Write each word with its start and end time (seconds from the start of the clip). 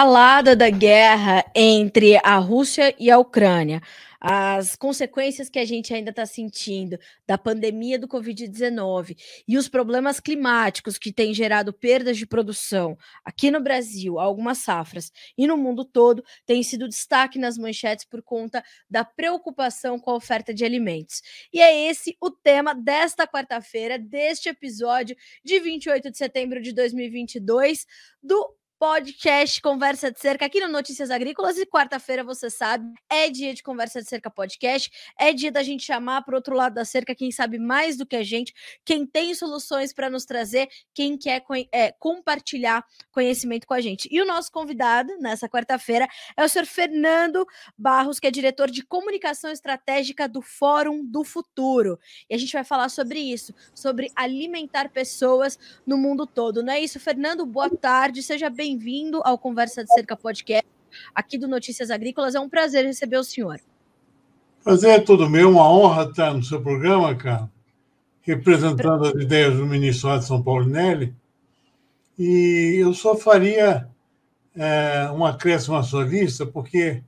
escalada 0.00 0.56
da 0.56 0.70
guerra 0.70 1.44
entre 1.54 2.16
a 2.24 2.38
Rússia 2.38 2.94
e 2.98 3.10
a 3.10 3.18
Ucrânia, 3.18 3.82
as 4.18 4.74
consequências 4.74 5.50
que 5.50 5.58
a 5.58 5.64
gente 5.66 5.92
ainda 5.92 6.08
está 6.08 6.24
sentindo 6.24 6.98
da 7.26 7.36
pandemia 7.36 7.98
do 7.98 8.08
Covid-19 8.08 9.14
e 9.46 9.58
os 9.58 9.68
problemas 9.68 10.18
climáticos 10.18 10.96
que 10.96 11.12
têm 11.12 11.34
gerado 11.34 11.70
perdas 11.70 12.16
de 12.16 12.26
produção 12.26 12.96
aqui 13.22 13.50
no 13.50 13.60
Brasil, 13.60 14.18
algumas 14.18 14.56
safras 14.58 15.12
e 15.36 15.46
no 15.46 15.58
mundo 15.58 15.84
todo, 15.84 16.24
tem 16.46 16.62
sido 16.62 16.88
destaque 16.88 17.38
nas 17.38 17.58
manchetes 17.58 18.06
por 18.06 18.22
conta 18.22 18.64
da 18.88 19.04
preocupação 19.04 19.98
com 19.98 20.12
a 20.12 20.16
oferta 20.16 20.54
de 20.54 20.64
alimentos. 20.64 21.20
E 21.52 21.60
é 21.60 21.90
esse 21.90 22.16
o 22.22 22.30
tema 22.30 22.74
desta 22.74 23.26
quarta-feira, 23.26 23.98
deste 23.98 24.48
episódio 24.48 25.14
de 25.44 25.60
28 25.60 26.10
de 26.10 26.16
setembro 26.16 26.62
de 26.62 26.72
2022 26.72 27.86
do 28.22 28.59
podcast 28.80 29.60
Conversa 29.60 30.10
de 30.10 30.18
Cerca 30.18 30.46
aqui 30.46 30.58
no 30.58 30.66
Notícias 30.66 31.10
Agrícolas. 31.10 31.58
E 31.58 31.66
quarta-feira, 31.66 32.24
você 32.24 32.48
sabe, 32.48 32.90
é 33.10 33.28
dia 33.28 33.52
de 33.52 33.62
Conversa 33.62 34.00
de 34.00 34.08
Cerca 34.08 34.30
podcast. 34.30 34.90
É 35.18 35.34
dia 35.34 35.52
da 35.52 35.62
gente 35.62 35.84
chamar 35.84 36.22
para 36.22 36.34
outro 36.34 36.56
lado 36.56 36.76
da 36.76 36.84
cerca 36.86 37.14
quem 37.14 37.30
sabe 37.30 37.58
mais 37.58 37.98
do 37.98 38.06
que 38.06 38.16
a 38.16 38.22
gente, 38.22 38.54
quem 38.82 39.04
tem 39.04 39.34
soluções 39.34 39.92
para 39.92 40.08
nos 40.08 40.24
trazer, 40.24 40.66
quem 40.94 41.18
quer 41.18 41.44
é, 41.70 41.92
compartilhar 41.92 42.82
conhecimento 43.12 43.66
com 43.66 43.74
a 43.74 43.82
gente. 43.82 44.08
E 44.10 44.18
o 44.18 44.24
nosso 44.24 44.50
convidado 44.50 45.14
nessa 45.18 45.46
quarta-feira 45.46 46.08
é 46.34 46.42
o 46.42 46.48
senhor 46.48 46.64
Fernando 46.64 47.46
Barros, 47.76 48.18
que 48.18 48.28
é 48.28 48.30
diretor 48.30 48.70
de 48.70 48.82
comunicação 48.82 49.50
estratégica 49.50 50.26
do 50.26 50.40
Fórum 50.40 51.04
do 51.04 51.22
Futuro. 51.22 51.98
E 52.30 52.34
a 52.34 52.38
gente 52.38 52.54
vai 52.54 52.64
falar 52.64 52.88
sobre 52.88 53.18
isso, 53.18 53.54
sobre 53.74 54.10
alimentar 54.16 54.88
pessoas 54.88 55.58
no 55.86 55.98
mundo 55.98 56.26
todo. 56.26 56.62
Não 56.62 56.72
é 56.72 56.80
isso, 56.80 56.98
Fernando? 56.98 57.44
Boa 57.44 57.68
tarde, 57.68 58.22
seja 58.22 58.48
bem 58.48 58.69
bem-vindo 58.70 59.20
ao 59.24 59.36
Conversa 59.36 59.82
de 59.82 59.92
Cerca 59.92 60.16
Podcast, 60.16 60.64
aqui 61.12 61.36
do 61.36 61.48
Notícias 61.48 61.90
Agrícolas. 61.90 62.36
É 62.36 62.40
um 62.40 62.48
prazer 62.48 62.84
receber 62.84 63.16
o 63.16 63.24
senhor. 63.24 63.58
Prazer 64.62 64.90
é 64.90 65.00
todo 65.00 65.28
meu, 65.28 65.50
uma 65.50 65.68
honra 65.68 66.04
estar 66.04 66.32
no 66.32 66.44
seu 66.44 66.62
programa, 66.62 67.12
cara, 67.16 67.50
representando 68.22 69.06
as 69.06 69.14
ideias 69.14 69.56
do 69.56 69.66
ministro 69.66 70.10
Adson 70.10 70.40
Paulinelli. 70.40 71.12
E 72.16 72.76
eu 72.78 72.94
só 72.94 73.16
faria 73.16 73.88
é, 74.54 75.10
um 75.10 75.24
acréscimo 75.24 75.74
à 75.74 75.82
sua 75.82 76.04
lista, 76.04 76.46
porque 76.46 77.02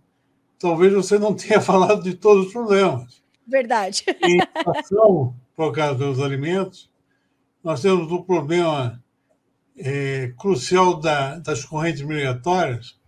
talvez 0.58 0.92
você 0.92 1.16
não 1.16 1.32
tenha 1.36 1.60
falado 1.60 2.02
de 2.02 2.14
todos 2.14 2.46
os 2.46 2.52
problemas. 2.52 3.22
Verdade. 3.46 4.04
Em 4.20 4.38
inflação, 4.58 5.32
por 5.54 5.72
causa 5.72 5.94
dos 5.94 6.20
alimentos, 6.20 6.90
nós 7.62 7.80
temos 7.80 8.10
o 8.10 8.24
problema 8.24 9.00
crucial 10.36 11.00
da, 11.00 11.38
das 11.38 11.64
correntes 11.64 12.02
migratórias, 12.02 12.98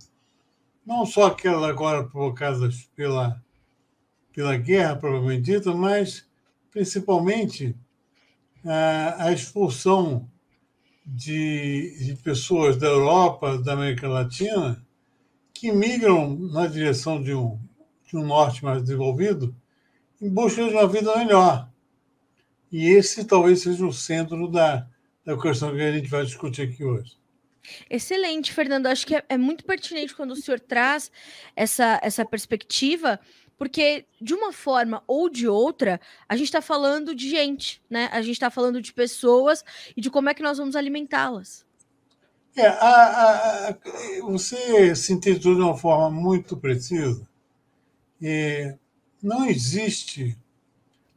não 0.84 1.06
só 1.06 1.26
aquelas 1.26 1.70
agora 1.70 2.04
provocadas 2.04 2.88
pela, 2.94 3.42
pela 4.32 4.56
guerra, 4.56 4.96
provavelmente 4.96 5.42
dita, 5.42 5.72
mas 5.74 6.26
principalmente 6.70 7.76
a, 8.64 9.26
a 9.26 9.32
expulsão 9.32 10.28
de, 11.06 11.96
de 12.04 12.16
pessoas 12.16 12.76
da 12.76 12.86
Europa, 12.86 13.58
da 13.58 13.74
América 13.74 14.08
Latina, 14.08 14.84
que 15.52 15.70
migram 15.70 16.36
na 16.36 16.66
direção 16.66 17.22
de 17.22 17.34
um, 17.34 17.58
de 18.06 18.16
um 18.16 18.26
norte 18.26 18.64
mais 18.64 18.82
desenvolvido 18.82 19.54
em 20.20 20.28
busca 20.28 20.66
de 20.66 20.74
uma 20.74 20.88
vida 20.88 21.16
melhor. 21.16 21.70
E 22.72 22.86
esse 22.88 23.24
talvez 23.24 23.62
seja 23.62 23.86
o 23.86 23.92
centro 23.92 24.48
da, 24.48 24.88
da 25.24 25.36
questão 25.36 25.74
que 25.74 25.80
a 25.80 25.92
gente 25.92 26.08
vai 26.08 26.24
discutir 26.24 26.62
aqui 26.62 26.84
hoje. 26.84 27.16
Excelente, 27.88 28.52
Fernando. 28.52 28.86
Acho 28.86 29.06
que 29.06 29.16
é, 29.16 29.24
é, 29.28 29.38
muito 29.38 29.64
pertinente 29.64 30.14
quando 30.14 30.32
o 30.32 30.36
senhor 30.36 30.60
traz 30.60 31.10
essa, 31.56 31.98
essa 32.02 32.24
perspectiva, 32.24 33.18
porque 33.56 34.04
de 34.20 34.34
uma 34.34 34.52
forma 34.52 35.02
ou 35.06 35.30
de 35.30 35.48
outra, 35.48 36.00
a 36.28 36.36
gente 36.36 36.46
está 36.46 36.60
falando 36.60 37.14
de 37.14 37.28
gente, 37.28 37.82
né? 37.88 38.08
A 38.12 38.20
gente 38.20 38.32
está 38.32 38.50
falando 38.50 38.82
de 38.82 38.92
pessoas 38.92 39.64
e 39.96 40.00
de 40.00 40.10
como 40.10 40.28
é 40.28 40.34
que 40.34 40.42
nós 40.42 40.58
vamos 40.58 40.76
alimentá-las. 40.76 41.64
É, 42.56 42.66
a, 42.66 42.72
a, 42.76 43.68
a, 43.70 43.76
você 44.22 44.94
sintetizou 44.94 45.54
de 45.54 45.60
uma 45.60 45.76
forma 45.76 46.10
muito 46.10 46.56
precisa. 46.56 47.26
É, 48.22 48.76
não 49.22 49.44
existe 49.46 50.36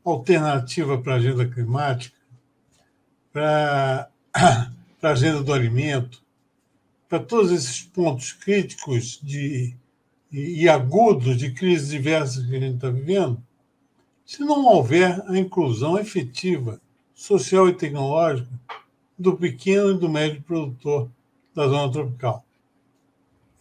alternativa 0.03 0.97
para 1.00 1.13
a 1.13 1.17
agenda 1.17 1.46
climática 1.46 2.16
para 3.38 4.09
a 5.03 5.09
agenda 5.09 5.44
do 5.44 5.53
alimento, 5.53 6.24
para 7.08 7.20
todos 7.20 7.52
esses 7.52 7.84
pontos 7.84 8.34
críticos 8.34 9.20
de, 9.22 9.75
e, 10.31 10.68
agudos 10.68 11.38
de 11.38 11.52
crises 11.53 11.90
diversas 11.90 12.47
que 12.47 12.56
a 12.56 12.59
gente 12.59 12.76
está 12.76 12.90
vivendo, 12.90 13.40
se 14.26 14.42
não 14.42 14.66
houver 14.66 15.24
a 15.30 15.38
inclusão 15.38 16.00
efetiva, 16.00 16.81
social 17.14 17.70
e 17.70 17.74
tecnológica 17.74 18.50
do 19.18 19.38
pequeno 19.38 19.92
e 19.92 20.00
do 20.00 20.09
médio 20.09 20.42
produtor 20.42 21.08
da 21.53 21.68
zona 21.68 21.92
tropical. 21.92 22.44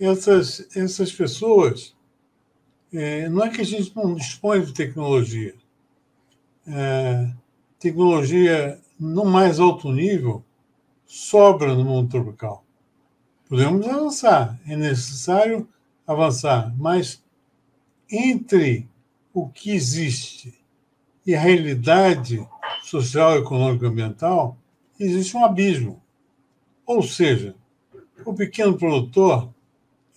Essas, 0.01 0.67
essas 0.75 1.13
pessoas, 1.13 1.95
é, 2.93 3.29
não 3.29 3.45
é 3.45 3.51
que 3.51 3.61
a 3.61 3.65
gente 3.65 3.95
não 3.95 4.15
dispõe 4.15 4.63
de 4.63 4.73
tecnologia. 4.73 5.55
É, 6.67 7.31
tecnologia 7.79 8.81
no 8.99 9.25
mais 9.25 9.61
alto 9.61 9.93
nível 9.93 10.45
sobra 11.07 11.75
no 11.75 11.85
mundo 11.85 12.11
tropical. 12.11 12.65
Podemos 13.49 13.87
avançar, 13.87 14.59
é 14.67 14.77
necessário 14.77 15.69
avançar, 16.07 16.75
mas 16.77 17.23
entre 18.11 18.89
o 19.33 19.49
que 19.49 19.71
existe 19.71 20.59
e 21.25 21.35
a 21.35 21.41
realidade 21.41 22.47
social, 22.83 23.39
econômica 23.39 23.87
ambiental, 23.89 24.57
existe 24.99 25.37
um 25.37 25.45
abismo. 25.45 26.03
Ou 26.85 27.03
seja, 27.03 27.55
o 28.25 28.33
pequeno 28.33 28.77
produtor 28.77 29.53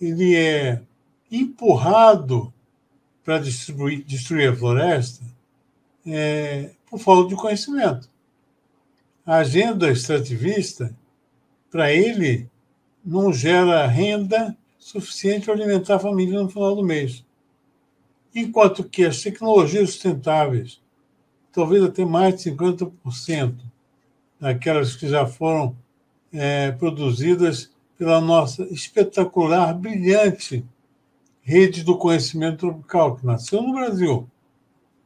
ele 0.00 0.34
é 0.34 0.82
empurrado 1.30 2.52
para 3.24 3.38
destruir, 3.38 4.02
destruir 4.04 4.50
a 4.50 4.56
floresta 4.56 5.24
é, 6.06 6.70
por 6.88 6.98
falta 6.98 7.28
de 7.28 7.40
conhecimento 7.40 8.09
a 9.30 9.36
agenda 9.36 9.88
extrativista, 9.92 10.92
para 11.70 11.92
ele, 11.92 12.50
não 13.04 13.32
gera 13.32 13.86
renda 13.86 14.56
suficiente 14.76 15.44
para 15.44 15.54
alimentar 15.54 15.94
a 15.94 16.00
família 16.00 16.42
no 16.42 16.48
final 16.48 16.74
do 16.74 16.82
mês. 16.82 17.24
Enquanto 18.34 18.82
que 18.82 19.04
as 19.04 19.22
tecnologias 19.22 19.90
sustentáveis, 19.90 20.82
talvez 21.52 21.84
até 21.84 22.04
mais 22.04 22.42
de 22.42 22.50
50% 22.50 23.54
daquelas 24.40 24.96
que 24.96 25.06
já 25.06 25.24
foram 25.24 25.76
é, 26.32 26.72
produzidas 26.72 27.70
pela 27.96 28.20
nossa 28.20 28.64
espetacular, 28.64 29.72
brilhante 29.74 30.66
rede 31.40 31.84
do 31.84 31.96
conhecimento 31.96 32.66
tropical, 32.66 33.14
que 33.14 33.24
nasceu 33.24 33.62
no 33.62 33.74
Brasil, 33.74 34.28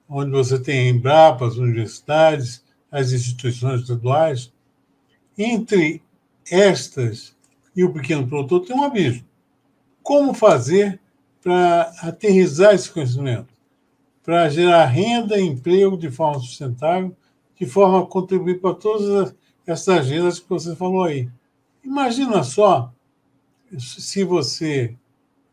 onde 0.08 0.30
você 0.30 0.58
tem 0.58 0.88
Embrapa, 0.88 1.46
as 1.46 1.56
universidades, 1.56 2.63
as 2.94 3.10
instituições 3.10 3.81
estaduais, 3.81 4.53
entre 5.37 6.00
estas 6.49 7.34
e 7.75 7.82
o 7.82 7.93
pequeno 7.93 8.25
produtor 8.25 8.65
tem 8.65 8.77
um 8.77 8.84
abismo. 8.84 9.27
Como 10.00 10.32
fazer 10.32 11.00
para 11.43 11.93
aterrizar 12.03 12.72
esse 12.72 12.88
conhecimento? 12.88 13.53
Para 14.22 14.49
gerar 14.49 14.87
renda 14.87 15.37
e 15.37 15.43
emprego 15.43 15.99
de 15.99 16.09
forma 16.09 16.38
sustentável, 16.38 17.16
de 17.59 17.66
forma 17.66 18.00
a 18.00 18.06
contribuir 18.06 18.61
para 18.61 18.76
todas 18.76 19.35
essas 19.67 19.88
agendas 19.88 20.38
que 20.38 20.49
você 20.49 20.76
falou 20.76 21.02
aí. 21.02 21.29
Imagina 21.82 22.44
só 22.44 22.93
se 23.76 24.23
você 24.23 24.94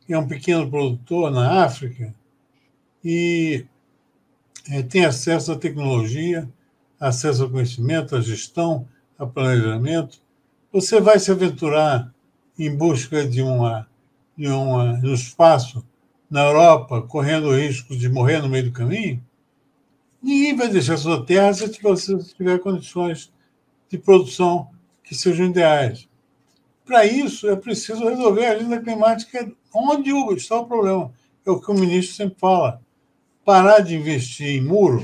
é 0.08 0.16
um 0.16 0.28
pequeno 0.28 0.70
produtor 0.70 1.32
na 1.32 1.64
África 1.66 2.14
e 3.04 3.66
é, 4.70 4.84
tem 4.84 5.06
acesso 5.06 5.52
à 5.52 5.58
tecnologia, 5.58 6.48
acesso 7.01 7.44
ao 7.44 7.50
conhecimento, 7.50 8.15
à 8.15 8.21
gestão, 8.21 8.88
a 9.18 9.25
planejamento, 9.25 10.21
você 10.71 11.01
vai 11.01 11.19
se 11.19 11.31
aventurar 11.31 12.13
em 12.57 12.74
busca 12.75 13.27
de, 13.27 13.42
uma, 13.42 13.88
de, 14.38 14.48
uma, 14.48 15.00
de 15.00 15.07
um 15.07 15.13
espaço 15.13 15.83
na 16.30 16.45
Europa, 16.45 17.01
correndo 17.01 17.48
o 17.48 17.57
risco 17.57 17.98
de 17.98 18.07
morrer 18.07 18.39
no 18.39 18.48
meio 18.48 18.65
do 18.65 18.71
caminho? 18.71 19.21
Ninguém 20.21 20.56
vai 20.56 20.69
deixar 20.69 20.95
sua 20.98 21.25
terra 21.25 21.51
se 21.53 21.81
você 21.81 22.18
tiver 22.36 22.59
condições 22.59 23.33
de 23.89 23.98
produção 23.98 24.69
que 25.03 25.15
sejam 25.15 25.48
ideais. 25.48 26.07
Para 26.86 27.06
isso, 27.06 27.50
é 27.50 27.56
preciso 27.56 28.07
resolver 28.07 28.45
a 28.45 28.51
agenda 28.51 28.80
climática 28.80 29.51
onde 29.74 30.12
está 30.36 30.59
o 30.59 30.68
problema. 30.68 31.12
É 31.45 31.50
o 31.50 31.59
que 31.59 31.71
o 31.71 31.74
ministro 31.74 32.15
sempre 32.15 32.38
fala. 32.39 32.80
Parar 33.44 33.80
de 33.80 33.95
investir 33.95 34.48
em 34.48 34.62
muro 34.62 35.03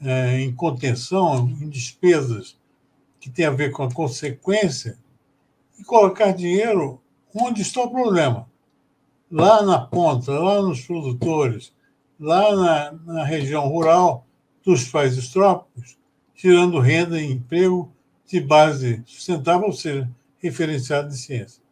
é, 0.00 0.40
em 0.40 0.54
contenção, 0.54 1.48
em 1.48 1.68
despesas 1.68 2.56
que 3.20 3.30
tem 3.30 3.46
a 3.46 3.50
ver 3.50 3.70
com 3.70 3.82
a 3.82 3.92
consequência, 3.92 4.98
e 5.78 5.84
colocar 5.84 6.32
dinheiro 6.32 7.00
onde 7.34 7.62
está 7.62 7.82
o 7.82 7.90
problema? 7.90 8.48
Lá 9.30 9.62
na 9.62 9.78
ponta, 9.78 10.32
lá 10.32 10.62
nos 10.62 10.80
produtores, 10.80 11.72
lá 12.18 12.54
na, 12.54 12.92
na 12.92 13.24
região 13.24 13.66
rural 13.68 14.24
dos 14.64 14.88
países 14.88 15.28
trópicos, 15.28 15.98
tirando 16.34 16.78
renda 16.78 17.20
e 17.20 17.32
emprego 17.32 17.92
de 18.26 18.40
base 18.40 19.02
sustentável, 19.06 19.66
ou 19.66 19.72
seja, 19.72 20.08
referenciado 20.38 21.08
de 21.08 21.18
ciência. 21.18 21.62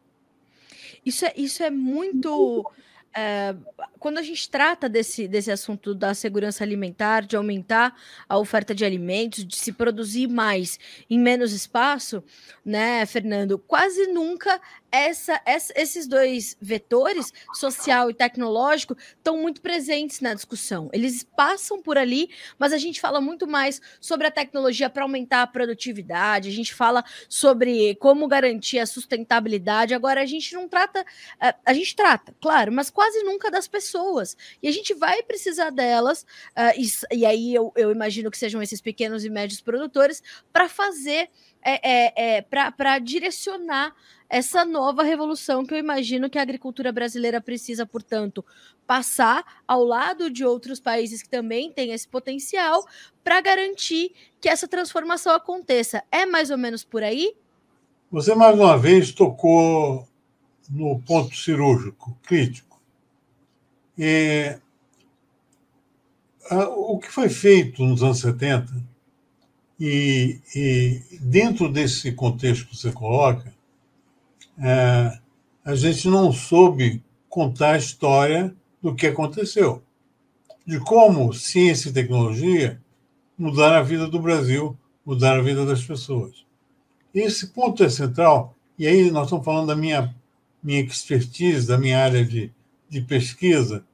Isso 1.05 1.25
é, 1.25 1.33
isso 1.37 1.63
é 1.63 1.71
muito 1.71 2.71
é, 3.17 3.55
quando 3.99 4.19
a 4.19 4.23
gente 4.23 4.51
trata 4.51 4.89
desse, 4.89 5.29
desse 5.29 5.51
assunto 5.51 5.95
da 5.95 6.13
segurança 6.15 6.65
alimentar, 6.65 7.23
de 7.25 7.37
aumentar 7.37 7.95
a 8.29 8.37
oferta 8.37 8.75
de 8.75 8.85
alimentos, 8.85 9.45
de 9.47 9.57
se 9.57 9.73
produzir 9.73 10.27
mais 10.27 10.79
em 11.09 11.19
menos 11.19 11.53
espaço, 11.53 12.23
né, 12.65 13.07
Fernando? 13.07 13.59
Quase 13.59 14.09
nunca 14.09 14.61
essa, 14.95 15.41
essa, 15.45 15.73
esses 15.77 16.07
dois 16.07 16.57
vetores, 16.61 17.33
social 17.53 18.11
e 18.11 18.15
tecnológico, 18.15 18.97
estão 19.17 19.37
muito 19.37 19.61
presentes 19.61 20.21
na 20.21 20.35
discussão. 20.35 20.89
Eles 20.93 21.25
passam 21.25 21.83
por 21.83 21.99
ali, 21.99 22.31
mas 22.57 22.73
a 22.73 22.79
gente 22.79 23.01
fala 23.01 23.21
muito 23.21 23.45
mais 23.45 23.83
sobre 24.01 24.29
a 24.29 24.31
tecnologia 24.31 24.89
para 24.89 25.03
aumentar 25.03 25.43
a 25.43 25.47
produtividade, 25.49 26.49
a 26.49 26.53
gente 26.53 26.73
fala 26.73 27.05
sobre 27.29 27.97
como 27.97 28.29
garantir 28.29 28.79
a 28.79 28.87
sustentabilidade. 28.87 29.95
Agora, 29.95 30.23
a 30.23 30.27
gente 30.27 30.55
não 30.55 30.69
trata, 30.69 31.05
a, 31.41 31.49
eh, 31.49 31.55
a 31.67 31.73
gente 31.73 31.97
trata, 31.97 32.33
claro, 32.41 32.71
mas 32.71 32.89
quase 32.89 33.21
nunca 33.25 33.51
das 33.51 33.67
pessoas. 33.67 34.37
E 34.63 34.69
a 34.69 34.73
gente 34.73 34.95
vai 34.95 35.25
precisar 35.25 35.71
delas, 35.71 36.23
uh, 36.57 36.79
e, 36.79 37.19
e, 37.19 37.27
aí 37.27 37.53
eu, 37.53 37.73
eu 37.75 37.91
imagino 37.91 38.31
que 38.31 38.39
sejam 38.39 38.63
esses 38.63 38.81
pequenos 38.81 39.25
e 39.25 39.31
médios 39.31 39.61
produtores, 39.61 40.23
para 40.53 40.69
fazer 40.69 41.29
é, 41.65 41.81
é, 41.83 42.37
é 42.37 42.43
para 42.43 42.99
direcionar 42.99 43.95
essa 44.35 44.65
nova 44.65 45.05
revolução 45.05 45.65
que 45.65 45.73
eu 45.73 45.79
imagino 45.79 46.29
que 46.29 46.41
a 46.41 46.43
agricultura 46.43 46.91
brasileira 46.91 47.41
precisa, 47.41 47.87
portanto, 47.87 48.45
passar 48.85 49.63
ao 49.65 49.85
lado 49.85 50.29
de 50.29 50.45
outros 50.45 50.81
países 50.81 51.23
que 51.23 51.29
também 51.29 51.71
têm 51.71 51.93
esse 51.93 52.09
potencial 52.09 52.85
para 53.23 53.41
garantir 53.41 54.11
que 54.41 54.49
essa 54.49 54.67
transformação 54.67 55.33
aconteça. 55.33 56.03
É 56.11 56.27
mais 56.27 56.51
ou 56.51 56.59
menos 56.59 56.83
por 56.83 57.05
aí? 57.05 57.33
Você 58.11 58.35
mais 58.35 58.59
uma 58.59 58.77
vez 58.77 59.13
tocou 59.13 60.05
no 60.69 61.01
ponto 61.03 61.37
cirúrgico, 61.37 62.19
crítico. 62.25 62.81
O 66.77 66.99
que 66.99 67.09
foi 67.09 67.29
feito 67.29 67.85
nos 67.85 68.03
anos 68.03 68.19
70 68.19 68.67
e, 69.79 70.41
e 70.57 71.03
dentro 71.21 71.71
desse 71.71 72.11
contexto 72.11 72.67
que 72.67 72.77
você 72.77 72.91
coloca, 72.91 73.54
é, 74.59 75.19
a 75.65 75.75
gente 75.75 76.09
não 76.09 76.33
soube 76.33 77.03
contar 77.29 77.73
a 77.73 77.79
história 77.79 78.55
do 78.83 78.95
que 78.95 79.07
aconteceu, 79.07 79.83
de 80.67 80.79
como 80.79 81.33
ciência 81.33 81.89
e 81.89 81.93
tecnologia 81.93 82.81
mudaram 83.37 83.77
a 83.77 83.83
vida 83.83 84.07
do 84.07 84.21
Brasil, 84.21 84.77
mudaram 85.05 85.41
a 85.41 85.45
vida 85.45 85.67
das 85.67 85.83
pessoas. 85.83 86.45
Esse 87.15 87.49
ponto 87.49 87.83
é 87.83 87.89
central, 87.89 88.55
e 88.79 88.87
aí 88.87 89.11
nós 89.11 89.25
estamos 89.25 89.45
falando 89.45 89.69
da 89.69 89.77
minha, 89.77 90.15
minha 90.63 90.81
expertise, 90.81 91.67
da 91.67 91.79
minha 91.79 91.99
área 91.99 92.25
de, 92.25 92.53
de 92.89 93.01
pesquisa, 93.01 93.85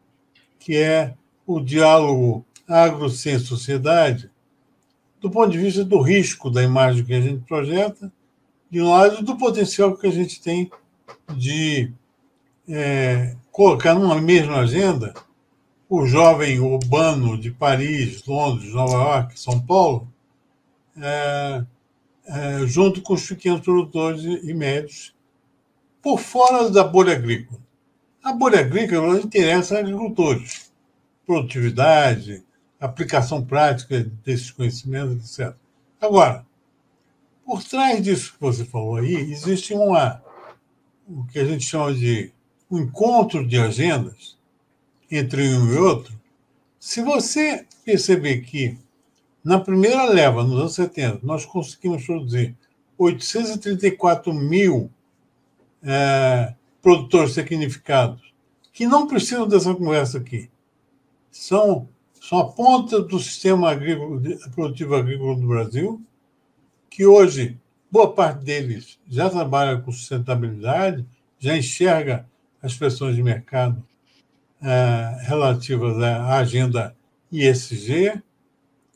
que 0.59 0.77
é 0.77 1.15
o 1.47 1.61
diálogo 1.61 2.45
agro-ciência-sociedade, 2.69 4.31
do 5.21 5.31
ponto 5.31 5.51
de 5.51 5.59
vista 5.59 5.85
do 5.85 6.01
risco 6.01 6.51
da 6.51 6.63
imagem 6.63 7.05
que 7.05 7.13
a 7.13 7.21
gente 7.21 7.45
projeta, 7.45 8.13
de 8.71 8.81
lado, 8.81 9.23
do 9.23 9.37
potencial 9.37 9.97
que 9.97 10.07
a 10.07 10.11
gente 10.11 10.41
tem 10.41 10.71
de 11.35 11.93
é, 12.69 13.37
colocar 13.51 13.95
numa 13.95 14.21
mesma 14.21 14.61
agenda 14.61 15.13
o 15.89 16.07
jovem 16.07 16.61
urbano 16.61 17.37
de 17.37 17.51
Paris, 17.51 18.25
Londres, 18.25 18.73
Nova 18.73 18.93
York, 18.93 19.41
São 19.41 19.61
Paulo, 19.61 20.07
é, 20.97 21.65
é, 22.27 22.67
junto 22.67 23.03
com 23.03 23.15
os 23.15 23.27
pequenos 23.27 23.61
produtores 23.61 24.23
e 24.23 24.55
médios, 24.55 25.13
por 26.01 26.21
fora 26.21 26.71
da 26.71 26.85
bolha 26.85 27.15
agrícola. 27.15 27.61
A 28.23 28.33
bolha 28.33 28.61
agrícola 28.61 29.19
interessa 29.19 29.77
a 29.77 29.81
agricultores. 29.81 30.73
Produtividade, 31.27 32.45
aplicação 32.79 33.45
prática 33.45 34.05
desses 34.25 34.51
conhecimentos, 34.51 35.39
etc. 35.39 35.55
Agora, 36.01 36.47
por 37.51 37.65
trás 37.65 38.01
disso 38.01 38.35
que 38.35 38.41
você 38.41 38.65
falou 38.65 38.95
aí, 38.95 39.13
existe 39.13 39.75
uma, 39.75 40.23
o 41.05 41.25
que 41.25 41.41
a 41.41 41.45
gente 41.45 41.65
chama 41.65 41.93
de 41.93 42.33
um 42.71 42.79
encontro 42.79 43.45
de 43.45 43.59
agendas 43.59 44.39
entre 45.11 45.43
um 45.57 45.75
e 45.75 45.77
outro. 45.77 46.15
Se 46.79 47.03
você 47.03 47.67
perceber 47.85 48.43
que 48.43 48.79
na 49.43 49.59
primeira 49.59 50.05
leva, 50.05 50.45
nos 50.45 50.61
anos 50.61 50.75
70, 50.75 51.27
nós 51.27 51.45
conseguimos 51.45 52.07
produzir 52.07 52.57
834 52.97 54.33
mil 54.33 54.89
é, 55.83 56.55
produtores 56.81 57.35
tecnificados, 57.35 58.33
que 58.73 58.87
não 58.87 59.09
precisam 59.09 59.49
dessa 59.49 59.75
conversa 59.75 60.19
aqui. 60.19 60.49
São 61.33 61.89
são 62.21 62.39
a 62.39 62.53
ponta 62.53 63.01
do 63.01 63.19
sistema 63.19 63.71
agrícola, 63.71 64.21
produtivo 64.55 64.95
agrícola 64.95 65.35
do 65.35 65.49
Brasil, 65.49 66.01
que 66.91 67.07
hoje 67.07 67.57
boa 67.91 68.13
parte 68.13 68.45
deles 68.45 68.99
já 69.09 69.31
trabalha 69.31 69.81
com 69.81 69.93
sustentabilidade, 69.93 71.07
já 71.39 71.57
enxerga 71.57 72.29
as 72.63 72.75
pressões 72.77 73.17
de 73.17 73.23
mercado 73.23 73.83
é, 74.63 75.17
relativas 75.23 75.97
à 76.03 76.37
agenda 76.37 76.95
ISG, 77.33 78.21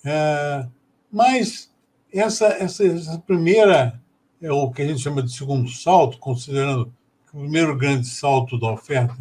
é, 0.04 0.66
mas 1.10 1.72
essa, 2.12 2.46
essa, 2.46 2.84
essa, 2.84 3.18
primeira, 3.20 4.00
é 4.40 4.52
o 4.52 4.70
que 4.70 4.82
a 4.82 4.86
gente 4.86 5.00
chama 5.00 5.22
de 5.22 5.32
segundo 5.32 5.68
salto, 5.70 6.18
considerando 6.18 6.92
que 7.26 7.36
o 7.36 7.40
primeiro 7.40 7.76
grande 7.76 8.06
salto 8.06 8.58
da 8.58 8.70
oferta 8.70 9.16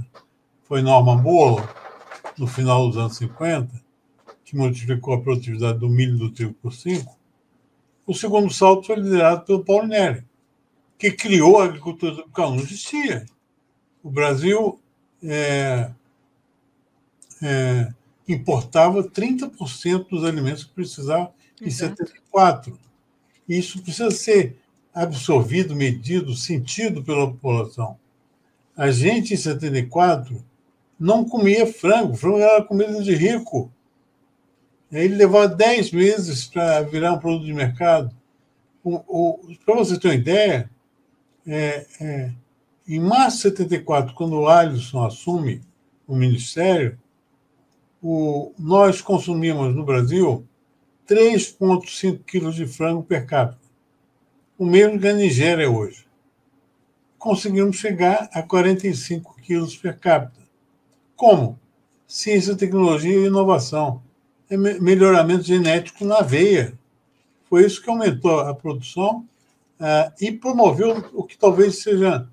foi 0.64 0.82
Norma 0.82 1.16
Bolo, 1.16 1.68
no 2.38 2.48
final 2.48 2.88
dos 2.88 2.98
anos 2.98 3.16
50, 3.18 3.82
que 4.44 4.56
multiplicou 4.56 5.14
a 5.14 5.22
produtividade 5.22 5.80
do 5.80 5.88
milho 5.88 6.16
e 6.16 6.20
do 6.20 6.32
trigo 6.32 6.54
por 6.56 6.74
cinco, 6.74 7.18
o 8.06 8.14
segundo 8.14 8.54
salto 8.54 8.88
foi 8.88 8.98
liderado 8.98 9.46
pelo 9.46 9.64
Paulo 9.64 9.88
Nery, 9.88 10.24
que 10.98 11.12
criou 11.12 11.60
a 11.60 11.66
agricultura 11.66 12.16
tropical. 12.16 12.52
Não 12.52 12.62
existia. 12.62 13.26
O 14.04 14.10
Brasil 14.10 14.80
é, 15.24 15.90
é, 17.42 17.94
importava 18.28 19.04
30% 19.04 20.10
dos 20.10 20.24
alimentos 20.24 20.64
que 20.64 20.74
precisava 20.74 21.34
em 21.62 21.68
Exato. 21.68 21.98
74. 21.98 22.78
Isso 23.48 23.82
precisa 23.82 24.12
ser 24.12 24.58
absorvido, 24.94 25.76
medido, 25.76 26.36
sentido 26.36 27.04
pela 27.04 27.28
população. 27.28 27.98
A 28.76 28.92
gente, 28.92 29.34
em 29.34 29.38
74, 29.38 30.44
não 31.00 31.26
comia 31.26 31.66
frango. 31.66 32.16
Frango 32.16 32.40
era 32.40 32.64
comida 32.64 33.02
de 33.02 33.14
rico. 33.14 33.72
Ele 34.94 35.16
levou 35.16 35.48
10 35.48 35.92
meses 35.92 36.46
para 36.46 36.82
virar 36.84 37.14
um 37.14 37.20
produto 37.20 37.46
de 37.46 37.54
mercado. 37.54 38.16
Para 39.66 39.76
você 39.76 40.00
ter 40.00 40.10
uma 40.10 40.14
ideia, 40.14 40.70
é, 41.48 41.88
é, 42.00 42.32
em 42.88 43.00
março 43.00 43.38
de 43.38 43.58
74, 43.58 44.14
quando 44.14 44.34
o 44.40 44.48
Alisson 44.48 45.04
assume 45.04 45.62
o 46.08 46.16
ministério, 46.16 47.00
o, 48.04 48.54
nós 48.60 49.02
consumimos 49.02 49.74
no 49.74 49.84
Brasil 49.84 50.46
3,5 51.10 52.20
quilos 52.24 52.56
de 52.56 52.68
frango 52.68 53.02
per 53.02 53.26
capita, 53.26 53.66
o 54.60 54.66
mesmo 54.66 55.00
que 55.00 55.08
a 55.08 55.14
Nigéria 55.14 55.72
hoje. 55.72 56.06
Conseguimos 57.18 57.78
chegar 57.78 58.30
a 58.32 58.44
45 58.44 59.42
quilos 59.42 59.76
per 59.76 59.98
capita. 59.98 60.44
Como? 61.16 61.58
Ciência, 62.06 62.56
tecnologia 62.56 63.18
e 63.18 63.26
inovação 63.26 64.03
melhoramento 64.58 65.44
genético 65.44 66.06
na 66.06 66.22
veia. 66.22 66.78
Foi 67.50 67.66
isso 67.66 67.82
que 67.82 67.90
aumentou 67.90 68.40
a 68.40 68.54
produção 68.54 69.26
uh, 69.80 70.12
e 70.20 70.32
promoveu 70.32 71.06
o 71.14 71.24
que 71.24 71.38
talvez 71.38 71.82
seja 71.82 72.28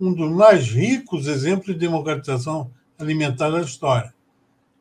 um 0.00 0.12
dos 0.12 0.30
mais 0.30 0.66
ricos 0.66 1.26
exemplos 1.26 1.74
de 1.74 1.80
democratização 1.80 2.70
alimentar 2.98 3.50
da 3.50 3.60
história. 3.60 4.12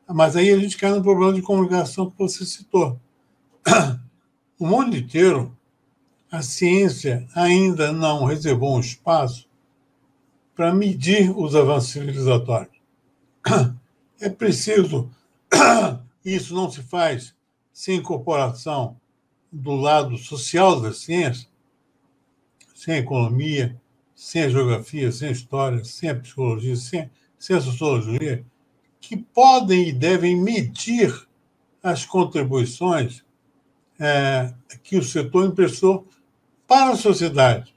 Mas 0.07 0.35
aí 0.35 0.49
a 0.49 0.57
gente 0.57 0.77
cai 0.77 0.91
no 0.91 1.03
problema 1.03 1.33
de 1.33 1.41
comunicação 1.41 2.09
que 2.09 2.17
você 2.17 2.45
citou. 2.45 2.99
O 4.59 4.67
mundo 4.67 4.95
inteiro, 4.95 5.57
a 6.31 6.43
ciência 6.43 7.27
ainda 7.33 7.91
não 7.91 8.25
reservou 8.25 8.77
um 8.77 8.79
espaço 8.79 9.49
para 10.55 10.71
medir 10.71 11.35
os 11.35 11.55
avanços 11.55 11.91
civilizatórios. 11.91 12.75
É 14.19 14.29
preciso 14.29 15.09
isso 16.23 16.53
não 16.53 16.69
se 16.69 16.81
faz 16.83 17.35
sem 17.73 17.97
incorporação 17.97 18.97
do 19.51 19.75
lado 19.75 20.17
social 20.17 20.79
da 20.79 20.93
ciência, 20.93 21.47
sem 22.75 22.97
economia, 22.97 23.79
sem 24.15 24.43
a 24.43 24.49
geografia, 24.49 25.11
sem 25.11 25.29
a 25.29 25.31
história, 25.31 25.83
sem 25.83 26.09
a 26.09 26.15
psicologia, 26.15 26.75
sem, 26.75 27.09
sem 27.37 27.55
a 27.55 27.61
sociologia, 27.61 28.45
que 28.99 29.17
podem 29.17 29.89
e 29.89 29.91
devem 29.91 30.39
medir 30.39 31.27
as 31.81 32.05
contribuições 32.05 33.23
é, 33.99 34.53
que 34.83 34.97
o 34.97 35.03
setor 35.03 35.45
emprestou 35.45 36.07
para 36.67 36.91
a 36.91 36.95
sociedade. 36.95 37.73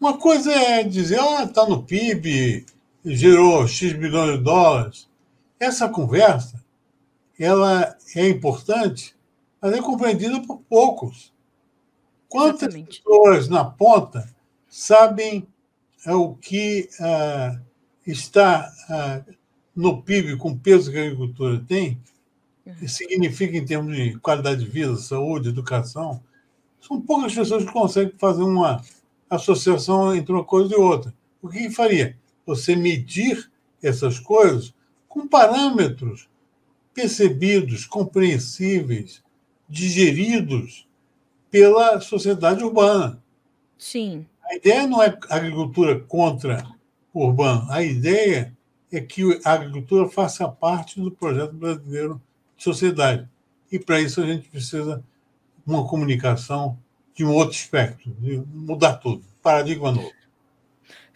Uma 0.00 0.16
coisa 0.16 0.52
é 0.52 0.82
dizer, 0.82 1.20
ah, 1.20 1.44
está 1.44 1.66
no 1.66 1.82
PIB, 1.82 2.64
gerou 3.04 3.66
X 3.66 3.92
bilhões 3.92 4.38
de 4.38 4.44
dólares. 4.44 5.08
Essa 5.58 5.88
conversa 5.88 6.62
ela 7.38 7.96
é 8.16 8.28
importante, 8.28 9.14
mas 9.60 9.72
é 9.72 9.80
compreendida 9.80 10.40
por 10.42 10.58
poucos. 10.68 11.32
Quantas 12.28 12.74
Exatamente. 12.74 13.02
pessoas 13.02 13.48
na 13.48 13.64
ponta 13.64 14.28
sabem 14.68 15.46
é, 16.04 16.14
o 16.14 16.34
que 16.34 16.88
ah, 17.00 17.58
está 18.06 18.70
ah, 18.88 19.22
no 19.74 20.02
PIB 20.02 20.36
com 20.36 20.50
o 20.50 20.58
peso 20.58 20.90
que 20.90 20.98
a 20.98 21.02
agricultura 21.02 21.62
tem, 21.66 22.00
uhum. 22.66 22.88
significa 22.88 23.56
em 23.56 23.64
termos 23.64 23.96
de 23.96 24.18
qualidade 24.18 24.64
de 24.64 24.70
vida, 24.70 24.96
saúde, 24.96 25.48
educação? 25.48 26.22
São 26.80 27.00
poucas 27.00 27.34
pessoas 27.34 27.64
que 27.64 27.72
conseguem 27.72 28.14
fazer 28.18 28.42
uma 28.42 28.82
associação 29.30 30.14
entre 30.14 30.32
uma 30.32 30.44
coisa 30.44 30.74
e 30.74 30.76
outra. 30.76 31.14
O 31.40 31.48
que 31.48 31.70
faria? 31.70 32.16
Você 32.46 32.74
medir 32.74 33.50
essas 33.82 34.18
coisas 34.18 34.74
com 35.08 35.26
parâmetros 35.26 36.27
percebidos, 36.98 37.86
compreensíveis, 37.86 39.22
digeridos 39.68 40.88
pela 41.48 42.00
sociedade 42.00 42.64
urbana. 42.64 43.22
Sim. 43.78 44.26
A 44.42 44.56
ideia 44.56 44.84
não 44.84 45.00
é 45.00 45.16
agricultura 45.30 46.00
contra 46.00 46.66
o 47.14 47.24
urbano. 47.24 47.70
A 47.70 47.84
ideia 47.84 48.52
é 48.90 49.00
que 49.00 49.40
a 49.44 49.52
agricultura 49.52 50.08
faça 50.08 50.48
parte 50.48 51.00
do 51.00 51.12
projeto 51.12 51.52
brasileiro 51.52 52.20
de 52.56 52.64
sociedade. 52.64 53.28
E 53.70 53.78
para 53.78 54.00
isso 54.00 54.20
a 54.20 54.26
gente 54.26 54.48
precisa 54.48 55.04
de 55.64 55.72
uma 55.72 55.86
comunicação 55.86 56.76
de 57.14 57.24
um 57.24 57.32
outro 57.32 57.54
espectro, 57.54 58.10
de 58.18 58.42
mudar 58.52 58.94
tudo, 58.94 59.22
paradigma 59.40 59.92
novo. 59.92 60.10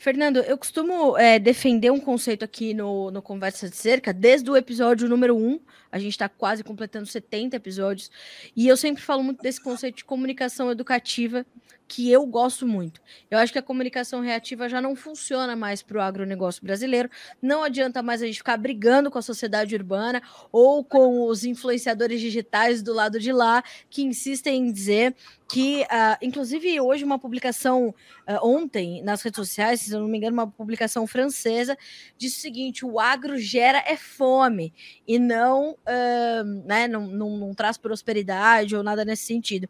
Fernando, 0.03 0.39
eu 0.39 0.59
costumo 0.59 1.17
é, 1.17 1.39
defender 1.39 1.93
um 1.93 2.01
conceito 2.01 2.45
aqui 2.45 2.75
no, 2.75 3.13
no 3.13 3.23
Conversa 3.23 3.69
de 3.69 3.77
Cerca, 3.77 4.13
desde 4.13 4.51
o 4.51 4.57
episódio 4.57 5.09
número 5.09 5.37
1, 5.37 5.61
a 5.93 5.99
gente 6.01 6.11
está 6.11 6.29
quase 6.29 6.65
completando 6.65 7.07
70 7.07 7.55
episódios, 7.55 8.11
e 8.57 8.67
eu 8.67 8.77
sempre 8.77 9.01
falo 9.01 9.23
muito 9.23 9.41
desse 9.41 9.63
conceito 9.63 9.99
de 9.99 10.05
comunicação 10.05 10.73
educativa, 10.73 11.47
que 11.93 12.11
eu 12.11 12.25
gosto 12.25 12.67
muito. 12.67 13.03
Eu 13.31 13.39
acho 13.39 13.53
que 13.53 13.59
a 13.59 13.63
comunicação 13.63 14.23
reativa 14.23 14.67
já 14.67 14.81
não 14.81 14.97
funciona 14.97 15.55
mais 15.55 15.83
para 15.83 15.99
o 15.99 16.01
agronegócio 16.01 16.65
brasileiro. 16.65 17.11
Não 17.41 17.63
adianta 17.63 18.03
mais 18.03 18.23
a 18.23 18.27
gente 18.27 18.39
ficar 18.39 18.57
brigando 18.57 19.11
com 19.11 19.19
a 19.19 19.23
sociedade 19.23 19.75
urbana 19.75 20.23
ou 20.51 20.83
com 20.83 21.27
os 21.29 21.45
influenciadores 21.45 22.19
digitais 22.19 22.83
do 22.83 22.95
lado 22.95 23.21
de 23.21 23.31
lá, 23.31 23.63
que 23.91 24.03
insistem 24.03 24.69
em 24.69 24.73
dizer 24.73 25.15
que, 25.47 25.83
uh, 25.83 26.17
inclusive, 26.23 26.81
hoje, 26.81 27.05
uma 27.05 27.19
publicação 27.19 27.89
uh, 27.89 28.39
ontem 28.43 29.03
nas 29.03 29.21
redes 29.21 29.37
sociais, 29.37 29.92
se 29.93 29.97
eu 29.97 30.01
não 30.01 30.09
me 30.09 30.19
engano, 30.19 30.35
uma 30.35 30.51
publicação 30.51 31.07
francesa, 31.07 31.77
disse 32.17 32.39
o 32.39 32.41
seguinte: 32.41 32.85
o 32.85 32.99
agro 32.99 33.39
gera 33.39 33.83
é 33.87 33.97
fome 33.97 34.73
e 35.07 35.19
não, 35.19 35.73
uh, 35.73 36.45
né, 36.67 36.89
não, 36.89 37.07
não, 37.07 37.37
não, 37.39 37.55
traz 37.55 37.79
prosperidade 37.79 38.75
ou 38.77 38.83
nada 38.83 39.05
nesse 39.05 39.25
sentido. 39.25 39.69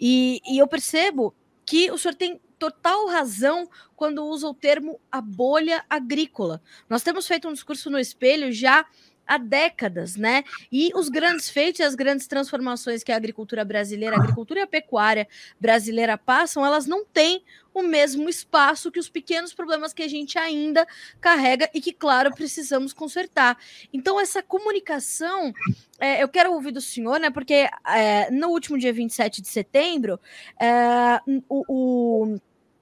E, 0.00 0.40
e 0.46 0.58
eu 0.58 0.66
percebo 0.66 1.34
que 1.66 1.90
o 1.90 1.98
senhor 1.98 2.14
tem 2.14 2.40
total 2.58 3.08
razão 3.08 3.68
quando 3.96 4.24
usa 4.24 4.48
o 4.48 4.54
termo 4.54 5.00
a 5.10 5.20
bolha 5.20 5.84
agrícola. 5.88 6.62
Nós 6.88 7.02
temos 7.02 7.26
feito 7.26 7.48
um 7.48 7.52
discurso 7.52 7.90
no 7.90 7.98
espelho 7.98 8.52
já 8.52 8.86
há 9.26 9.38
décadas, 9.38 10.16
né? 10.16 10.44
E 10.70 10.90
os 10.94 11.08
grandes 11.08 11.48
feitos 11.48 11.80
e 11.80 11.82
as 11.82 11.94
grandes 11.94 12.26
transformações 12.26 13.02
que 13.02 13.12
a 13.12 13.16
agricultura 13.16 13.64
brasileira, 13.64 14.16
a 14.16 14.20
agricultura 14.20 14.60
e 14.60 14.62
a 14.62 14.66
pecuária 14.66 15.26
brasileira 15.60 16.16
passam, 16.16 16.64
elas 16.64 16.86
não 16.86 17.04
têm 17.04 17.42
o 17.74 17.82
mesmo 17.82 18.28
espaço 18.28 18.90
que 18.90 19.00
os 19.00 19.08
pequenos 19.08 19.52
problemas 19.52 19.92
que 19.92 20.02
a 20.02 20.08
gente 20.08 20.38
ainda 20.38 20.86
carrega 21.20 21.68
e 21.74 21.80
que, 21.80 21.92
claro, 21.92 22.32
precisamos 22.32 22.92
consertar. 22.92 23.58
Então, 23.92 24.20
essa 24.20 24.42
comunicação, 24.42 25.52
é, 25.98 26.22
eu 26.22 26.28
quero 26.28 26.52
ouvir 26.52 26.70
do 26.70 26.80
senhor, 26.80 27.18
né? 27.18 27.30
Porque 27.30 27.68
é, 27.86 28.30
no 28.30 28.48
último 28.48 28.78
dia 28.78 28.92
27 28.92 29.42
de 29.42 29.48
setembro, 29.48 30.20
é, 30.60 31.20
o, 31.48 31.64
o 31.68 32.40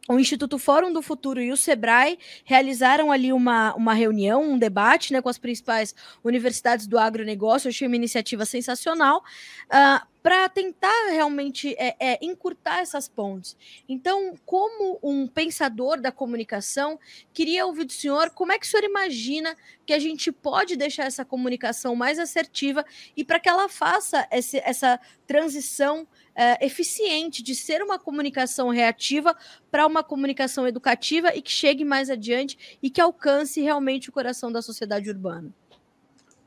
o 0.09 0.19
Instituto 0.19 0.59
Fórum 0.59 0.93
do 0.93 1.01
Futuro 1.01 1.41
e 1.41 1.53
o 1.53 1.57
Sebrae 1.57 2.19
realizaram 2.45 3.13
ali 3.13 3.33
uma, 3.33 3.73
uma 3.75 3.95
reunião, 3.95 4.43
um 4.43 4.59
debate 4.59 5.13
né, 5.13 5.23
com 5.23 5.29
as 5.29 5.39
principais 5.39 5.95
universidades 6.25 6.89
do 6.89 6.99
agronegócio. 6.99 7.69
Eu 7.69 7.71
achei 7.71 7.87
uma 7.87 7.95
iniciativa 7.95 8.45
sensacional 8.45 9.19
uh, 9.19 9.23
ah, 9.71 10.07
para 10.21 10.49
tentar 10.49 11.11
realmente 11.11 11.75
é, 11.79 11.95
é, 12.01 12.19
encurtar 12.21 12.81
essas 12.81 13.09
pontes. 13.09 13.57
Então, 13.89 14.35
como 14.45 14.99
um 15.03 15.29
pensador 15.29 16.01
da 16.01 16.11
comunicação, 16.11 16.99
queria 17.33 17.65
ouvir 17.65 17.85
do 17.85 17.93
senhor 17.93 18.31
como 18.31 18.51
é 18.51 18.59
que 18.59 18.67
o 18.67 18.69
senhor 18.69 18.85
imagina 18.85 19.57
que 19.87 19.93
a 19.93 19.99
gente 20.01 20.33
pode 20.33 20.75
deixar 20.77 21.05
essa 21.05 21.25
comunicação 21.25 21.95
mais 21.95 22.19
assertiva 22.19 22.85
e 23.17 23.25
para 23.25 23.39
que 23.39 23.49
ela 23.49 23.69
faça 23.69 24.27
esse, 24.33 24.59
essa 24.65 24.99
transição 25.27 26.07
é, 26.35 26.65
eficiente 26.65 27.43
de 27.43 27.55
ser 27.55 27.83
uma 27.83 27.99
comunicação 27.99 28.71
reativa 28.71 29.37
para 29.71 29.87
uma 29.87 30.03
comunicação 30.03 30.67
educativa 30.67 31.35
e 31.35 31.43
que 31.43 31.51
chegue 31.51 31.85
mais 31.85 32.11
adiante 32.11 32.79
e 32.83 32.91
que 32.91 33.01
alcance 33.01 33.61
realmente 33.61 34.09
o 34.09 34.13
coração 34.13 34.51
da 34.51 34.63
sociedade 34.63 35.11
urbana? 35.11 35.53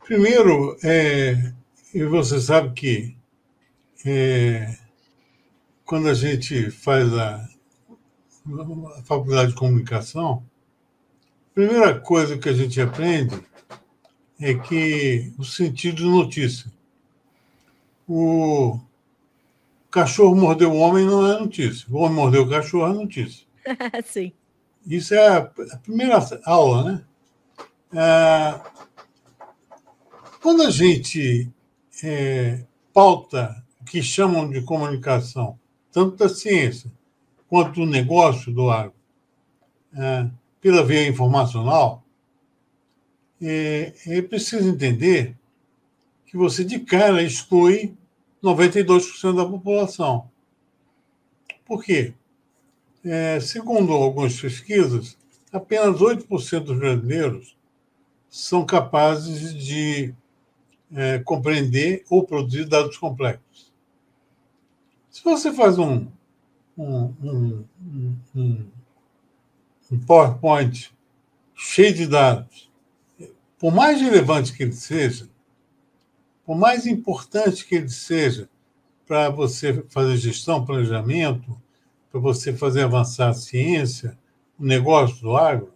Primeiro, 0.04 0.78
é, 0.84 1.54
e 1.94 2.04
você 2.04 2.40
sabe 2.40 2.74
que 2.74 3.16
é, 4.06 4.78
quando 5.84 6.10
a 6.10 6.14
gente 6.14 6.70
faz 6.70 7.12
a, 7.14 7.48
a 8.98 9.04
faculdade 9.04 9.52
de 9.52 9.58
comunicação, 9.58 10.44
a 11.52 11.54
primeira 11.56 12.00
coisa 12.00 12.38
que 12.38 12.50
a 12.50 12.54
gente 12.54 12.80
aprende 12.82 13.40
é 14.40 14.54
que 14.54 15.34
o 15.38 15.44
sentido 15.44 15.98
de 15.98 16.06
notícia. 16.06 16.72
O, 18.08 18.80
cachorro 19.96 20.36
mordeu 20.36 20.74
o 20.74 20.78
homem 20.78 21.06
não 21.06 21.26
é 21.26 21.40
notícia. 21.40 21.88
O 21.90 22.00
homem 22.00 22.16
mordeu 22.16 22.44
o 22.44 22.50
cachorro 22.50 22.92
é 22.92 22.94
notícia. 22.94 23.48
Sim. 24.04 24.34
Isso 24.86 25.16
é 25.16 25.38
a, 25.38 25.42
primeira 25.82 26.20
aula, 26.46 26.84
né? 26.84 27.04
É, 27.94 28.60
quando 30.42 30.64
a 30.64 30.70
gente 30.70 31.50
é, 32.04 32.66
pauta 32.94 33.64
o 33.80 33.86
que 33.86 34.04
chamam 34.04 34.50
de 34.50 34.62
comunicação, 34.64 35.58
tanto 35.94 36.18
da 36.18 36.28
ciência 36.28 36.92
quanto 37.48 37.80
do 37.80 37.86
negócio 37.86 38.54
do 38.54 38.70
agro, 38.70 38.94
é, 39.98 40.28
pela 40.60 40.84
via 40.84 41.08
informacional, 41.08 42.04
é, 43.42 43.94
é 44.08 44.22
preciso 44.22 44.68
entender 44.68 45.38
que 46.26 46.36
você 46.36 46.66
de 46.66 46.80
cara 46.80 47.24
exclui 47.24 47.96
92% 48.46 49.36
da 49.36 49.46
população. 49.46 50.30
Por 51.66 51.84
quê? 51.84 52.14
É, 53.04 53.40
segundo 53.40 53.92
algumas 53.92 54.40
pesquisas, 54.40 55.18
apenas 55.52 56.00
8% 56.00 56.60
dos 56.60 56.78
brasileiros 56.78 57.58
são 58.30 58.66
capazes 58.66 59.54
de 59.54 60.14
é, 60.94 61.20
compreender 61.20 62.04
ou 62.10 62.26
produzir 62.26 62.66
dados 62.66 62.98
complexos. 62.98 63.74
Se 65.10 65.24
você 65.24 65.52
faz 65.54 65.80
um, 65.80 66.08
um, 66.78 67.14
um, 67.24 67.66
um, 68.36 68.66
um 69.92 70.00
PowerPoint 70.00 70.94
cheio 71.56 71.94
de 71.94 72.06
dados, 72.06 72.70
por 73.58 73.74
mais 73.74 74.02
relevante 74.02 74.54
que 74.54 74.64
ele 74.64 74.74
seja, 74.74 75.30
por 76.46 76.56
mais 76.56 76.86
importante 76.86 77.66
que 77.66 77.76
ele 77.76 77.90
seja 77.90 78.48
para 79.06 79.30
você 79.30 79.84
fazer 79.90 80.18
gestão, 80.18 80.66
planejamento, 80.66 81.60
para 82.12 82.20
você 82.20 82.54
fazer 82.54 82.84
avançar 82.84 83.30
a 83.30 83.34
ciência, 83.34 84.18
o 84.60 84.66
negócio 84.66 85.22
do 85.22 85.36
agro, 85.36 85.74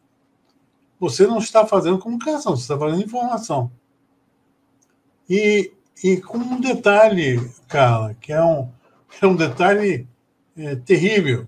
você 0.99 1.25
não 1.25 1.39
está 1.39 1.65
fazendo 1.65 1.99
comunicação, 1.99 2.55
você 2.55 2.63
está 2.63 2.77
fazendo 2.77 3.03
informação. 3.03 3.71
E, 5.29 5.71
e 6.03 6.17
com 6.17 6.38
um 6.38 6.59
detalhe, 6.59 7.39
Carla, 7.67 8.15
que 8.15 8.33
é 8.33 8.43
um, 8.43 8.69
é 9.21 9.27
um 9.27 9.35
detalhe 9.35 10.07
é, 10.57 10.75
terrível, 10.75 11.47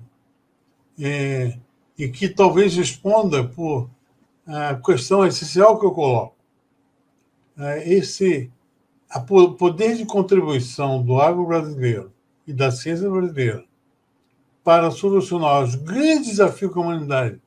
é, 0.99 1.57
e 1.97 2.07
que 2.09 2.29
talvez 2.29 2.75
responda 2.75 3.43
por 3.43 3.89
a 4.45 4.75
questão 4.75 5.25
essencial 5.25 5.79
que 5.79 5.85
eu 5.85 5.91
coloco. 5.91 6.35
É, 7.57 7.93
esse 7.93 8.51
o 9.15 9.53
poder 9.53 9.95
de 9.95 10.05
contribuição 10.05 11.03
do 11.03 11.19
agro 11.19 11.45
brasileiro 11.45 12.13
e 12.47 12.53
da 12.53 12.71
ciência 12.71 13.09
brasileira 13.09 13.65
para 14.63 14.91
solucionar 14.91 15.63
os 15.63 15.75
grandes 15.75 16.29
desafios 16.29 16.71
que 16.71 16.77
a 16.77 16.81
humanidade 16.81 17.41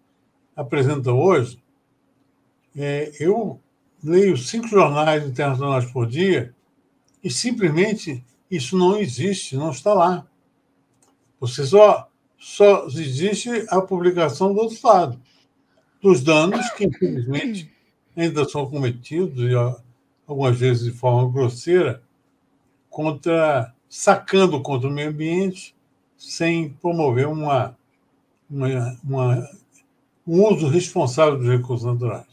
apresenta 0.54 1.12
hoje, 1.12 1.62
é, 2.76 3.12
eu 3.20 3.60
leio 4.02 4.36
cinco 4.36 4.66
jornais 4.68 5.24
internacionais 5.26 5.84
por 5.86 6.06
dia 6.06 6.54
e 7.22 7.30
simplesmente 7.30 8.24
isso 8.50 8.76
não 8.76 8.98
existe, 8.98 9.56
não 9.56 9.70
está 9.70 9.94
lá. 9.94 10.26
Você 11.40 11.64
só, 11.64 12.08
só 12.38 12.86
existe 12.86 13.48
a 13.68 13.80
publicação 13.80 14.52
do 14.52 14.60
outro 14.60 14.78
lado, 14.86 15.20
dos 16.02 16.22
danos 16.22 16.68
que, 16.70 16.84
infelizmente, 16.84 17.72
ainda 18.16 18.44
são 18.46 18.68
cometidos, 18.68 19.50
algumas 20.26 20.58
vezes 20.58 20.84
de 20.84 20.92
forma 20.92 21.30
grosseira, 21.30 22.02
contra 22.88 23.72
sacando 23.88 24.60
contra 24.60 24.88
o 24.88 24.92
meio 24.92 25.10
ambiente 25.10 25.74
sem 26.16 26.70
promover 26.70 27.28
uma, 27.28 27.76
uma, 28.50 28.98
uma 29.04 29.50
um 30.26 30.42
uso 30.42 30.68
responsável 30.68 31.38
dos 31.38 31.48
recursos 31.48 31.86
naturais. 31.86 32.26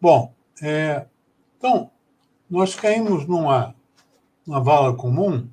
Bom, 0.00 0.32
é, 0.62 1.06
então, 1.56 1.90
nós 2.48 2.74
caímos 2.74 3.26
numa, 3.26 3.74
numa 4.46 4.60
vala 4.60 4.94
comum 4.94 5.48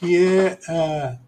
que 0.00 0.16
é, 0.16 0.58
é, 0.68 1.18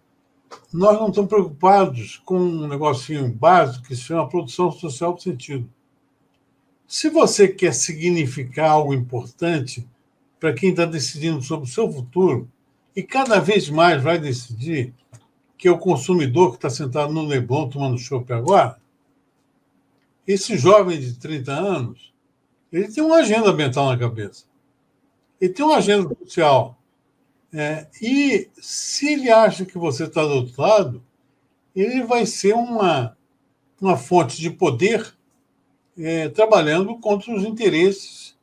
nós 0.72 0.98
não 0.98 1.08
estamos 1.08 1.28
preocupados 1.28 2.20
com 2.24 2.36
um 2.36 2.66
negocinho 2.66 3.32
básico 3.32 3.86
que 3.86 3.94
se 3.94 4.02
chama 4.02 4.28
produção 4.28 4.72
social 4.72 5.14
do 5.14 5.22
sentido. 5.22 5.68
Se 6.94 7.10
você 7.10 7.48
quer 7.48 7.74
significar 7.74 8.70
algo 8.70 8.94
importante 8.94 9.84
para 10.38 10.52
quem 10.52 10.70
está 10.70 10.84
decidindo 10.84 11.42
sobre 11.42 11.66
o 11.66 11.68
seu 11.68 11.90
futuro, 11.90 12.48
e 12.94 13.02
cada 13.02 13.40
vez 13.40 13.68
mais 13.68 14.00
vai 14.00 14.16
decidir 14.16 14.94
que 15.58 15.66
é 15.66 15.72
o 15.72 15.76
consumidor 15.76 16.50
que 16.50 16.58
está 16.58 16.70
sentado 16.70 17.12
no 17.12 17.26
Leblon 17.26 17.68
tomando 17.68 17.98
chopp 17.98 18.32
agora, 18.32 18.80
esse 20.24 20.56
jovem 20.56 21.00
de 21.00 21.14
30 21.14 21.52
anos, 21.52 22.14
ele 22.70 22.86
tem 22.86 23.02
uma 23.02 23.16
agenda 23.16 23.52
mental 23.52 23.86
na 23.86 23.98
cabeça. 23.98 24.44
Ele 25.40 25.52
tem 25.52 25.66
uma 25.66 25.78
agenda 25.78 26.16
social. 26.22 26.78
É, 27.52 27.88
e 28.00 28.48
se 28.54 29.14
ele 29.14 29.30
acha 29.30 29.64
que 29.64 29.76
você 29.76 30.04
está 30.04 30.22
do 30.22 30.34
outro 30.34 30.62
lado, 30.62 31.02
ele 31.74 32.04
vai 32.04 32.24
ser 32.24 32.54
uma, 32.54 33.18
uma 33.80 33.96
fonte 33.96 34.40
de 34.40 34.48
poder 34.48 35.12
é, 35.98 36.28
trabalhando 36.28 36.98
contra 36.98 37.34
os 37.34 37.44
interesses 37.44 38.36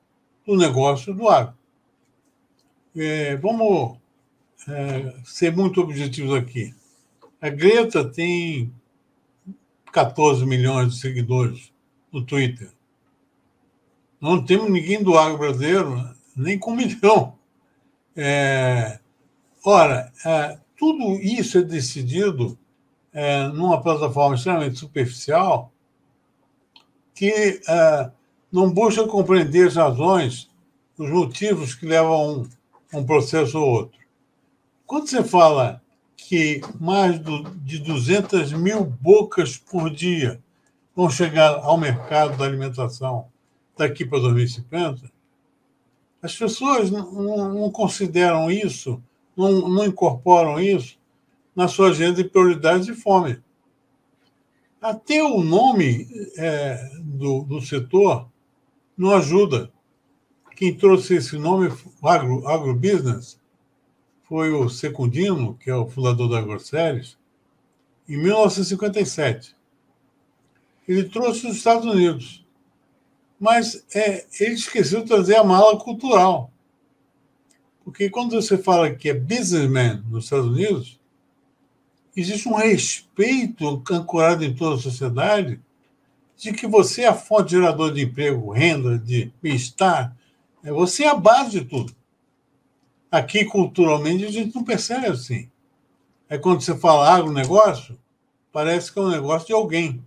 do 0.46 0.56
negócio 0.58 1.14
do 1.14 1.28
agro. 1.28 1.56
É, 2.96 3.36
vamos 3.38 3.98
é, 4.68 5.14
ser 5.24 5.56
muito 5.56 5.82
objetivos 5.82 6.34
aqui. 6.34 6.74
A 7.42 7.50
Greta 7.50 8.04
tem 8.04 8.72
14 9.92 10.46
milhões 10.46 10.94
de 10.94 11.00
seguidores 11.00 11.72
no 12.12 12.24
Twitter. 12.24 12.70
Não 14.20 14.44
temos 14.44 14.70
ninguém 14.70 15.02
do 15.02 15.18
agro 15.18 15.38
brasileiro, 15.38 16.10
nem 16.36 16.60
com 16.60 16.72
um 16.72 16.76
milhão. 16.78 17.36
É, 18.16 19.00
ora, 19.66 20.12
é, 20.26 20.60
tudo 20.78 21.14
isso 21.22 21.58
é 21.58 21.62
decidido 21.62 22.58
é, 23.14 23.48
numa 23.48 23.82
plataforma 23.82 24.36
extremamente 24.36 24.80
superficial 24.80 25.72
que 27.14 27.62
é, 27.68 28.12
não 28.52 28.70
busca 28.72 29.08
compreender 29.08 29.68
as 29.68 29.76
razões, 29.76 30.50
os 30.98 31.10
motivos 31.10 31.74
que 31.76 31.86
levam 31.86 32.42
um, 32.94 33.00
um 33.00 33.06
processo 33.06 33.60
ou 33.60 33.70
outro. 33.70 34.00
Quando 34.86 35.08
você 35.08 35.24
fala 35.24 35.82
que 36.18 36.62
mais 36.80 37.20
do, 37.20 37.44
de 37.56 37.80
200 37.80 38.54
mil 38.54 38.84
bocas 38.84 39.58
por 39.58 39.90
dia 39.90 40.42
vão 40.96 41.10
chegar 41.10 41.56
ao 41.64 41.78
mercado 41.78 42.38
da 42.38 42.46
alimentação 42.46 43.28
daqui 43.78 44.06
para 44.06 44.20
2050, 44.20 45.10
as 46.22 46.36
pessoas 46.36 46.92
não, 46.92 47.54
não 47.54 47.72
consideram 47.72 48.52
isso, 48.52 49.02
não, 49.36 49.68
não, 49.68 49.86
incorporam 49.86 50.60
isso 50.60 51.00
na 51.56 51.68
sua 51.68 51.90
agenda 51.90 52.22
de 52.22 52.30
prioridades 52.30 52.86
de 52.86 52.94
fome. 52.94 53.42
Até 54.82 55.24
o 55.24 55.44
nome 55.44 56.08
é, 56.38 56.90
do, 57.04 57.44
do 57.44 57.62
setor 57.62 58.28
não 58.98 59.12
ajuda. 59.12 59.72
Quem 60.56 60.76
trouxe 60.76 61.16
esse 61.16 61.38
nome, 61.38 61.72
agro, 62.02 62.48
agrobusiness, 62.48 63.40
foi 64.24 64.52
o 64.52 64.70
Secundino, 64.70 65.56
que 65.56 65.70
é 65.70 65.76
o 65.76 65.88
fundador 65.88 66.30
da 66.30 66.42
Grosseries, 66.42 67.18
em 68.08 68.18
1957. 68.18 69.56
Ele 70.88 71.04
trouxe 71.10 71.48
os 71.48 71.58
Estados 71.58 71.86
Unidos. 71.86 72.44
Mas 73.40 73.86
é, 73.94 74.26
ele 74.40 74.54
esqueceu 74.54 75.02
de 75.02 75.08
trazer 75.08 75.36
a 75.36 75.44
mala 75.44 75.78
cultural. 75.78 76.52
Porque 77.84 78.10
quando 78.10 78.34
você 78.34 78.58
fala 78.58 78.94
que 78.96 79.10
é 79.10 79.14
businessman 79.14 80.04
nos 80.10 80.26
Estados 80.26 80.48
Unidos, 80.48 81.01
existe 82.16 82.48
um 82.48 82.56
respeito 82.56 83.84
ancorado 83.90 84.44
em 84.44 84.54
toda 84.54 84.76
a 84.76 84.82
sociedade 84.82 85.60
de 86.38 86.52
que 86.52 86.66
você 86.66 87.04
é 87.04 87.08
a 87.08 87.14
fonte 87.14 87.52
geradora 87.52 87.94
de 87.94 88.02
emprego, 88.02 88.52
renda, 88.52 88.98
de 88.98 89.32
bem-estar. 89.42 90.16
É, 90.64 90.72
você 90.72 91.04
é 91.04 91.10
a 91.10 91.16
base 91.16 91.60
de 91.60 91.66
tudo. 91.66 91.96
Aqui, 93.12 93.46
culturalmente, 93.46 94.26
a 94.26 94.32
gente 94.32 94.56
não 94.56 94.64
percebe 94.64 95.08
assim. 95.08 95.50
É 96.28 96.38
quando 96.38 96.62
você 96.62 96.76
fala 96.76 97.14
agronegócio, 97.14 97.98
parece 98.52 98.92
que 98.92 98.98
é 98.98 99.02
um 99.02 99.10
negócio 99.10 99.48
de 99.48 99.54
alguém. 99.54 100.04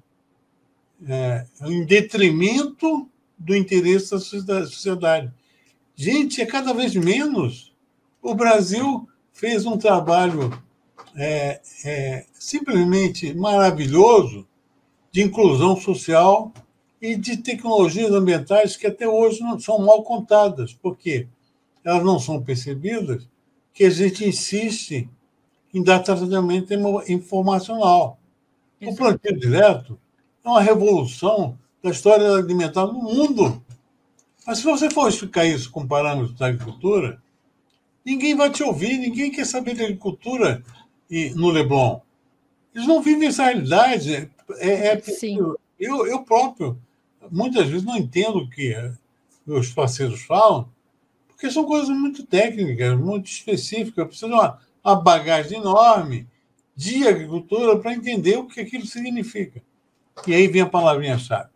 É, 1.07 1.47
é 1.61 1.69
em 1.69 1.85
detrimento 1.85 3.09
do 3.39 3.55
interesse 3.55 4.11
da 4.43 4.67
sociedade. 4.67 5.33
Gente, 5.95 6.41
é 6.41 6.47
cada 6.47 6.73
vez 6.75 6.95
menos. 6.97 7.73
O 8.21 8.35
Brasil 8.35 9.09
fez 9.33 9.67
um 9.67 9.77
trabalho 9.77 10.51
é, 11.17 11.61
é, 11.85 12.27
simplesmente 12.35 13.35
maravilhoso 13.35 14.47
de 15.13 15.23
inclusão 15.23 15.77
social 15.77 16.53
e 17.01 17.17
de 17.17 17.37
tecnologias 17.37 18.11
ambientais 18.11 18.77
que 18.77 18.87
até 18.87 19.09
hoje 19.09 19.41
não 19.41 19.59
são 19.59 19.79
mal 19.79 20.03
contadas. 20.03 20.73
Por 20.73 20.97
quê? 20.97 21.29
elas 21.85 22.03
não 22.03 22.19
são 22.19 22.43
percebidas, 22.43 23.29
que 23.73 23.85
a 23.85 23.91
gente 23.91 24.27
insiste 24.27 25.09
em 25.73 25.83
dar 25.83 26.01
tratamento 26.01 26.73
informacional. 27.09 28.19
O 28.83 28.95
plantio 28.95 29.39
direto 29.39 29.99
é 30.43 30.49
uma 30.49 30.63
revolução 30.63 31.59
da 31.83 31.91
história 31.91 32.33
alimentar 32.33 32.87
no 32.87 32.95
mundo. 32.95 33.63
Mas 34.47 34.59
se 34.59 34.65
você 34.65 34.89
for 34.89 35.09
explicar 35.09 35.45
isso 35.45 35.71
com 35.71 35.87
parâmetros 35.87 36.39
da 36.39 36.47
agricultura, 36.47 37.21
ninguém 38.05 38.35
vai 38.35 38.51
te 38.51 38.63
ouvir, 38.63 38.97
ninguém 38.97 39.31
quer 39.31 39.45
saber 39.45 39.75
de 39.75 39.83
agricultura 39.83 40.63
no 41.35 41.51
Leblon. 41.51 42.01
Eles 42.75 42.89
não 42.89 43.03
vivem 43.03 43.29
essa 43.29 43.45
realidade. 43.45 44.31
É, 44.59 44.89
é 44.89 45.03
eu, 45.79 46.07
eu 46.07 46.23
próprio, 46.25 46.79
muitas 47.31 47.69
vezes, 47.69 47.85
não 47.85 47.97
entendo 47.97 48.39
o 48.39 48.51
que 48.51 48.75
meus 49.47 49.71
parceiros 49.71 50.23
falam, 50.23 50.69
porque 51.29 51.51
são 51.51 51.65
coisas 51.65 51.91
muito 51.91 52.25
técnicas, 52.25 52.99
muito 52.99 53.27
específicas. 53.27 54.07
Precisa 54.07 54.29
de 54.29 54.35
uma, 54.35 54.59
uma 54.83 54.97
bagagem 54.97 55.59
enorme 55.59 56.27
de 56.75 57.07
agricultura 57.07 57.79
para 57.79 57.95
entender 57.95 58.37
o 58.37 58.47
que 58.47 58.61
aquilo 58.61 58.87
significa. 58.87 59.63
E 60.27 60.35
aí 60.35 60.49
vem 60.49 60.63
a 60.63 60.67
palavrinha-chave. 60.67 61.51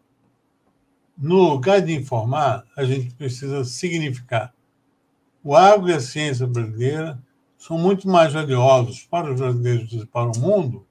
No 1.17 1.51
lugar 1.51 1.81
de 1.81 1.93
informar, 1.93 2.65
a 2.77 2.85
gente 2.85 3.13
precisa 3.15 3.65
significar. 3.65 4.55
O 5.43 5.57
agro 5.57 5.89
e 5.89 5.95
a 5.95 6.01
ciência 6.01 6.47
brasileira 6.47 7.19
são 7.68 7.76
muito 7.76 8.09
mais 8.09 8.33
valiosos 8.33 9.02
para 9.02 9.31
os 9.31 9.38
brasileiros 9.38 9.92
e 9.92 10.07
para 10.07 10.31
o 10.31 10.38
mundo 10.38 10.87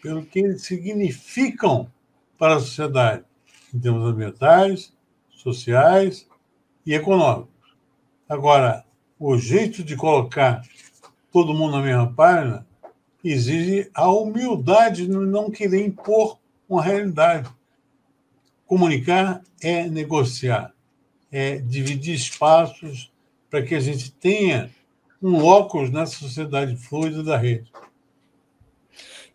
pelo 0.00 0.24
que 0.24 0.38
eles 0.38 0.62
significam 0.62 1.92
para 2.38 2.54
a 2.54 2.60
sociedade, 2.60 3.24
em 3.74 3.78
termos 3.78 4.08
ambientais, 4.08 4.96
sociais 5.28 6.26
e 6.86 6.94
econômicos. 6.94 7.52
Agora, 8.26 8.86
o 9.18 9.36
jeito 9.36 9.84
de 9.84 9.96
colocar 9.96 10.62
todo 11.30 11.52
mundo 11.52 11.76
na 11.76 11.82
mesma 11.82 12.10
página 12.10 12.66
exige 13.22 13.90
a 13.92 14.10
humildade 14.10 15.06
de 15.06 15.12
não 15.12 15.50
querer 15.50 15.84
impor 15.84 16.38
uma 16.66 16.82
realidade. 16.82 17.50
Comunicar 18.64 19.42
é 19.60 19.86
negociar, 19.90 20.72
é 21.30 21.58
dividir 21.58 22.14
espaços 22.14 23.12
para 23.50 23.62
que 23.62 23.74
a 23.74 23.80
gente 23.80 24.10
tenha 24.10 24.70
um 25.22 25.38
locus 25.38 25.90
na 25.90 26.06
sociedade 26.06 26.76
fluida 26.76 27.22
da 27.22 27.36
rede. 27.36 27.72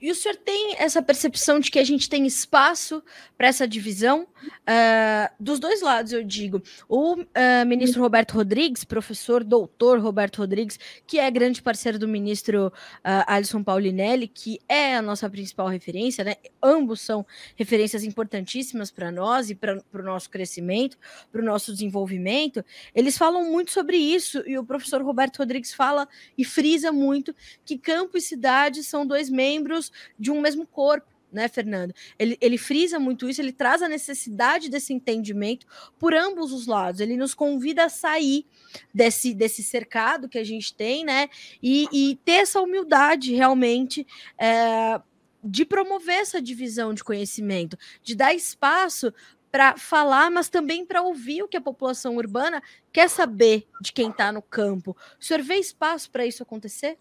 E 0.03 0.11
o 0.11 0.15
senhor 0.15 0.35
tem 0.35 0.75
essa 0.79 1.01
percepção 1.01 1.61
de 1.61 1.71
que 1.71 1.79
a 1.79 1.83
gente 1.85 2.09
tem 2.09 2.27
espaço 2.27 3.01
para 3.37 3.47
essa 3.47 3.65
divisão? 3.65 4.27
Uh, 4.43 5.33
dos 5.39 5.61
dois 5.61 5.81
lados, 5.81 6.11
eu 6.11 6.21
digo. 6.21 6.61
O 6.89 7.13
uh, 7.13 7.65
ministro 7.65 8.01
Roberto 8.01 8.33
Rodrigues, 8.33 8.83
professor 8.83 9.45
doutor 9.45 9.99
Roberto 9.99 10.39
Rodrigues, 10.39 10.77
que 11.07 11.19
é 11.19 11.31
grande 11.31 11.61
parceiro 11.61 11.97
do 11.97 12.05
ministro 12.05 12.67
uh, 12.67 13.23
Alisson 13.27 13.63
Paulinelli, 13.63 14.27
que 14.27 14.59
é 14.67 14.97
a 14.97 15.01
nossa 15.01 15.29
principal 15.29 15.69
referência, 15.69 16.21
né? 16.25 16.35
Ambos 16.61 16.99
são 16.99 17.25
referências 17.55 18.03
importantíssimas 18.03 18.91
para 18.91 19.09
nós 19.09 19.49
e 19.49 19.55
para 19.55 19.81
o 19.93 20.03
nosso 20.03 20.29
crescimento, 20.29 20.97
para 21.31 21.41
o 21.41 21.45
nosso 21.45 21.71
desenvolvimento. 21.71 22.61
Eles 22.93 23.17
falam 23.17 23.45
muito 23.45 23.71
sobre 23.71 23.95
isso, 23.95 24.43
e 24.45 24.57
o 24.57 24.65
professor 24.65 25.01
Roberto 25.01 25.37
Rodrigues 25.37 25.73
fala 25.73 26.09
e 26.37 26.43
frisa 26.43 26.91
muito 26.91 27.33
que 27.63 27.77
campo 27.77 28.17
e 28.17 28.21
cidade 28.21 28.83
são 28.83 29.05
dois 29.05 29.29
membros 29.29 29.92
de 30.17 30.31
um 30.31 30.41
mesmo 30.41 30.65
corpo 30.65 31.13
né, 31.33 31.47
Fernando? 31.47 31.93
Ele, 32.17 32.37
ele 32.39 32.57
frisa 32.57 32.99
muito 32.99 33.27
isso, 33.27 33.41
ele 33.41 33.51
traz 33.51 33.81
a 33.81 33.89
necessidade 33.89 34.69
desse 34.69 34.93
entendimento 34.93 35.65
por 35.97 36.13
ambos 36.13 36.53
os 36.53 36.67
lados. 36.67 37.01
Ele 37.01 37.17
nos 37.17 37.33
convida 37.33 37.85
a 37.85 37.89
sair 37.89 38.45
desse, 38.93 39.33
desse 39.33 39.63
cercado 39.63 40.29
que 40.29 40.37
a 40.37 40.43
gente 40.43 40.73
tem, 40.73 41.03
né? 41.03 41.27
E, 41.61 41.87
e 41.91 42.15
ter 42.23 42.33
essa 42.33 42.61
humildade 42.61 43.33
realmente. 43.33 44.05
É, 44.37 45.01
de 45.45 45.65
promover 45.65 46.21
essa 46.21 46.41
divisão 46.41 46.93
de 46.93 47.03
conhecimento, 47.03 47.77
de 48.01 48.15
dar 48.15 48.33
espaço 48.33 49.13
para 49.51 49.77
falar, 49.77 50.31
mas 50.31 50.49
também 50.49 50.85
para 50.85 51.03
ouvir 51.03 51.43
o 51.43 51.47
que 51.47 51.57
a 51.57 51.61
população 51.61 52.15
urbana 52.15 52.63
quer 52.91 53.09
saber 53.09 53.67
de 53.81 53.91
quem 53.91 54.09
está 54.09 54.31
no 54.31 54.41
campo. 54.41 54.95
O 55.19 55.23
senhor 55.23 55.43
vê 55.43 55.55
espaço 55.55 56.09
para 56.09 56.25
isso 56.25 56.41
acontecer? 56.41 56.97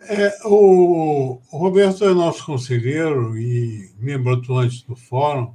É, 0.00 0.46
o 0.46 1.40
Roberto 1.50 2.04
é 2.04 2.14
nosso 2.14 2.44
conselheiro 2.46 3.36
e 3.36 3.90
membro 3.98 4.34
atuante 4.34 4.86
do 4.86 4.94
fórum, 4.94 5.54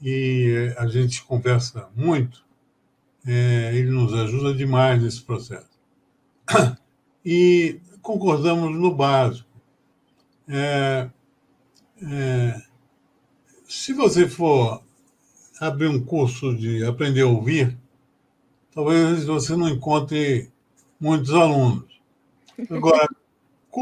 e 0.00 0.74
a 0.76 0.86
gente 0.86 1.22
conversa 1.24 1.88
muito. 1.94 2.44
É, 3.26 3.72
ele 3.74 3.90
nos 3.90 4.12
ajuda 4.14 4.54
demais 4.54 5.02
nesse 5.02 5.22
processo. 5.22 5.76
E 7.24 7.80
concordamos 8.00 8.72
no 8.78 8.94
básico. 8.94 9.48
É, 10.48 11.10
é, 12.00 12.62
se 13.66 13.92
você 13.92 14.28
for 14.28 14.80
abrir 15.60 15.88
um 15.88 16.00
curso 16.04 16.56
de 16.56 16.84
aprender 16.84 17.22
a 17.22 17.26
ouvir, 17.26 17.76
talvez 18.72 19.24
você 19.24 19.56
não 19.56 19.68
encontre 19.68 20.52
muitos 21.00 21.32
alunos. 21.32 22.00
Agora, 22.70 23.05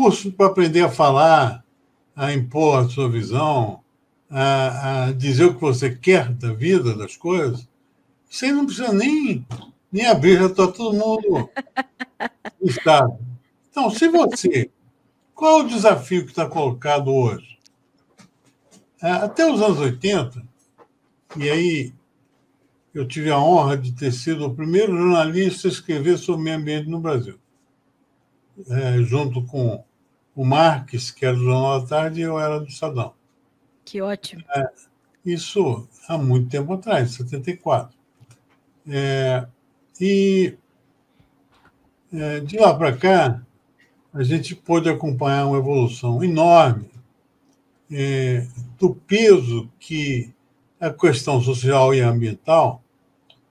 curso 0.05 0.31
para 0.31 0.49
aprender 0.49 0.83
a 0.83 0.91
falar, 0.91 1.65
a 2.15 2.35
impor 2.35 2.79
a 2.79 2.89
sua 2.91 3.09
visão, 3.09 3.81
a, 4.29 5.07
a, 5.07 5.13
dizer 5.13 5.47
o 5.47 5.55
que 5.55 5.61
você 5.63 5.95
quer 5.95 6.31
da 6.31 6.53
vida, 6.53 6.95
das 6.95 7.17
coisas, 7.17 7.67
você 8.29 8.53
não 8.53 8.67
precisa 8.67 8.93
nem, 8.93 9.47
nem 9.91 10.07
abrir, 10.07 10.39
já 10.39 10.47
está 10.47 10.67
todo 10.69 10.93
mundo 10.93 11.49
estado. 12.61 13.19
Então, 13.71 13.89
se 13.89 14.09
você. 14.09 14.71
Qual 15.35 15.61
é 15.61 15.65
o 15.65 15.69
desafio 15.69 16.25
que 16.25 16.31
está 16.31 16.47
colocado 16.47 17.11
hoje? 17.11 17.59
É, 19.03 19.11
até 19.11 19.51
os 19.51 19.61
anos 19.63 19.79
80, 19.79 20.43
e 21.37 21.49
aí 21.49 21.95
eu 22.93 23.09
tive 23.09 23.31
a 23.31 23.39
honra 23.39 23.77
de 23.79 23.93
ter 23.93 24.13
sido 24.13 24.47
o 24.47 24.55
primeiro 24.55 24.95
jornalista 24.97 25.67
a 25.67 25.71
escrever 25.71 26.19
sobre 26.19 26.43
o 26.43 26.45
meio 26.45 26.59
ambiente 26.59 26.91
no 26.91 27.01
Brasil 27.01 27.39
é, 28.69 29.03
junto 29.03 29.43
com 29.45 29.85
o 30.35 30.45
Marques, 30.45 31.11
que 31.11 31.25
era 31.25 31.37
do 31.37 31.45
Jornal 31.45 31.81
da 31.81 31.87
Tarde, 31.87 32.21
e 32.21 32.25
eu 32.25 32.39
era 32.39 32.59
do 32.59 32.67
Estadão. 32.67 33.15
Que 33.85 34.01
ótimo. 34.01 34.43
É, 34.55 34.69
isso 35.25 35.89
há 36.09 36.19
muito 36.19 36.49
tempo 36.49 36.73
atrás, 36.73 37.13
74. 37.13 37.97
É, 38.89 39.47
e 40.01 40.57
é, 42.13 42.41
de 42.41 42.59
lá 42.59 42.75
para 42.75 42.97
cá, 42.97 43.43
a 44.13 44.23
gente 44.23 44.55
pôde 44.55 44.89
acompanhar 44.89 45.47
uma 45.47 45.59
evolução 45.59 46.23
enorme 46.23 46.91
é, 47.91 48.47
do 48.79 48.95
peso 48.95 49.69
que 49.79 50.33
a 50.81 50.91
questão 50.91 51.41
social 51.41 51.95
e 51.95 52.01
ambiental 52.01 52.83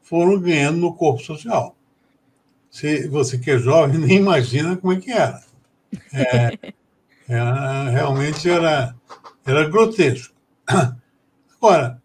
foram 0.02 0.40
ganhando 0.40 0.78
no 0.78 0.94
corpo 0.94 1.22
social. 1.22 1.76
Se 2.70 3.08
você 3.08 3.38
que 3.38 3.52
é 3.52 3.58
jovem 3.58 4.00
nem 4.00 4.18
imagina 4.18 4.78
como 4.78 4.94
é 4.94 5.00
que 5.00 5.12
era. 5.12 5.42
É, 6.14 6.74
é, 7.30 7.90
realmente 7.92 8.50
era, 8.50 8.96
era 9.46 9.70
grotesco. 9.70 10.36
Agora, 11.58 12.02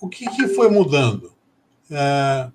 o 0.00 0.08
que, 0.08 0.28
que 0.30 0.48
foi 0.48 0.70
mudando? 0.70 1.32
É, 1.90 2.50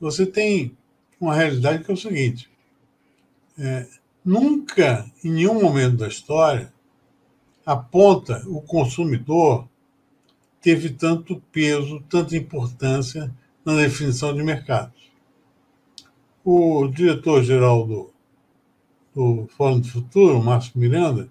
você 0.00 0.26
tem 0.26 0.76
uma 1.20 1.34
realidade 1.34 1.84
que 1.84 1.90
é 1.90 1.94
o 1.94 1.96
seguinte: 1.96 2.50
é, 3.58 3.86
nunca, 4.24 5.06
em 5.22 5.30
nenhum 5.30 5.60
momento 5.60 5.96
da 5.96 6.08
história, 6.08 6.72
a 7.64 7.76
ponta, 7.76 8.42
o 8.46 8.60
consumidor, 8.60 9.68
teve 10.60 10.90
tanto 10.90 11.42
peso, 11.52 12.00
tanta 12.08 12.36
importância 12.36 13.32
na 13.64 13.76
definição 13.76 14.34
de 14.34 14.42
mercados 14.42 15.04
o 16.44 16.86
diretor-geral 16.88 17.86
do, 17.86 18.13
do 19.14 19.46
Fórum 19.56 19.80
do 19.80 19.88
Futuro, 19.88 20.42
Márcio 20.42 20.72
Miranda, 20.74 21.28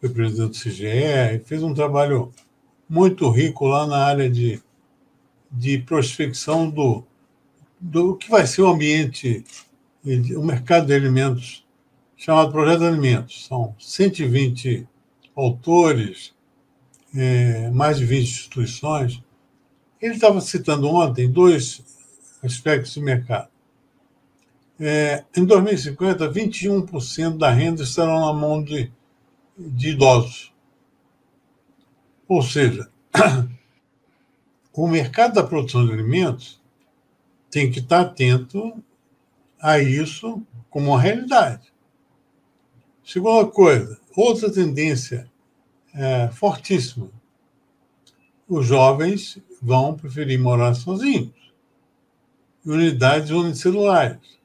foi 0.00 0.10
presidente 0.10 0.50
do 0.50 0.70
CGE, 0.70 1.38
fez 1.44 1.62
um 1.62 1.72
trabalho 1.72 2.32
muito 2.88 3.30
rico 3.30 3.66
lá 3.66 3.86
na 3.86 4.04
área 4.04 4.28
de, 4.28 4.60
de 5.50 5.78
prospecção 5.78 6.68
do, 6.68 7.04
do 7.80 8.16
que 8.16 8.28
vai 8.30 8.46
ser 8.46 8.62
o 8.62 8.68
ambiente, 8.68 9.44
o 10.04 10.42
mercado 10.42 10.86
de 10.86 10.94
alimentos, 10.94 11.64
chamado 12.16 12.52
Projeto 12.52 12.80
de 12.80 12.86
Alimentos. 12.86 13.46
São 13.46 13.74
120 13.78 14.86
autores, 15.34 16.34
é, 17.14 17.70
mais 17.70 17.98
de 17.98 18.04
20 18.04 18.22
instituições. 18.28 19.22
Ele 20.00 20.14
estava 20.14 20.40
citando 20.40 20.88
ontem 20.88 21.30
dois 21.30 21.82
aspectos 22.42 22.94
de 22.94 23.00
mercado. 23.00 23.53
É, 24.78 25.24
em 25.36 25.44
2050, 25.44 26.28
21% 26.30 27.38
da 27.38 27.50
renda 27.50 27.82
estará 27.82 28.18
na 28.18 28.32
mão 28.32 28.62
de, 28.62 28.90
de 29.56 29.90
idosos. 29.90 30.52
Ou 32.26 32.42
seja, 32.42 32.90
o 34.72 34.88
mercado 34.88 35.34
da 35.34 35.44
produção 35.44 35.86
de 35.86 35.92
alimentos 35.92 36.60
tem 37.50 37.70
que 37.70 37.78
estar 37.78 38.00
atento 38.00 38.82
a 39.60 39.78
isso 39.78 40.42
como 40.68 40.90
uma 40.90 41.00
realidade. 41.00 41.72
Segunda 43.04 43.46
coisa, 43.46 44.00
outra 44.16 44.50
tendência 44.50 45.30
é, 45.94 46.28
fortíssima: 46.28 47.08
os 48.48 48.66
jovens 48.66 49.38
vão 49.62 49.94
preferir 49.94 50.40
morar 50.40 50.74
sozinhos, 50.74 51.52
em 52.66 52.70
unidades 52.70 53.30
unicelulares. 53.30 54.38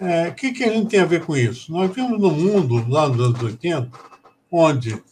É, 0.00 0.28
o 0.28 0.34
que, 0.34 0.52
que 0.52 0.64
a 0.64 0.72
gente 0.72 0.90
tem 0.90 1.00
a 1.00 1.06
ver 1.06 1.24
com 1.24 1.36
isso? 1.36 1.72
Nós 1.72 1.94
vimos 1.94 2.20
no 2.20 2.30
mundo, 2.30 2.86
lá 2.88 3.08
nos 3.08 3.20
anos 3.20 3.42
80, 3.42 3.90
onde 4.50 5.02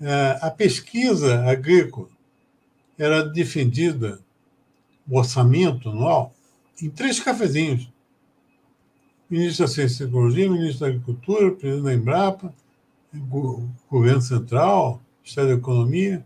é, 0.00 0.38
a 0.40 0.50
pesquisa 0.50 1.44
agrícola 1.44 2.08
era 2.96 3.22
defendida, 3.22 4.20
o 5.08 5.18
orçamento 5.18 5.90
anual, 5.90 6.34
em 6.80 6.88
três 6.88 7.20
cafezinhos. 7.20 7.90
Ministro 9.28 9.66
da 9.66 9.72
Ciência 9.72 10.04
e 10.04 10.06
Tecnologia, 10.06 10.50
ministro 10.50 10.80
da 10.80 10.86
Agricultura, 10.86 11.50
presidente 11.50 11.84
da 11.84 11.94
Embrapa, 11.94 12.54
governo 13.90 14.22
central, 14.22 15.02
Ministério 15.20 15.50
da 15.50 15.56
Economia. 15.56 16.24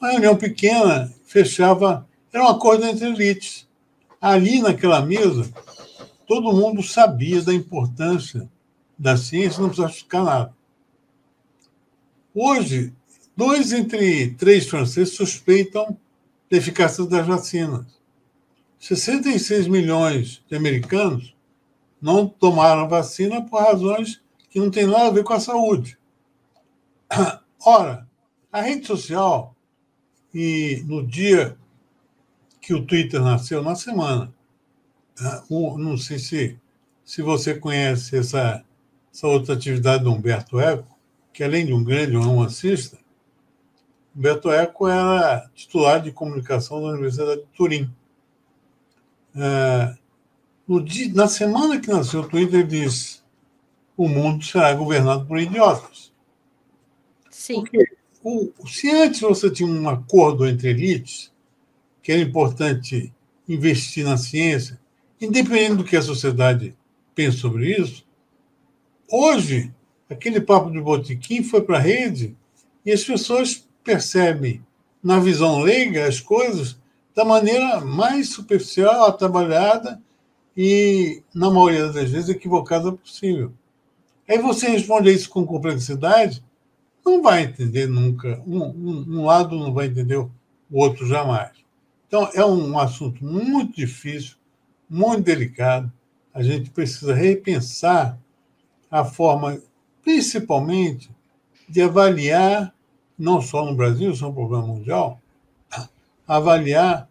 Uma 0.00 0.12
reunião 0.12 0.36
pequena 0.36 1.12
fechava, 1.24 2.06
era 2.32 2.44
um 2.44 2.48
acordo 2.48 2.84
entre 2.84 3.06
elites. 3.06 3.68
Ali 4.20 4.60
naquela 4.60 5.04
mesa 5.04 5.50
todo 6.30 6.52
mundo 6.52 6.80
sabia 6.80 7.42
da 7.42 7.52
importância 7.52 8.48
da 8.96 9.16
ciência, 9.16 9.60
não 9.60 9.68
precisava 9.68 9.92
explicar 9.92 10.22
nada. 10.22 10.56
Hoje, 12.32 12.94
dois 13.36 13.72
entre 13.72 14.30
três 14.34 14.68
franceses 14.68 15.16
suspeitam 15.16 15.98
da 16.48 16.56
eficácia 16.56 17.04
das 17.04 17.26
vacinas. 17.26 17.84
66 18.78 19.66
milhões 19.66 20.40
de 20.48 20.54
americanos 20.54 21.34
não 22.00 22.28
tomaram 22.28 22.88
vacina 22.88 23.42
por 23.42 23.60
razões 23.60 24.22
que 24.48 24.60
não 24.60 24.70
têm 24.70 24.86
nada 24.86 25.08
a 25.08 25.10
ver 25.10 25.24
com 25.24 25.32
a 25.32 25.40
saúde. 25.40 25.98
Ora, 27.66 28.06
a 28.52 28.60
rede 28.60 28.86
social, 28.86 29.56
e 30.32 30.80
no 30.86 31.04
dia 31.04 31.58
que 32.60 32.72
o 32.72 32.86
Twitter 32.86 33.20
nasceu, 33.20 33.64
na 33.64 33.74
semana, 33.74 34.32
um, 35.50 35.76
não 35.78 35.96
sei 35.96 36.18
se, 36.18 36.58
se 37.04 37.22
você 37.22 37.54
conhece 37.54 38.16
essa, 38.16 38.64
essa 39.12 39.26
outra 39.26 39.54
atividade 39.54 40.04
do 40.04 40.12
Humberto 40.12 40.60
Eco, 40.60 40.86
que 41.32 41.44
além 41.44 41.66
de 41.66 41.72
um 41.72 41.84
grande 41.84 42.16
romancista, 42.16 42.98
Beto 44.14 44.50
Eco 44.50 44.88
era 44.88 45.48
titular 45.54 46.00
de 46.00 46.10
comunicação 46.10 46.82
da 46.82 46.88
Universidade 46.88 47.42
de 47.42 47.46
Turim. 47.56 47.90
É, 49.36 49.96
dia, 50.84 51.12
na 51.14 51.28
semana 51.28 51.80
que 51.80 51.88
nasceu 51.88 52.20
o 52.20 52.28
Twitter, 52.28 52.60
ele 52.60 52.68
disse: 52.68 53.20
o 53.96 54.08
mundo 54.08 54.44
será 54.44 54.74
governado 54.74 55.26
por 55.26 55.38
idiotas. 55.38 56.12
Sim. 57.30 57.60
Porque 57.60 57.96
o, 58.22 58.52
se 58.66 58.90
antes 58.90 59.20
você 59.20 59.50
tinha 59.50 59.68
um 59.68 59.88
acordo 59.88 60.46
entre 60.46 60.70
elites, 60.70 61.32
que 62.02 62.10
era 62.10 62.20
importante 62.20 63.12
investir 63.48 64.04
na 64.04 64.16
ciência, 64.16 64.79
independente 65.20 65.76
do 65.76 65.84
que 65.84 65.96
a 65.96 66.02
sociedade 66.02 66.76
pensa 67.14 67.38
sobre 67.38 67.76
isso, 67.76 68.06
hoje, 69.10 69.72
aquele 70.08 70.40
papo 70.40 70.70
de 70.70 70.80
botiquim 70.80 71.42
foi 71.42 71.62
para 71.62 71.76
a 71.76 71.80
rede 71.80 72.36
e 72.84 72.92
as 72.92 73.04
pessoas 73.04 73.68
percebem, 73.84 74.64
na 75.02 75.18
visão 75.18 75.60
leiga, 75.60 76.06
as 76.06 76.20
coisas 76.20 76.78
da 77.14 77.24
maneira 77.24 77.80
mais 77.80 78.30
superficial, 78.30 79.06
atabalhada 79.06 80.00
e, 80.56 81.22
na 81.34 81.50
maioria 81.50 81.88
das 81.88 82.10
vezes, 82.10 82.28
equivocada 82.28 82.92
possível. 82.92 83.52
Aí 84.28 84.38
você 84.38 84.68
responde 84.68 85.12
isso 85.12 85.28
com 85.28 85.44
complexidade, 85.44 86.42
não 87.04 87.22
vai 87.22 87.44
entender 87.44 87.88
nunca. 87.88 88.40
Um, 88.46 88.62
um, 88.62 89.04
um 89.08 89.24
lado 89.24 89.56
não 89.56 89.72
vai 89.72 89.86
entender 89.86 90.16
o 90.16 90.30
outro 90.70 91.06
jamais. 91.06 91.50
Então, 92.06 92.28
é 92.34 92.44
um 92.44 92.78
assunto 92.78 93.24
muito 93.24 93.76
difícil, 93.76 94.36
muito 94.90 95.22
delicado. 95.22 95.90
A 96.34 96.42
gente 96.42 96.70
precisa 96.70 97.14
repensar 97.14 98.18
a 98.90 99.04
forma, 99.04 99.62
principalmente, 100.02 101.08
de 101.68 101.80
avaliar, 101.80 102.74
não 103.16 103.40
só 103.40 103.64
no 103.64 103.76
Brasil, 103.76 104.10
isso 104.10 104.24
é 104.24 104.28
um 104.28 104.34
problema 104.34 104.66
mundial, 104.66 105.20
avaliar 106.26 107.08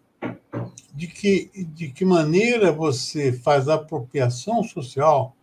de 0.94 1.08
que, 1.08 1.50
de 1.74 1.89
que 1.89 2.04
maneira 2.04 2.74
você 2.74 3.32
faz 3.32 3.70
a 3.70 3.76
apropriação 3.76 4.62
social, 4.63 5.34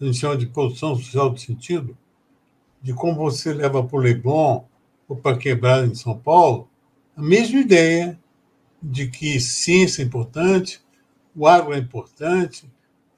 a 0.00 0.04
gente 0.04 0.18
chama 0.18 0.36
de 0.38 0.46
produção 0.46 0.96
social 0.96 1.32
de 1.32 1.42
sentido, 1.42 1.96
de 2.82 2.94
como 2.94 3.16
você 3.16 3.52
leva 3.52 3.84
para 3.84 3.96
o 3.96 4.00
Leblon 4.00 4.64
ou 5.06 5.14
para 5.14 5.36
Quebrada 5.36 5.86
em 5.86 5.94
São 5.94 6.18
Paulo, 6.18 6.68
a 7.14 7.22
mesma 7.22 7.60
ideia 7.60 8.18
de 8.82 9.08
que 9.08 9.38
ciência 9.38 10.02
é 10.02 10.06
importante, 10.06 10.80
o 11.34 11.46
agro 11.46 11.72
é 11.72 11.78
importante, 11.78 12.70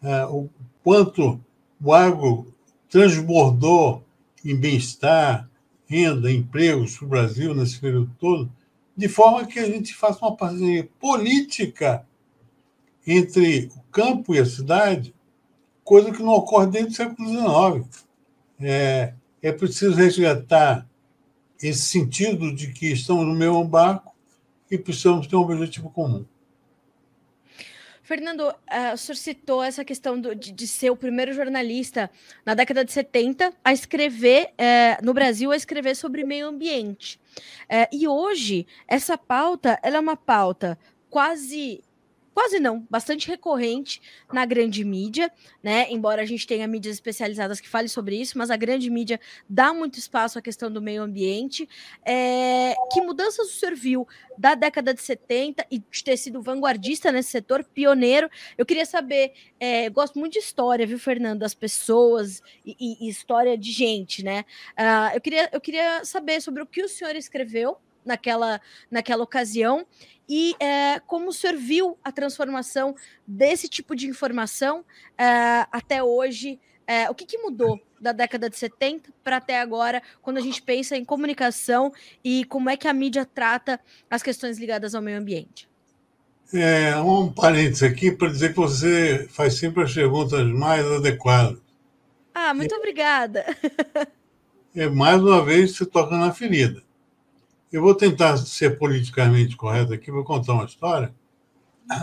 é, 0.02 0.24
o 0.26 0.48
quanto 0.82 1.40
o 1.82 1.92
agro 1.92 2.52
transbordou 2.88 4.04
em 4.44 4.54
bem-estar, 4.54 5.48
renda, 5.86 6.30
empregos 6.30 6.96
para 6.96 7.06
o 7.06 7.08
Brasil 7.08 7.54
nesse 7.54 7.80
período 7.80 8.10
todo, 8.18 8.50
de 8.96 9.08
forma 9.08 9.46
que 9.46 9.58
a 9.58 9.66
gente 9.66 9.94
faça 9.94 10.24
uma 10.24 10.36
parceria 10.36 10.88
política 11.00 12.06
entre 13.06 13.70
o 13.76 13.80
campo 13.90 14.34
e 14.34 14.38
a 14.38 14.46
cidade, 14.46 15.14
coisa 15.82 16.10
que 16.10 16.22
não 16.22 16.32
ocorre 16.32 16.68
desde 16.68 16.92
o 16.92 16.94
século 16.94 17.28
XIX. 17.28 18.04
É, 18.60 19.14
é 19.42 19.52
preciso 19.52 19.94
resgatar 19.94 20.86
esse 21.60 21.82
sentido 21.82 22.54
de 22.54 22.72
que 22.72 22.92
estamos 22.92 23.26
no 23.26 23.34
mesmo 23.34 23.64
barco 23.64 24.14
e 24.70 24.78
precisamos 24.78 25.26
ter 25.26 25.36
um 25.36 25.40
objetivo 25.40 25.90
comum. 25.90 26.24
Fernando, 28.04 28.42
uh, 28.42 28.92
o 28.92 28.98
senhor 28.98 29.16
citou 29.16 29.62
essa 29.62 29.82
questão 29.82 30.20
do, 30.20 30.34
de, 30.34 30.52
de, 30.52 30.68
ser 30.68 30.90
o 30.90 30.96
primeiro 30.96 31.32
jornalista 31.32 32.10
na 32.44 32.52
década 32.52 32.84
de 32.84 32.92
70 32.92 33.50
a 33.64 33.72
escrever, 33.72 34.48
uh, 34.50 35.02
no 35.02 35.14
Brasil, 35.14 35.50
a 35.50 35.56
escrever 35.56 35.96
sobre 35.96 36.22
meio 36.22 36.46
ambiente. 36.46 37.18
Uh, 37.62 37.88
e 37.90 38.06
hoje, 38.06 38.66
essa 38.86 39.16
pauta 39.16 39.80
ela 39.82 39.96
é 39.96 40.00
uma 40.00 40.18
pauta 40.18 40.78
quase 41.08 41.82
quase 42.34 42.58
não, 42.58 42.86
bastante 42.90 43.28
recorrente 43.28 44.02
na 44.32 44.44
grande 44.44 44.84
mídia, 44.84 45.30
né? 45.62 45.86
Embora 45.90 46.22
a 46.22 46.26
gente 46.26 46.46
tenha 46.46 46.66
mídias 46.66 46.96
especializadas 46.96 47.60
que 47.60 47.68
falem 47.68 47.88
sobre 47.88 48.16
isso, 48.20 48.36
mas 48.36 48.50
a 48.50 48.56
grande 48.56 48.90
mídia 48.90 49.20
dá 49.48 49.72
muito 49.72 49.98
espaço 49.98 50.38
à 50.38 50.42
questão 50.42 50.70
do 50.70 50.82
meio 50.82 51.02
ambiente. 51.02 51.68
É, 52.04 52.74
que 52.92 53.00
mudanças 53.00 53.48
o 53.48 53.52
senhor 53.52 53.74
viu 53.74 54.08
da 54.36 54.54
década 54.54 54.92
de 54.92 55.00
70 55.00 55.64
e 55.70 55.78
de 55.78 56.04
ter 56.04 56.16
sido 56.16 56.42
vanguardista 56.42 57.12
nesse 57.12 57.30
setor, 57.30 57.62
pioneiro? 57.62 58.28
Eu 58.58 58.66
queria 58.66 58.84
saber, 58.84 59.32
é, 59.60 59.88
gosto 59.88 60.18
muito 60.18 60.32
de 60.32 60.40
história, 60.40 60.86
viu, 60.86 60.98
Fernando? 60.98 61.38
Das 61.38 61.54
pessoas 61.54 62.42
e, 62.66 62.98
e, 63.00 63.08
história 63.08 63.56
de 63.56 63.70
gente, 63.70 64.24
né? 64.24 64.44
Uh, 64.78 65.14
eu, 65.14 65.20
queria, 65.20 65.48
eu 65.52 65.60
queria 65.60 66.04
saber 66.04 66.40
sobre 66.40 66.62
o 66.62 66.66
que 66.66 66.82
o 66.82 66.88
senhor 66.88 67.14
escreveu 67.14 67.78
naquela, 68.04 68.60
naquela 68.90 69.22
ocasião 69.22 69.86
e 70.28 70.54
é, 70.58 71.00
como 71.00 71.32
serviu 71.32 71.98
a 72.02 72.10
transformação 72.10 72.94
desse 73.26 73.68
tipo 73.68 73.94
de 73.94 74.06
informação 74.06 74.84
é, 75.18 75.66
até 75.70 76.02
hoje. 76.02 76.58
É, 76.86 77.08
o 77.08 77.14
que, 77.14 77.24
que, 77.24 77.38
mudou 77.38 77.80
da 77.98 78.12
década 78.12 78.50
de 78.50 78.58
70 78.58 79.10
para 79.22 79.38
até 79.38 79.58
agora, 79.58 80.02
quando 80.20 80.36
a 80.36 80.40
gente 80.40 80.60
pensa 80.60 80.96
em 80.96 81.04
comunicação 81.04 81.90
e 82.22 82.44
como 82.44 82.68
é 82.68 82.76
que 82.76 82.86
a 82.86 82.92
mídia 82.92 83.24
trata 83.24 83.80
as 84.10 84.22
questões 84.22 84.58
ligadas 84.58 84.94
ao 84.94 85.00
meio 85.00 85.18
ambiente? 85.18 85.66
É, 86.52 86.94
um 86.96 87.32
parênteses 87.32 87.82
aqui 87.82 88.12
para 88.12 88.28
dizer 88.28 88.50
que 88.50 88.56
você 88.56 89.26
faz 89.30 89.54
sempre 89.54 89.82
as 89.82 89.94
perguntas 89.94 90.46
mais 90.46 90.84
adequadas. 90.84 91.58
Ah, 92.34 92.52
muito 92.52 92.74
obrigada. 92.74 93.44
É, 94.76 94.88
mais 94.88 95.22
uma 95.22 95.44
vez, 95.44 95.76
você 95.76 95.86
toca 95.86 96.18
na 96.18 96.32
ferida. 96.32 96.82
Eu 97.74 97.82
vou 97.82 97.92
tentar 97.92 98.36
ser 98.36 98.78
politicamente 98.78 99.56
correto 99.56 99.92
aqui, 99.92 100.08
vou 100.08 100.22
contar 100.22 100.52
uma 100.52 100.64
história, 100.64 101.12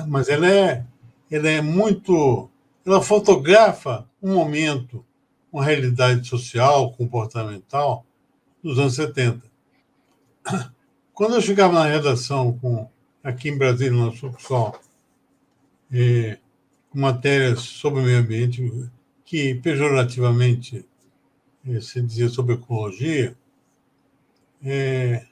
mas 0.05 0.27
ela 0.27 0.45
é, 0.45 0.85
ela 1.31 1.47
é 1.47 1.61
muito. 1.61 2.49
Ela 2.85 3.01
fotografa 3.01 4.05
um 4.21 4.33
momento, 4.33 5.05
uma 5.49 5.63
realidade 5.63 6.27
social, 6.27 6.91
comportamental 6.91 8.05
dos 8.61 8.77
anos 8.79 8.95
70. 8.95 9.49
Quando 11.13 11.35
eu 11.35 11.41
chegava 11.41 11.71
na 11.71 11.85
redação, 11.85 12.51
com, 12.59 12.89
aqui 13.23 13.47
em 13.47 13.57
Brasília, 13.57 13.93
no 13.93 14.13
Subsol, 14.13 14.77
é, 15.89 16.37
com 16.89 16.99
matérias 16.99 17.61
sobre 17.61 18.01
o 18.01 18.03
meio 18.03 18.19
ambiente, 18.19 18.89
que 19.23 19.55
pejorativamente 19.55 20.85
é, 21.65 21.79
se 21.79 22.01
dizia 22.01 22.27
sobre 22.27 22.55
ecologia, 22.55 23.37
é, 24.61 25.30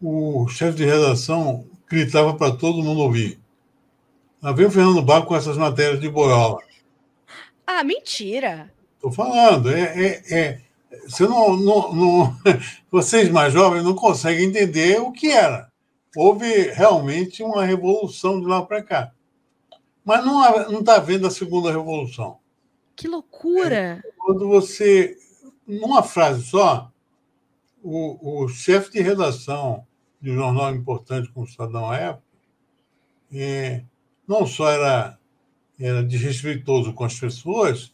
o 0.00 0.48
chefe 0.48 0.78
de 0.78 0.84
redação 0.84 1.66
gritava 1.88 2.34
para 2.34 2.56
todo 2.56 2.82
mundo 2.82 3.00
ouvir. 3.00 3.38
Lá 4.42 4.52
vem 4.52 4.66
o 4.66 4.70
Fernando 4.70 5.02
Barco 5.02 5.28
com 5.28 5.36
essas 5.36 5.56
matérias 5.56 6.00
de 6.00 6.08
boiola. 6.08 6.60
Ah, 7.66 7.84
mentira! 7.84 8.72
Estou 8.94 9.12
falando, 9.12 9.70
é, 9.70 9.80
é, 9.80 10.34
é, 10.38 10.60
você 11.06 11.26
não, 11.26 11.56
não, 11.56 11.94
não, 11.94 12.36
vocês 12.90 13.28
mais 13.28 13.52
jovens 13.52 13.84
não 13.84 13.94
conseguem 13.94 14.46
entender 14.46 15.00
o 15.00 15.12
que 15.12 15.30
era. 15.30 15.70
Houve 16.16 16.70
realmente 16.72 17.42
uma 17.42 17.64
revolução 17.64 18.40
de 18.40 18.46
lá 18.46 18.62
para 18.64 18.82
cá. 18.82 19.12
Mas 20.04 20.24
não 20.24 20.80
está 20.80 20.96
havendo 20.96 21.26
a 21.26 21.30
segunda 21.30 21.70
revolução. 21.70 22.38
Que 22.96 23.06
loucura! 23.06 24.02
É, 24.04 24.10
quando 24.18 24.48
você, 24.48 25.16
numa 25.66 26.02
frase 26.02 26.42
só, 26.42 26.90
o, 27.82 28.42
o 28.44 28.48
chefe 28.48 28.90
de 28.90 29.00
redação 29.00 29.86
de 30.20 30.30
um 30.30 30.34
jornal 30.34 30.74
importante 30.74 31.30
como 31.30 31.46
o 31.46 31.48
Estadão 31.48 31.90
à 31.90 31.96
época, 31.96 32.24
é, 33.32 33.84
não 34.26 34.46
só 34.46 34.70
era, 34.70 35.18
era 35.78 36.02
desrespeitoso 36.02 36.92
com 36.92 37.04
as 37.04 37.18
pessoas, 37.18 37.92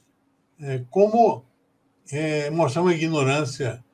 é, 0.60 0.82
como 0.90 1.44
é, 2.10 2.50
mostrava 2.50 2.88
uma 2.88 2.94
ignorância. 2.94 3.84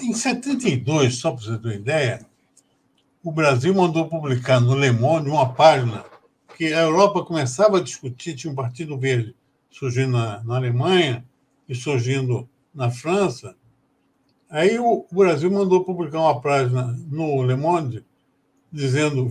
Em 0.00 0.14
72, 0.14 1.16
só 1.16 1.32
para 1.32 1.44
você 1.44 1.58
ter 1.58 1.68
uma 1.68 1.74
ideia, 1.74 2.26
o 3.22 3.30
Brasil 3.30 3.74
mandou 3.74 4.08
publicar 4.08 4.60
no 4.60 4.74
Le 4.74 4.90
Monde 4.92 5.28
uma 5.28 5.52
página 5.52 6.04
que 6.56 6.72
a 6.72 6.80
Europa 6.80 7.24
começava 7.24 7.78
a 7.78 7.82
discutir, 7.82 8.34
tinha 8.34 8.52
um 8.52 8.56
Partido 8.56 8.98
Verde 8.98 9.34
surgindo 9.70 10.12
na, 10.12 10.42
na 10.42 10.56
Alemanha 10.56 11.24
e 11.68 11.74
surgindo 11.74 12.48
na 12.74 12.90
França, 12.90 13.56
Aí 14.50 14.80
o 14.80 15.06
Brasil 15.12 15.48
mandou 15.48 15.84
publicar 15.84 16.18
uma 16.18 16.40
página 16.40 16.82
no 17.08 17.40
Le 17.42 17.54
Monde 17.54 18.04
dizendo: 18.70 19.30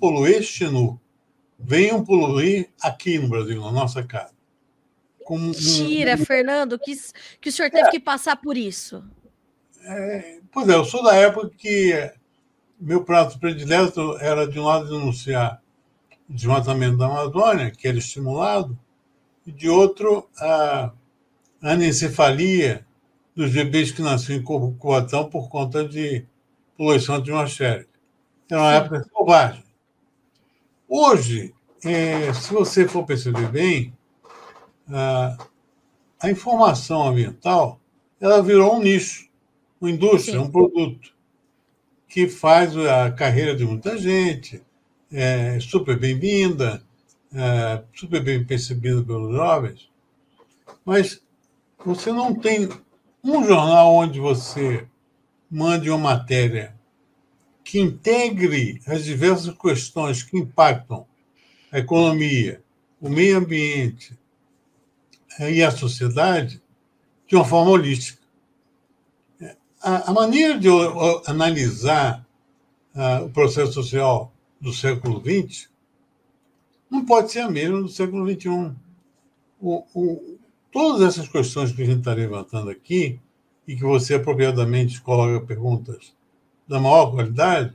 poluer 0.00 0.42
chez 0.42 0.70
nous. 0.70 0.98
Venham 1.58 2.04
poluir 2.04 2.70
aqui 2.80 3.18
no 3.18 3.28
Brasil, 3.28 3.60
na 3.60 3.70
nossa 3.70 4.02
casa. 4.02 4.32
Como 5.24 5.46
Mentira. 5.46 6.16
Fernando, 6.16 6.78
que, 6.78 6.94
que 7.40 7.48
o 7.48 7.52
senhor 7.52 7.70
teve 7.70 7.88
é. 7.88 7.90
que 7.90 8.00
passar 8.00 8.36
por 8.36 8.56
isso. 8.56 9.04
É, 9.82 10.40
pois 10.50 10.68
é, 10.68 10.74
eu 10.74 10.84
sou 10.84 11.02
da 11.02 11.14
época 11.14 11.50
que 11.56 12.10
meu 12.80 13.04
prato 13.04 13.38
predileto 13.38 14.16
era, 14.18 14.46
de 14.46 14.58
um 14.58 14.64
lado, 14.64 14.88
denunciar 14.88 15.62
o 16.28 16.32
desmatamento 16.32 16.96
da 16.96 17.06
Amazônia, 17.06 17.70
que 17.70 17.86
era 17.86 17.98
estimulado, 17.98 18.78
e 19.46 19.52
de 19.52 19.68
outro, 19.68 20.28
a 20.38 20.90
anencefalia 21.62 22.84
dos 23.34 23.52
bebês 23.52 23.90
que 23.90 24.02
nasciam 24.02 24.38
em 24.38 24.40
incubação 24.40 25.28
por 25.28 25.48
conta 25.48 25.86
de 25.86 26.24
poluição 26.76 27.16
atmosférica. 27.16 27.88
Era 28.50 28.60
uma 28.60 28.70
Sim. 28.70 28.76
época 28.76 29.04
selvagem. 29.04 29.64
Hoje, 30.88 31.54
é, 31.84 32.32
se 32.32 32.52
você 32.52 32.86
for 32.86 33.04
perceber 33.04 33.48
bem, 33.48 33.92
a, 34.88 35.36
a 36.20 36.30
informação 36.30 37.08
ambiental 37.08 37.80
ela 38.20 38.42
virou 38.42 38.76
um 38.76 38.82
nicho, 38.82 39.28
uma 39.80 39.90
indústria, 39.90 40.38
Sim. 40.38 40.46
um 40.46 40.50
produto 40.50 41.12
que 42.08 42.28
faz 42.28 42.76
a 42.76 43.10
carreira 43.10 43.56
de 43.56 43.64
muita 43.64 43.98
gente, 43.98 44.62
é 45.12 45.58
super 45.60 45.98
bem-vinda, 45.98 46.82
é 47.34 47.82
super 47.92 48.22
bem 48.22 48.44
percebida 48.44 49.02
pelos 49.02 49.34
jovens, 49.34 49.90
mas 50.84 51.22
você 51.84 52.12
não 52.12 52.34
tem 52.34 52.68
um 53.24 53.42
jornal 53.42 53.94
onde 53.94 54.20
você 54.20 54.86
mande 55.50 55.88
uma 55.88 55.98
matéria 55.98 56.76
que 57.64 57.80
integre 57.80 58.82
as 58.86 59.04
diversas 59.04 59.56
questões 59.56 60.22
que 60.22 60.36
impactam 60.36 61.06
a 61.72 61.78
economia, 61.78 62.62
o 63.00 63.08
meio 63.08 63.38
ambiente 63.38 64.16
e 65.40 65.62
a 65.62 65.70
sociedade 65.70 66.62
de 67.26 67.34
uma 67.34 67.44
forma 67.44 67.70
holística. 67.70 68.22
A, 69.80 70.12
maneira 70.12 70.58
de 70.58 70.68
analisar 71.26 72.24
o 73.24 73.30
processo 73.30 73.72
social 73.72 74.32
do 74.60 74.72
século 74.72 75.20
XX 75.20 75.68
não 76.90 77.04
pode 77.04 77.32
ser 77.32 77.40
a 77.40 77.50
mesma 77.50 77.82
do 77.82 77.88
século 77.88 78.30
XXI. 78.30 78.72
O, 79.60 80.38
todas 80.74 81.00
essas 81.02 81.28
questões 81.28 81.70
que 81.72 81.82
a 81.82 81.86
gente 81.86 82.00
está 82.00 82.12
levantando 82.12 82.68
aqui, 82.68 83.20
e 83.66 83.76
que 83.76 83.82
você 83.82 84.14
apropriadamente 84.14 85.00
coloca 85.00 85.46
perguntas 85.46 86.12
da 86.66 86.80
maior 86.80 87.10
qualidade, 87.10 87.74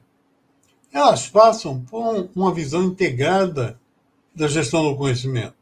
elas 0.91 1.27
passam 1.27 1.81
por 1.81 2.29
uma 2.35 2.53
visão 2.53 2.83
integrada 2.83 3.79
da 4.35 4.47
gestão 4.47 4.83
do 4.83 4.97
conhecimento. 4.97 5.55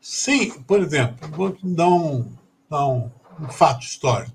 Sim, 0.00 0.50
por 0.62 0.80
exemplo, 0.80 1.28
vou 1.28 1.56
dar 1.62 1.88
um, 1.88 2.32
dar 2.68 2.86
um, 2.88 3.10
um 3.38 3.48
fato 3.48 3.82
histórico. 3.82 4.34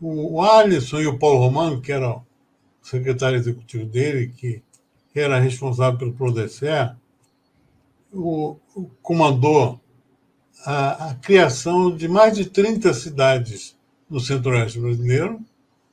O 0.00 0.40
Alisson 0.40 1.00
e 1.00 1.06
o 1.06 1.18
Paulo 1.18 1.40
Romano, 1.40 1.80
que 1.80 1.92
era 1.92 2.10
o 2.10 2.24
secretário 2.80 3.36
executivo 3.36 3.84
dele, 3.84 4.28
que 4.28 4.62
era 5.14 5.40
responsável 5.40 5.98
pelo 5.98 6.12
Prodecer, 6.12 6.94
o, 8.12 8.56
o 8.74 8.84
comandou 9.02 9.79
a, 10.64 11.10
a, 11.10 11.14
criação 11.14 11.94
de 11.94 12.08
mais 12.08 12.36
de 12.36 12.44
30 12.44 12.92
cidades 12.94 13.76
no 14.08 14.20
centro-oeste 14.20 14.80
brasileiro, 14.80 15.40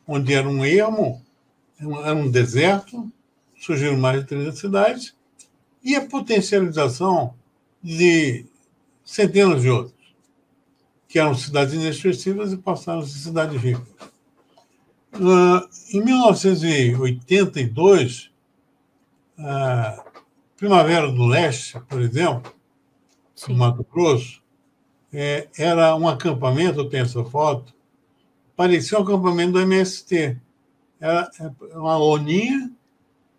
onde 0.07 0.33
era 0.33 0.47
um 0.47 0.65
ermo, 0.65 1.21
era 1.79 2.15
um 2.15 2.29
deserto, 2.29 3.11
surgiram 3.59 3.97
mais 3.97 4.21
de 4.21 4.27
30 4.27 4.51
cidades, 4.53 5.15
e 5.83 5.95
a 5.95 6.05
potencialização 6.05 7.33
de 7.81 8.45
centenas 9.05 9.61
de 9.61 9.69
outras, 9.69 9.95
que 11.07 11.19
eram 11.19 11.35
cidades 11.35 11.73
inexpressivas 11.73 12.51
e 12.51 12.57
passaram 12.57 12.99
a 12.99 13.05
ser 13.05 13.19
cidades 13.19 13.61
ricas. 13.61 13.87
Uh, 15.13 15.65
em 15.93 16.03
1982, 16.03 18.29
a 19.37 20.03
Primavera 20.57 21.09
do 21.11 21.25
Leste, 21.25 21.79
por 21.87 22.01
exemplo, 22.01 22.51
Sim. 23.35 23.53
no 23.53 23.59
Mato 23.59 23.85
Grosso, 23.91 24.41
é, 25.19 25.47
era 25.57 25.95
um 25.95 26.07
acampamento, 26.07 26.79
eu 26.79 26.89
tenho 26.89 27.03
essa 27.03 27.23
foto, 27.23 27.73
parecia 28.55 28.99
um 28.99 29.01
acampamento 29.01 29.53
do 29.53 29.59
MST. 29.59 30.37
Era 31.01 31.31
é, 31.39 31.75
uma 31.75 31.97
loninha, 31.97 32.71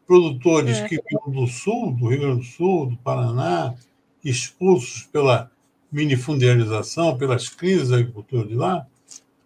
produtores 0.05 0.79
é. 0.79 0.88
que 0.88 1.01
vinham 1.09 1.31
do 1.31 1.47
Sul, 1.47 1.93
do 1.93 2.09
Rio 2.09 2.19
Grande 2.19 2.41
do 2.41 2.45
Sul, 2.45 2.87
do 2.87 2.97
Paraná, 2.97 3.77
expulsos 4.25 5.05
pela 5.05 5.53
minifundialização, 5.93 7.17
pelas 7.17 7.49
crises 7.49 7.91
da 7.91 7.99
agricultura 7.99 8.49
de 8.49 8.57
lá, 8.57 8.85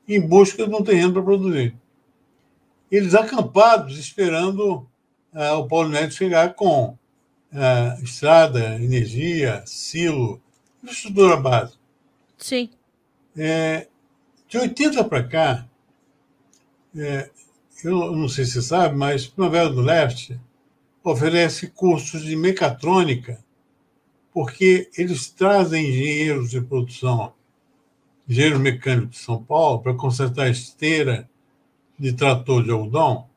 em 0.09 0.19
busca 0.19 0.67
de 0.67 0.75
um 0.75 0.83
terreno 0.83 1.13
para 1.13 1.23
produzir. 1.23 1.77
Eles 2.91 3.15
acampados, 3.15 3.99
esperando 3.99 4.89
uh, 5.35 5.59
o 5.59 5.69
Paulo 5.69 5.91
Neto 5.91 6.15
chegar 6.15 6.55
com 6.55 6.97
uh, 7.53 8.03
estrada, 8.03 8.77
energia, 8.77 9.63
silo, 9.67 10.41
infraestrutura 10.83 11.37
básica. 11.37 11.82
Sim. 12.43 12.71
É, 13.37 13.87
de 14.49 14.59
80 14.59 15.05
para 15.05 15.23
cá, 15.23 15.69
é, 16.97 17.31
eu 17.85 18.13
não 18.13 18.29
sei 18.29 18.45
se 18.45 18.55
você 18.55 18.63
sabe, 18.63 18.97
mas 18.97 19.27
Primavera 19.27 19.71
do 19.71 19.81
Leste 19.81 20.39
oferece 21.05 21.69
cursos 21.69 22.23
de 22.23 22.37
mecatrônica 22.37 23.43
porque 24.33 24.91
eles 24.97 25.31
trazem 25.31 25.89
engenheiros 25.89 26.51
de 26.51 26.61
produção, 26.61 27.35
engenheiros 28.29 28.61
mecânicos 28.61 29.19
de 29.19 29.25
São 29.25 29.43
Paulo, 29.43 29.81
para 29.81 29.95
consertar 29.95 30.49
esteira 30.49 31.29
de 31.99 32.13
trator 32.13 32.65
de 32.65 32.71
algodão, 32.71 33.29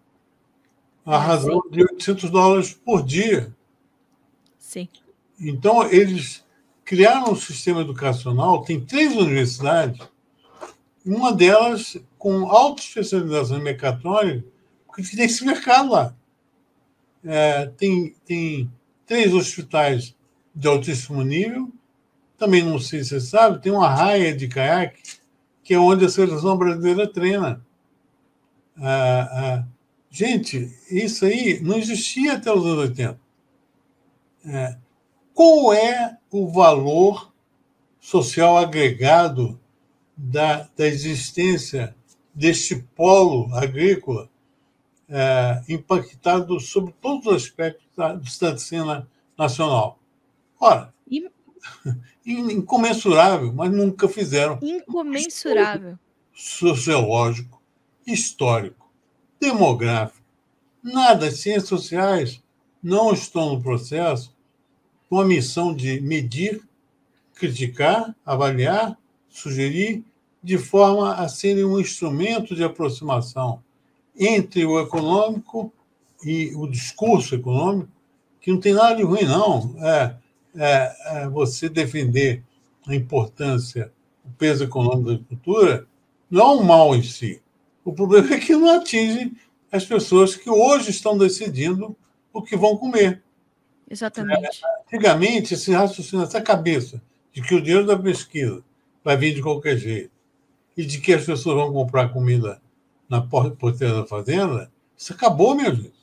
a 1.05 1.17
razão 1.17 1.61
de 1.69 1.81
800 1.81 2.29
dólares 2.29 2.73
por 2.73 3.03
dia. 3.03 3.53
Sim. 4.57 4.87
Então, 5.39 5.83
eles 5.91 6.44
criaram 6.85 7.31
um 7.31 7.35
sistema 7.35 7.81
educacional, 7.81 8.61
tem 8.61 8.79
três 8.79 9.15
universidades, 9.15 10.07
uma 11.03 11.33
delas 11.33 11.97
com 12.17 12.45
alta 12.45 12.81
especialização 12.81 13.57
em 13.57 13.63
mecatrônica, 13.63 14.45
porque 14.85 15.15
tem 15.15 15.25
esse 15.25 15.43
mercado 15.43 15.91
lá. 15.91 16.15
É, 17.23 17.65
tem, 17.77 18.15
tem 18.23 18.71
três 19.05 19.33
hospitais 19.33 20.15
de 20.55 20.67
altíssimo 20.67 21.23
nível. 21.23 21.71
Também 22.37 22.63
não 22.63 22.79
sei 22.79 23.03
se 23.03 23.09
você 23.09 23.19
sabe, 23.19 23.61
tem 23.61 23.71
uma 23.71 23.89
raia 23.89 24.35
de 24.35 24.47
caiaque, 24.47 25.01
que 25.63 25.73
é 25.73 25.79
onde 25.79 26.05
a 26.05 26.09
seleção 26.09 26.55
brasileira 26.55 27.11
treina. 27.11 27.65
Ah, 28.77 29.63
gente, 30.09 30.71
isso 30.91 31.25
aí 31.25 31.59
não 31.61 31.77
existia 31.77 32.33
até 32.33 32.51
os 32.51 32.65
anos 32.65 32.79
80. 32.79 33.19
É, 34.45 34.77
qual 35.35 35.73
é 35.73 36.17
o 36.31 36.47
valor 36.47 37.31
social 37.99 38.57
agregado 38.57 39.59
da, 40.15 40.69
da 40.77 40.87
existência 40.87 41.93
deste 42.33 42.77
polo 42.95 43.53
agrícola 43.53 44.29
é, 45.09 45.61
impactado 45.67 46.57
sobre 46.61 46.95
todos 47.01 47.27
os 47.27 47.43
aspectos 47.43 47.85
da, 47.95 48.15
de 48.15 48.61
cena 48.61 49.07
nacional? 49.37 49.99
Ora, 50.57 50.93
incomensurável, 52.25 53.51
mas 53.53 53.69
nunca 53.71 54.07
fizeram. 54.07 54.57
Incomensurável. 54.61 55.99
Sociológico, 56.33 57.61
histórico, 58.07 58.89
demográfico, 59.39 60.25
nada. 60.81 61.27
As 61.27 61.39
ciências 61.39 61.67
sociais 61.67 62.41
não 62.81 63.11
estão 63.11 63.53
no 63.55 63.61
processo 63.61 64.34
com 65.09 65.19
a 65.19 65.25
missão 65.25 65.73
de 65.73 66.01
medir, 66.01 66.61
criticar, 67.33 68.15
avaliar, 68.25 68.97
sugerir, 69.29 70.03
de 70.41 70.57
forma 70.57 71.15
a 71.15 71.27
serem 71.27 71.65
um 71.65 71.79
instrumento 71.79 72.55
de 72.55 72.63
aproximação 72.63 73.61
entre 74.17 74.65
o 74.65 74.79
econômico 74.79 75.73
e 76.23 76.53
o 76.55 76.67
discurso 76.67 77.35
econômico, 77.35 77.89
que 78.39 78.51
não 78.51 78.59
tem 78.59 78.73
nada 78.73 78.95
de 78.95 79.03
ruim, 79.03 79.23
não. 79.23 79.75
É, 79.79 80.15
é, 80.55 80.95
é, 81.05 81.27
você 81.27 81.67
defender 81.67 82.43
a 82.87 82.95
importância, 82.95 83.91
o 84.23 84.29
peso 84.37 84.63
econômico 84.63 85.09
da 85.09 85.13
agricultura, 85.13 85.87
não 86.29 86.41
é 86.41 86.55
um 86.55 86.63
mal 86.63 86.95
em 86.95 87.03
si. 87.03 87.41
O 87.83 87.91
problema 87.91 88.33
é 88.33 88.39
que 88.39 88.55
não 88.55 88.77
atinge 88.77 89.33
as 89.71 89.83
pessoas 89.83 90.35
que 90.35 90.49
hoje 90.49 90.91
estão 90.91 91.17
decidindo 91.17 91.95
o 92.31 92.41
que 92.41 92.55
vão 92.55 92.77
comer. 92.77 93.21
Exatamente. 93.89 94.61
Antigamente, 94.87 95.53
esse 95.53 95.71
raciocínio, 95.71 96.25
essa 96.25 96.41
cabeça 96.41 97.01
de 97.31 97.41
que 97.41 97.55
o 97.55 97.61
dinheiro 97.61 97.85
da 97.85 97.97
pesquisa 97.97 98.63
vai 99.03 99.15
vir 99.15 99.33
de 99.33 99.41
qualquer 99.41 99.77
jeito 99.77 100.11
e 100.75 100.85
de 100.85 100.99
que 100.99 101.13
as 101.13 101.25
pessoas 101.25 101.55
vão 101.55 101.71
comprar 101.71 102.09
comida 102.09 102.61
na 103.07 103.21
porteira 103.21 104.01
da 104.01 104.05
fazenda, 104.05 104.71
isso 104.97 105.13
acabou, 105.13 105.55
meu 105.55 105.73
gente. 105.73 105.93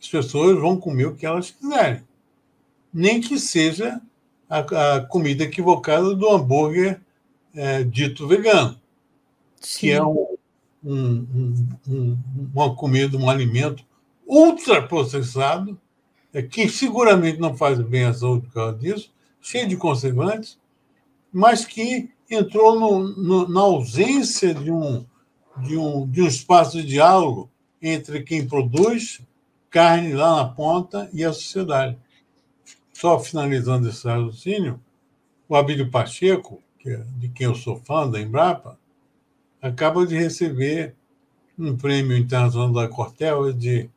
As 0.00 0.08
pessoas 0.08 0.58
vão 0.58 0.78
comer 0.78 1.06
o 1.06 1.14
que 1.14 1.26
elas 1.26 1.50
quiserem 1.50 2.02
nem 2.92 3.20
que 3.20 3.38
seja 3.38 4.00
a, 4.48 4.96
a 4.96 5.00
comida 5.02 5.44
equivocada 5.44 6.14
do 6.14 6.28
hambúrguer 6.28 7.00
é, 7.54 7.82
dito 7.82 8.26
vegano, 8.26 8.78
Sim. 9.60 9.78
que 9.78 9.90
é 9.90 10.02
um, 10.02 10.36
um, 10.84 11.66
um, 11.88 12.18
uma 12.54 12.74
comida, 12.74 13.16
um 13.16 13.28
alimento 13.28 13.84
ultraprocessado, 14.26 15.78
que 16.42 16.68
seguramente 16.68 17.38
não 17.38 17.56
faz 17.56 17.80
bem 17.80 18.04
à 18.04 18.12
saúde 18.12 18.46
por 18.46 18.54
causa 18.54 18.78
disso, 18.78 19.12
cheio 19.40 19.68
de 19.68 19.76
conservantes, 19.76 20.58
mas 21.32 21.64
que 21.64 22.10
entrou 22.30 22.78
no, 22.78 23.08
no, 23.08 23.48
na 23.48 23.60
ausência 23.60 24.54
de 24.54 24.70
um, 24.70 25.04
de, 25.58 25.76
um, 25.76 26.06
de 26.08 26.22
um 26.22 26.26
espaço 26.26 26.78
de 26.78 26.86
diálogo 26.86 27.50
entre 27.80 28.22
quem 28.22 28.46
produz 28.46 29.20
carne 29.70 30.12
lá 30.12 30.36
na 30.36 30.44
ponta 30.48 31.08
e 31.12 31.24
a 31.24 31.32
sociedade. 31.32 31.96
Só 32.92 33.18
finalizando 33.18 33.88
esse 33.88 34.06
raciocínio, 34.06 34.80
o 35.48 35.54
Abílio 35.54 35.90
Pacheco, 35.90 36.62
que 36.78 36.90
é 36.90 37.04
de 37.18 37.28
quem 37.28 37.46
eu 37.46 37.54
sou 37.54 37.76
fã, 37.76 38.08
da 38.08 38.20
Embrapa, 38.20 38.78
acaba 39.60 40.06
de 40.06 40.16
receber 40.16 40.94
um 41.58 41.76
prêmio 41.76 42.16
internacional 42.16 42.72
da 42.72 42.88
Cortel 42.88 43.52
de 43.52 43.90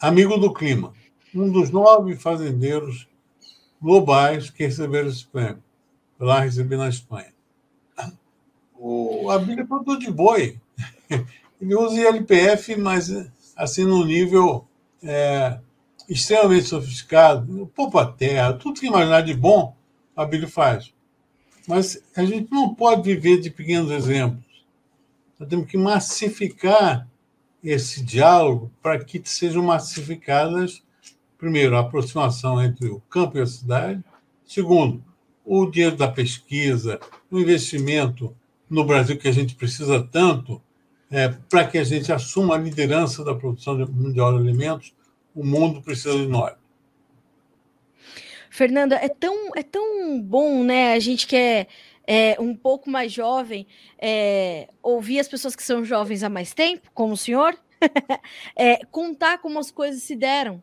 Amigo 0.00 0.36
do 0.36 0.52
Clima, 0.52 0.92
um 1.34 1.50
dos 1.50 1.70
nove 1.70 2.16
fazendeiros 2.16 3.08
globais 3.80 4.50
que 4.50 4.64
receberam 4.64 5.08
esse 5.08 5.26
prêmio. 5.26 5.62
Lá 6.18 6.40
recebi 6.40 6.76
na 6.76 6.88
Espanha. 6.88 7.32
O 8.74 9.30
Abílio 9.30 9.62
é 9.62 9.66
produtor 9.66 9.98
de 9.98 10.10
boi. 10.10 10.58
Ele 11.60 11.74
usa 11.74 12.00
ILPF, 12.00 12.74
mas 12.76 13.10
assim 13.56 13.84
num 13.84 14.04
nível 14.04 14.66
é, 15.02 15.58
extremamente 16.08 16.66
sofisticado. 16.66 17.70
Poupa 17.74 18.06
terra, 18.06 18.52
tudo 18.54 18.80
que 18.80 18.86
imaginar 18.86 19.22
de 19.22 19.34
bom, 19.34 19.76
o 20.16 20.20
Abílio 20.20 20.48
faz. 20.48 20.92
Mas 21.66 22.02
a 22.16 22.24
gente 22.24 22.50
não 22.50 22.74
pode 22.74 23.02
viver 23.02 23.40
de 23.40 23.50
pequenos 23.50 23.90
exemplos. 23.90 24.44
Nós 25.38 25.48
temos 25.48 25.66
que 25.66 25.78
massificar 25.78 27.06
esse 27.62 28.02
diálogo 28.02 28.70
para 28.82 29.02
que 29.04 29.22
sejam 29.24 29.62
massificadas, 29.62 30.82
primeiro, 31.42 31.76
a 31.76 31.80
aproximação 31.80 32.62
entre 32.62 32.86
o 32.86 33.00
campo 33.10 33.36
e 33.36 33.40
a 33.40 33.46
cidade, 33.46 34.00
segundo, 34.44 35.02
o 35.44 35.66
dinheiro 35.66 35.96
da 35.96 36.06
pesquisa, 36.06 37.00
o 37.28 37.36
investimento 37.36 38.32
no 38.70 38.84
Brasil 38.84 39.18
que 39.18 39.26
a 39.26 39.32
gente 39.32 39.56
precisa 39.56 40.00
tanto 40.00 40.62
é, 41.10 41.30
para 41.50 41.66
que 41.66 41.78
a 41.78 41.82
gente 41.82 42.12
assuma 42.12 42.54
a 42.54 42.58
liderança 42.58 43.24
da 43.24 43.34
produção 43.34 43.76
mundial 43.76 44.32
de 44.34 44.38
alimentos, 44.38 44.94
o 45.34 45.44
mundo 45.44 45.82
precisa 45.82 46.16
de 46.16 46.28
nós. 46.28 46.54
Fernanda, 48.48 48.94
é 48.94 49.08
tão, 49.08 49.50
é 49.56 49.64
tão 49.64 50.22
bom, 50.22 50.62
né? 50.62 50.92
A 50.92 51.00
gente 51.00 51.26
que 51.26 51.34
é, 51.34 51.66
é 52.06 52.36
um 52.38 52.54
pouco 52.54 52.88
mais 52.88 53.12
jovem, 53.12 53.66
é, 53.98 54.68
ouvir 54.80 55.18
as 55.18 55.26
pessoas 55.26 55.56
que 55.56 55.64
são 55.64 55.84
jovens 55.84 56.22
há 56.22 56.28
mais 56.28 56.54
tempo, 56.54 56.88
como 56.94 57.14
o 57.14 57.16
senhor, 57.16 57.58
é, 58.54 58.84
contar 58.92 59.38
como 59.38 59.58
as 59.58 59.72
coisas 59.72 60.04
se 60.04 60.14
deram. 60.14 60.62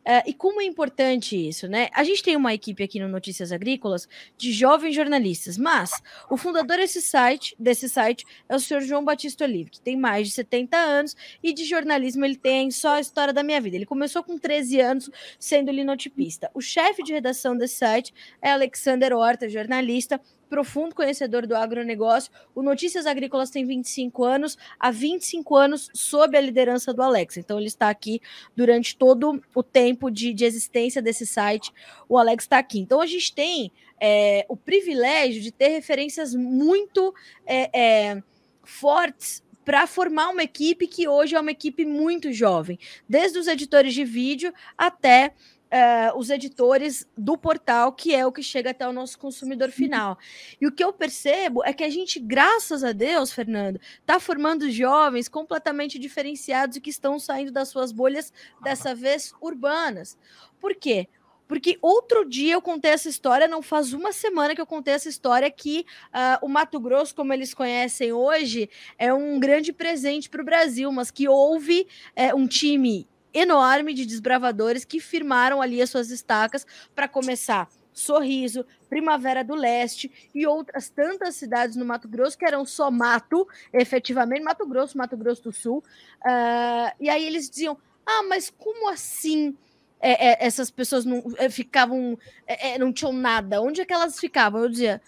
Uh, 0.00 0.22
e 0.26 0.34
como 0.34 0.60
é 0.60 0.64
importante 0.64 1.36
isso, 1.36 1.68
né? 1.68 1.88
A 1.92 2.02
gente 2.04 2.22
tem 2.22 2.36
uma 2.36 2.54
equipe 2.54 2.82
aqui 2.82 2.98
no 2.98 3.08
Notícias 3.08 3.52
Agrícolas 3.52 4.08
de 4.36 4.52
jovens 4.52 4.94
jornalistas, 4.94 5.58
mas 5.58 6.02
o 6.30 6.36
fundador 6.36 6.78
desse 6.78 7.02
site, 7.02 7.54
desse 7.58 7.88
site 7.88 8.24
é 8.48 8.56
o 8.56 8.60
senhor 8.60 8.80
João 8.80 9.04
Batista 9.04 9.44
Olive, 9.44 9.70
que 9.70 9.80
tem 9.80 9.96
mais 9.96 10.28
de 10.28 10.34
70 10.34 10.76
anos 10.76 11.16
e 11.42 11.52
de 11.52 11.64
jornalismo 11.64 12.24
ele 12.24 12.36
tem 12.36 12.70
só 12.70 12.94
a 12.94 13.00
história 13.00 13.32
da 13.32 13.42
minha 13.42 13.60
vida. 13.60 13.76
Ele 13.76 13.86
começou 13.86 14.22
com 14.22 14.38
13 14.38 14.80
anos 14.80 15.10
sendo 15.38 15.70
linotipista. 15.70 16.50
O 16.54 16.60
chefe 16.60 17.02
de 17.02 17.12
redação 17.12 17.56
desse 17.56 17.76
site 17.76 18.12
é 18.40 18.50
Alexander 18.50 19.12
Horta, 19.12 19.48
jornalista, 19.48 20.20
profundo 20.50 20.94
conhecedor 20.94 21.46
do 21.46 21.54
agronegócio. 21.56 22.32
O 22.54 22.60
Notícias 22.60 23.06
Agrícolas 23.06 23.48
tem 23.48 23.64
25 23.64 24.24
anos, 24.24 24.58
há 24.78 24.90
25 24.90 25.56
anos 25.56 25.88
sob 25.94 26.36
a 26.36 26.40
liderança 26.40 26.92
do 26.92 27.00
Alex. 27.00 27.36
Então, 27.36 27.56
ele 27.56 27.68
está 27.68 27.88
aqui 27.88 28.20
durante 28.54 28.96
todo 28.96 29.40
o 29.54 29.62
tempo 29.62 30.10
de, 30.10 30.34
de 30.34 30.44
existência 30.44 31.00
desse 31.00 31.24
site. 31.24 31.72
O 32.08 32.18
Alex 32.18 32.44
está 32.44 32.58
aqui. 32.58 32.80
Então, 32.80 33.00
a 33.00 33.06
gente 33.06 33.32
tem 33.32 33.72
é, 34.00 34.44
o 34.48 34.56
privilégio 34.56 35.40
de 35.40 35.52
ter 35.52 35.68
referências 35.68 36.34
muito 36.34 37.14
é, 37.46 37.70
é, 37.78 38.22
fortes 38.64 39.42
para 39.64 39.86
formar 39.86 40.30
uma 40.30 40.42
equipe 40.42 40.88
que 40.88 41.06
hoje 41.06 41.36
é 41.36 41.40
uma 41.40 41.52
equipe 41.52 41.84
muito 41.84 42.32
jovem, 42.32 42.76
desde 43.08 43.38
os 43.38 43.46
editores 43.46 43.94
de 43.94 44.04
vídeo 44.04 44.52
até 44.76 45.32
uh, 45.70 46.18
os 46.18 46.30
editores 46.30 47.06
do 47.16 47.38
portal, 47.38 47.92
que 47.92 48.14
é 48.14 48.26
o 48.26 48.32
que 48.32 48.42
chega 48.42 48.70
até 48.70 48.86
o 48.86 48.92
nosso 48.92 49.18
consumidor 49.18 49.70
final. 49.70 50.18
E 50.60 50.66
o 50.66 50.72
que 50.72 50.82
eu 50.82 50.92
percebo 50.92 51.64
é 51.64 51.72
que 51.72 51.84
a 51.84 51.88
gente, 51.88 52.18
graças 52.18 52.82
a 52.84 52.92
Deus, 52.92 53.32
Fernando, 53.32 53.80
está 54.00 54.18
formando 54.18 54.70
jovens 54.70 55.28
completamente 55.28 55.98
diferenciados 55.98 56.76
e 56.76 56.80
que 56.80 56.90
estão 56.90 57.18
saindo 57.18 57.52
das 57.52 57.68
suas 57.68 57.92
bolhas, 57.92 58.32
dessa 58.62 58.94
vez 58.94 59.32
urbanas. 59.40 60.18
Por 60.60 60.74
quê? 60.74 61.08
Porque 61.50 61.78
outro 61.82 62.24
dia 62.24 62.54
eu 62.54 62.62
contei 62.62 62.92
essa 62.92 63.08
história, 63.08 63.48
não 63.48 63.60
faz 63.60 63.92
uma 63.92 64.12
semana 64.12 64.54
que 64.54 64.60
eu 64.60 64.66
contei 64.66 64.94
essa 64.94 65.08
história 65.08 65.50
que 65.50 65.84
uh, 66.14 66.46
o 66.46 66.48
Mato 66.48 66.78
Grosso, 66.78 67.12
como 67.12 67.32
eles 67.32 67.52
conhecem 67.52 68.12
hoje, 68.12 68.70
é 68.96 69.12
um 69.12 69.40
grande 69.40 69.72
presente 69.72 70.30
para 70.30 70.42
o 70.42 70.44
Brasil, 70.44 70.92
mas 70.92 71.10
que 71.10 71.28
houve 71.28 71.88
é, 72.14 72.32
um 72.32 72.46
time 72.46 73.08
enorme 73.32 73.94
de 73.94 74.04
desbravadores 74.06 74.84
que 74.84 75.00
firmaram 75.00 75.60
ali 75.60 75.80
as 75.80 75.90
suas 75.90 76.10
estacas 76.10 76.66
para 76.94 77.08
começar 77.08 77.68
Sorriso, 77.92 78.64
Primavera 78.88 79.44
do 79.44 79.54
Leste 79.54 80.10
e 80.34 80.46
outras 80.46 80.88
tantas 80.88 81.36
cidades 81.36 81.76
no 81.76 81.84
Mato 81.84 82.08
Grosso 82.08 82.38
que 82.38 82.44
eram 82.44 82.64
só 82.64 82.90
mato, 82.90 83.46
efetivamente, 83.72 84.42
Mato 84.42 84.66
Grosso, 84.66 84.96
Mato 84.96 85.16
Grosso 85.16 85.44
do 85.44 85.52
Sul. 85.52 85.78
Uh, 86.24 86.90
e 86.98 87.08
aí 87.08 87.24
eles 87.26 87.48
diziam: 87.48 87.76
ah, 88.06 88.22
mas 88.24 88.50
como 88.50 88.88
assim? 88.88 89.56
É, 90.02 90.28
é, 90.28 90.46
essas 90.46 90.70
pessoas 90.70 91.04
não 91.04 91.22
é, 91.36 91.50
ficavam, 91.50 92.18
é, 92.46 92.70
é, 92.70 92.78
não 92.78 92.90
tinham 92.90 93.12
nada. 93.12 93.60
Onde 93.60 93.82
é 93.82 93.84
que 93.84 93.92
elas 93.92 94.18
ficavam? 94.18 94.62
Eu 94.62 94.70
dizia, 94.70 95.02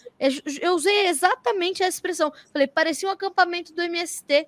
eu 0.60 0.74
usei 0.74 1.06
exatamente 1.06 1.82
essa 1.82 1.96
expressão. 1.96 2.30
Falei, 2.52 2.68
parecia 2.68 3.08
um 3.08 3.12
acampamento 3.12 3.72
do 3.72 3.80
MST 3.80 4.46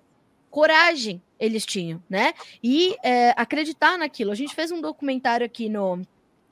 coragem 0.54 1.20
eles 1.36 1.66
tinham, 1.66 2.00
né? 2.08 2.32
E 2.62 2.96
é, 3.02 3.34
acreditar 3.36 3.98
naquilo. 3.98 4.30
A 4.30 4.36
gente 4.36 4.54
fez 4.54 4.70
um 4.70 4.80
documentário 4.80 5.44
aqui 5.44 5.68
no, 5.68 5.96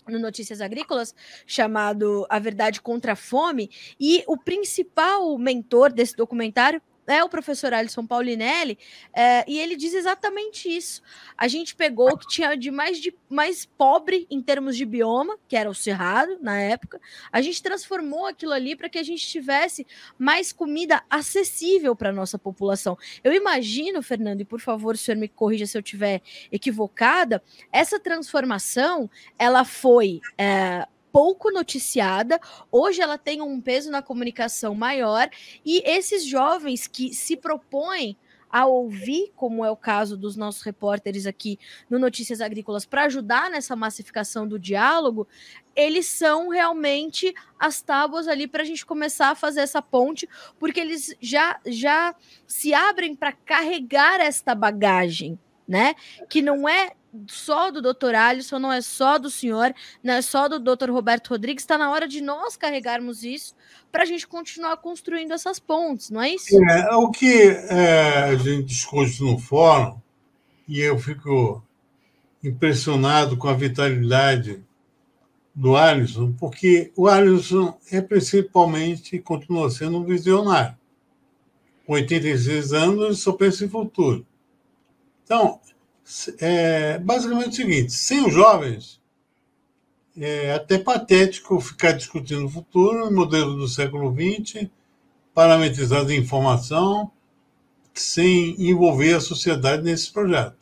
no 0.08 0.18
Notícias 0.18 0.60
Agrícolas 0.60 1.14
chamado 1.46 2.26
A 2.28 2.40
Verdade 2.40 2.80
contra 2.80 3.12
a 3.12 3.16
Fome, 3.16 3.70
e 4.00 4.24
o 4.26 4.36
principal 4.36 5.38
mentor 5.38 5.92
desse 5.92 6.16
documentário 6.16 6.82
é 7.06 7.22
o 7.22 7.28
professor 7.28 7.74
Alisson 7.74 8.06
Paulinelli, 8.06 8.78
é, 9.12 9.44
e 9.48 9.58
ele 9.58 9.76
diz 9.76 9.94
exatamente 9.94 10.68
isso. 10.68 11.02
A 11.36 11.48
gente 11.48 11.74
pegou 11.74 12.10
o 12.10 12.18
que 12.18 12.28
tinha 12.28 12.56
de 12.56 12.70
mais, 12.70 13.00
de 13.00 13.14
mais 13.28 13.64
pobre 13.66 14.26
em 14.30 14.40
termos 14.40 14.76
de 14.76 14.84
bioma, 14.84 15.38
que 15.48 15.56
era 15.56 15.68
o 15.68 15.74
Cerrado 15.74 16.38
na 16.40 16.58
época, 16.58 17.00
a 17.30 17.40
gente 17.40 17.62
transformou 17.62 18.26
aquilo 18.26 18.52
ali 18.52 18.76
para 18.76 18.88
que 18.88 18.98
a 18.98 19.02
gente 19.02 19.26
tivesse 19.26 19.86
mais 20.18 20.52
comida 20.52 21.02
acessível 21.10 21.96
para 21.96 22.10
a 22.10 22.12
nossa 22.12 22.38
população. 22.38 22.96
Eu 23.22 23.32
imagino, 23.32 24.02
Fernando, 24.02 24.40
e 24.40 24.44
por 24.44 24.60
favor, 24.60 24.94
o 24.94 24.98
senhor 24.98 25.18
me 25.18 25.28
corrija 25.28 25.66
se 25.66 25.76
eu 25.76 25.80
estiver 25.80 26.22
equivocada, 26.50 27.42
essa 27.72 27.98
transformação 27.98 29.10
ela 29.38 29.64
foi. 29.64 30.20
É, 30.38 30.86
pouco 31.12 31.50
noticiada, 31.50 32.40
hoje 32.70 33.02
ela 33.02 33.18
tem 33.18 33.42
um 33.42 33.60
peso 33.60 33.90
na 33.90 34.00
comunicação 34.00 34.74
maior, 34.74 35.28
e 35.64 35.82
esses 35.84 36.24
jovens 36.24 36.86
que 36.86 37.14
se 37.14 37.36
propõem 37.36 38.16
a 38.52 38.66
ouvir, 38.66 39.32
como 39.34 39.64
é 39.64 39.70
o 39.70 39.76
caso 39.76 40.14
dos 40.14 40.36
nossos 40.36 40.60
repórteres 40.60 41.26
aqui 41.26 41.58
no 41.88 41.98
Notícias 41.98 42.42
Agrícolas, 42.42 42.84
para 42.84 43.04
ajudar 43.04 43.50
nessa 43.50 43.74
massificação 43.74 44.46
do 44.46 44.58
diálogo, 44.58 45.26
eles 45.74 46.04
são 46.04 46.50
realmente 46.50 47.32
as 47.58 47.80
tábuas 47.80 48.28
ali 48.28 48.46
para 48.46 48.62
a 48.62 48.66
gente 48.66 48.84
começar 48.84 49.30
a 49.30 49.34
fazer 49.34 49.60
essa 49.60 49.80
ponte, 49.80 50.28
porque 50.58 50.80
eles 50.80 51.16
já, 51.18 51.58
já 51.64 52.14
se 52.46 52.74
abrem 52.74 53.16
para 53.16 53.32
carregar 53.32 54.20
esta 54.20 54.54
bagagem, 54.54 55.38
né? 55.66 55.94
Que 56.28 56.42
não 56.42 56.68
é 56.68 56.90
só 57.26 57.70
do 57.70 57.82
doutor 57.82 58.14
Alisson, 58.14 58.58
não 58.58 58.72
é 58.72 58.80
só 58.80 59.18
do 59.18 59.30
senhor, 59.30 59.74
não 60.02 60.14
é 60.14 60.22
só 60.22 60.48
do 60.48 60.58
doutor 60.58 60.90
Roberto 60.90 61.28
Rodrigues, 61.28 61.62
está 61.62 61.76
na 61.76 61.90
hora 61.90 62.08
de 62.08 62.20
nós 62.20 62.56
carregarmos 62.56 63.22
isso 63.22 63.54
para 63.90 64.02
a 64.02 64.06
gente 64.06 64.26
continuar 64.26 64.76
construindo 64.78 65.32
essas 65.32 65.58
pontes, 65.58 66.10
não 66.10 66.22
é 66.22 66.30
isso? 66.30 66.56
É, 66.70 66.94
o 66.96 67.10
que 67.10 67.48
é, 67.68 68.24
a 68.24 68.36
gente 68.36 68.64
discute 68.64 69.22
no 69.22 69.38
fórum, 69.38 70.00
e 70.66 70.80
eu 70.80 70.98
fico 70.98 71.62
impressionado 72.42 73.36
com 73.36 73.48
a 73.48 73.54
vitalidade 73.54 74.64
do 75.54 75.76
Alisson, 75.76 76.32
porque 76.32 76.90
o 76.96 77.06
Alisson 77.06 77.78
é 77.90 78.00
principalmente, 78.00 79.18
continua 79.18 79.70
sendo 79.70 79.98
um 79.98 80.04
visionário. 80.04 80.76
Com 81.86 81.92
86 81.92 82.72
anos, 82.72 83.20
só 83.20 83.32
pensa 83.32 83.64
em 83.64 83.68
futuro. 83.68 84.26
Então, 85.24 85.60
é 86.38 86.98
basicamente 86.98 87.50
o 87.50 87.56
seguinte: 87.56 87.92
sem 87.92 88.24
os 88.26 88.32
jovens, 88.32 89.00
é 90.16 90.52
até 90.52 90.78
patético 90.78 91.60
ficar 91.60 91.92
discutindo 91.92 92.44
o 92.44 92.50
futuro, 92.50 93.08
o 93.08 93.14
modelo 93.14 93.56
do 93.56 93.68
século 93.68 94.14
XX, 94.14 94.68
parametrizado 95.34 96.12
em 96.12 96.20
informação, 96.20 97.10
sem 97.94 98.60
envolver 98.60 99.14
a 99.14 99.20
sociedade 99.20 99.82
nesse 99.82 100.12
projeto. 100.12 100.56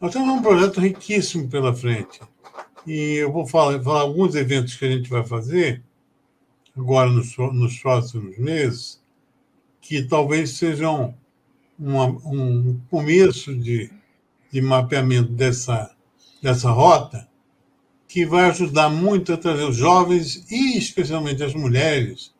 Nós 0.00 0.12
temos 0.12 0.28
um 0.28 0.42
projeto 0.42 0.80
riquíssimo 0.80 1.48
pela 1.48 1.74
frente. 1.74 2.20
E 2.86 3.16
eu 3.16 3.30
vou 3.30 3.46
falar, 3.46 3.82
falar 3.82 4.00
alguns 4.00 4.34
eventos 4.34 4.74
que 4.74 4.84
a 4.84 4.90
gente 4.90 5.10
vai 5.10 5.24
fazer. 5.24 5.82
agora 6.76 7.10
nos, 7.10 7.36
nos 7.36 7.78
próximos 7.78 8.38
meses, 8.38 9.00
que 9.80 10.02
talvez 10.02 10.50
sejam 10.50 11.14
uma, 11.78 12.06
um 12.06 12.80
começo 12.90 13.54
de, 13.54 13.90
de 14.50 14.60
mapeamento 14.60 15.32
dessa, 15.32 15.94
dessa 16.42 16.70
rota, 16.70 17.28
que 18.08 18.26
vai 18.26 18.50
ajudar 18.50 18.88
muito 18.88 19.32
a 19.32 19.36
trazer 19.36 19.64
os 19.64 19.76
jovens 19.76 20.50
e 20.50 20.76
especialmente 20.76 21.42
as 21.42 21.54
mulheres 21.54 22.34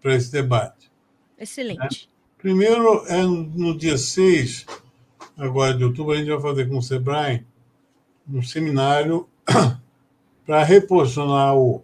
para 0.00 0.14
esse 0.14 0.32
debate. 0.32 0.90
Excelente. 1.38 1.78
Né? 1.78 1.88
Primeiro, 2.38 3.04
é 3.06 3.22
no 3.22 3.76
dia 3.76 3.98
6 3.98 4.66
agora 5.36 5.74
de 5.74 5.84
outubro, 5.84 6.12
a 6.12 6.16
gente 6.16 6.28
vai 6.28 6.40
fazer 6.40 6.68
com 6.68 6.78
o 6.78 6.82
SEBRAE 6.82 7.44
um 8.28 8.42
seminário 8.42 9.28
para 10.46 10.62
reposicionar 10.62 11.56
o 11.56 11.82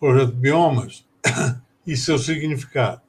projeto 0.00 0.32
Biomas 0.32 1.04
e 1.86 1.96
seu 1.96 2.18
significado. 2.18 3.02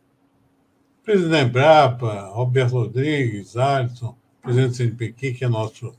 O 1.01 1.05
presidente 1.05 1.31
da 1.31 1.41
Embrapa, 1.41 2.29
Roberto 2.33 2.73
Rodrigues, 2.73 3.55
Alisson, 3.57 4.15
presidente 4.41 4.69
do 4.69 4.75
CNPq, 4.75 5.33
que 5.33 5.45
é 5.45 5.47
nosso, 5.47 5.93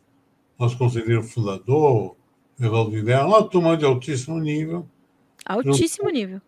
nosso 0.58 0.76
conselheiro 0.76 1.22
fundador, 1.22 2.16
Evaldo 2.58 2.90
Vilela, 2.90 3.26
uma 3.26 3.42
turma 3.42 3.76
de 3.76 3.84
altíssimo 3.84 4.38
nível. 4.38 4.86
Altíssimo 5.46 6.08
junto, 6.08 6.14
nível. 6.14 6.40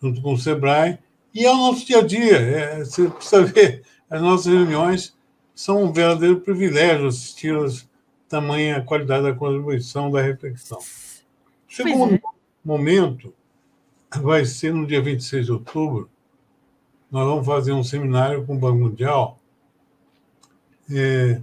Junto 0.00 0.22
com 0.22 0.34
o 0.34 0.38
SEBRAE. 0.38 0.98
E 1.34 1.44
é 1.44 1.50
o 1.50 1.56
nosso 1.56 1.84
dia 1.84 1.98
a 1.98 2.02
dia. 2.02 2.36
É, 2.36 2.78
você 2.84 3.08
precisa 3.08 3.44
ver 3.44 3.82
as 4.08 4.22
nossas 4.22 4.46
reuniões 4.46 5.16
são 5.56 5.84
um 5.84 5.92
verdadeiro 5.92 6.38
privilégio 6.40 7.06
assisti-las, 7.06 7.88
tamanha 8.28 8.82
qualidade 8.82 9.24
da 9.24 9.32
contribuição, 9.32 10.10
da 10.10 10.20
reflexão. 10.20 10.78
O 10.78 11.74
segundo 11.74 12.14
é. 12.14 12.20
momento 12.62 13.32
vai 14.20 14.44
ser 14.44 14.74
no 14.74 14.86
dia 14.86 15.00
26 15.00 15.46
de 15.46 15.52
outubro. 15.52 16.10
Nós 17.10 17.26
vamos 17.26 17.46
fazer 17.46 17.72
um 17.72 17.82
seminário 17.82 18.44
com 18.44 18.54
o 18.54 18.58
Banco 18.58 18.78
Mundial 18.78 19.38
é, 20.90 21.40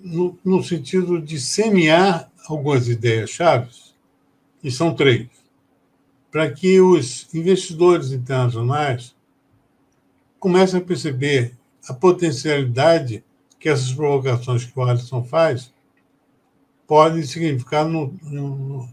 no, 0.00 0.38
no 0.44 0.62
sentido 0.62 1.20
de 1.20 1.40
semear 1.40 2.30
algumas 2.46 2.88
ideias 2.88 3.30
chaves, 3.30 3.94
e 4.62 4.70
são 4.70 4.94
três, 4.94 5.28
para 6.30 6.50
que 6.50 6.80
os 6.80 7.32
investidores 7.34 8.12
internacionais 8.12 9.14
comecem 10.38 10.80
a 10.80 10.84
perceber 10.84 11.56
a 11.88 11.94
potencialidade 11.94 13.24
que 13.58 13.68
essas 13.68 13.92
provocações 13.92 14.64
que 14.64 14.78
o 14.78 14.82
Alisson 14.82 15.22
faz 15.24 15.72
podem 16.86 17.22
significar 17.22 17.86
no, 17.86 18.14
no, 18.22 18.88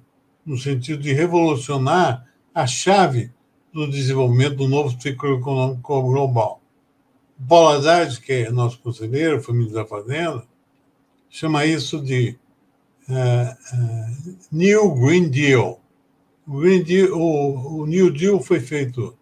no 0.45 0.57
sentido 0.57 1.01
de 1.01 1.13
revolucionar 1.13 2.25
a 2.53 2.67
chave 2.67 3.31
do 3.73 3.89
desenvolvimento 3.89 4.55
do 4.55 4.67
novo 4.67 5.01
ciclo 5.01 5.37
econômico 5.37 6.01
global. 6.01 6.60
Paulo 7.47 7.69
Haddad, 7.69 8.19
que 8.21 8.33
é 8.33 8.51
nosso 8.51 8.79
conselheiro, 8.79 9.41
família 9.41 9.73
da 9.73 9.85
Fazenda, 9.85 10.45
chama 11.29 11.65
isso 11.65 12.01
de 12.01 12.37
uh, 13.09 13.13
uh, 13.13 14.37
New 14.51 14.95
Green 14.95 15.29
Deal. 15.29 15.79
O, 16.47 16.59
Green 16.59 16.83
Deal 16.83 17.17
o, 17.17 17.81
o, 17.81 17.85
New 17.85 18.11
Deal 18.11 18.39
foi 18.41 18.59
feito 18.59 19.17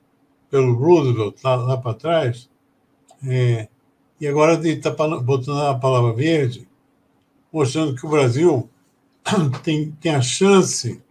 pelo 0.49 0.73
Roosevelt 0.73 1.35
lá, 1.43 1.55
lá 1.55 1.77
para 1.77 1.93
trás, 1.93 2.49
é, 3.23 3.67
e 4.19 4.27
agora 4.27 4.53
ele 4.53 4.71
está 4.71 4.91
botando 4.91 5.61
a 5.61 5.77
palavra 5.77 6.13
verde, 6.13 6.67
mostrando 7.51 7.95
que 7.95 8.05
o 8.05 8.09
Brasil 8.09 8.69
tem, 9.63 9.91
tem 9.91 10.15
a 10.15 10.21
chance 10.21 11.01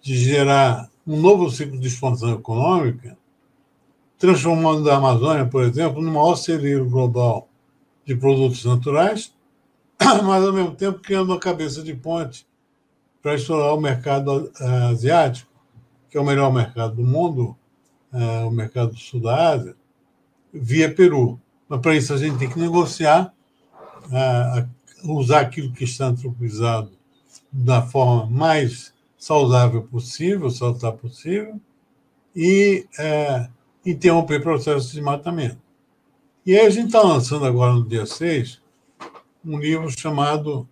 de 0.00 0.16
gerar 0.16 0.90
um 1.06 1.20
novo 1.20 1.50
ciclo 1.50 1.78
de 1.78 1.88
expansão 1.88 2.32
econômica, 2.32 3.16
transformando 4.24 4.90
a 4.90 4.96
Amazônia, 4.96 5.44
por 5.44 5.62
exemplo, 5.62 6.00
no 6.00 6.10
maior 6.10 6.34
celeiro 6.34 6.88
global 6.88 7.46
de 8.06 8.16
produtos 8.16 8.64
naturais, 8.64 9.34
mas, 10.00 10.42
ao 10.42 10.50
mesmo 10.50 10.74
tempo, 10.74 10.98
criando 11.00 11.28
uma 11.30 11.38
cabeça 11.38 11.82
de 11.82 11.92
ponte 11.92 12.46
para 13.20 13.34
explorar 13.34 13.74
o 13.74 13.80
mercado 13.80 14.50
eh, 14.58 14.66
asiático, 14.90 15.50
que 16.08 16.16
é 16.16 16.20
o 16.22 16.24
melhor 16.24 16.50
mercado 16.50 16.94
do 16.94 17.04
mundo, 17.04 17.54
eh, 18.14 18.44
o 18.44 18.50
mercado 18.50 18.92
do 18.92 18.96
sul 18.96 19.20
da 19.20 19.50
Ásia, 19.50 19.76
via 20.50 20.94
Peru. 20.94 21.38
Mas 21.68 21.80
para 21.80 21.94
isso 21.94 22.14
a 22.14 22.16
gente 22.16 22.38
tem 22.38 22.48
que 22.48 22.58
negociar, 22.58 23.30
usar 25.04 25.40
aquilo 25.40 25.70
que 25.72 25.84
está 25.84 26.06
antropizado 26.06 26.92
da 27.52 27.82
forma 27.82 28.24
mais 28.24 28.94
saudável 29.18 29.82
possível, 29.82 30.50
saudável 30.50 30.98
possível, 30.98 31.60
e 32.34 32.86
interromper 33.84 34.42
processos 34.42 34.92
de 34.92 35.00
matamento. 35.00 35.58
E 36.44 36.56
aí 36.56 36.66
a 36.66 36.70
gente 36.70 36.86
está 36.86 37.02
lançando 37.02 37.44
agora, 37.44 37.72
no 37.72 37.86
dia 37.86 38.06
6, 38.06 38.60
um 39.44 39.58
livro 39.58 39.90
chamado 39.90 40.68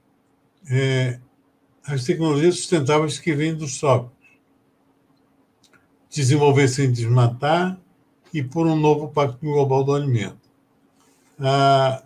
é, 0.70 1.18
As 1.84 2.04
Tecnologias 2.04 2.56
Sustentáveis 2.56 3.18
que 3.18 3.34
Vêm 3.34 3.54
dos 3.54 3.78
Trópicos. 3.78 4.12
Desenvolver 6.10 6.68
sem 6.68 6.92
desmatar, 6.92 7.78
e 8.32 8.42
por 8.42 8.66
um 8.66 8.76
novo 8.76 9.08
Pacto 9.08 9.38
Global 9.44 9.84
do 9.84 9.94
Alimento. 9.94 10.40
Ah, 11.38 12.02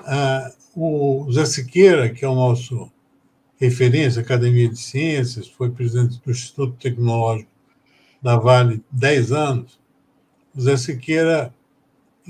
ah, 0.00 0.52
o 0.74 1.26
Zé 1.32 1.44
Siqueira, 1.44 2.10
que 2.10 2.24
é 2.24 2.28
o 2.28 2.34
nosso 2.34 2.90
referência, 3.56 4.22
Academia 4.22 4.68
de 4.68 4.76
Ciências, 4.76 5.48
foi 5.48 5.70
presidente 5.70 6.20
do 6.24 6.30
Instituto 6.30 6.74
Tecnológico 6.74 7.50
da 8.22 8.36
Vale 8.36 8.82
10 8.90 9.32
anos. 9.32 9.77
O 10.56 10.60
Zé 10.60 10.76
Siqueira 10.76 11.54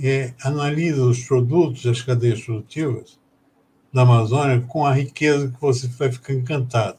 é, 0.03 0.33
analisa 0.43 1.03
os 1.05 1.25
produtos, 1.25 1.87
as 1.87 2.03
cadeias 2.03 2.41
produtivas 2.43 3.19
da 3.93 4.03
Amazônia 4.03 4.61
com 4.69 4.85
a 4.85 4.93
riqueza 4.93 5.49
que 5.49 5.61
você 5.61 5.89
vai 5.89 6.13
ficar 6.13 6.35
encantado. 6.35 6.99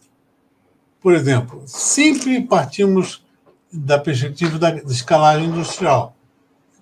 Por 1.00 1.14
exemplo, 1.14 1.64
sempre 1.66 2.42
partimos 2.42 3.24
da 3.72 4.00
perspectiva 4.00 4.58
da 4.58 4.76
escalagem 4.78 5.48
industrial 5.48 6.16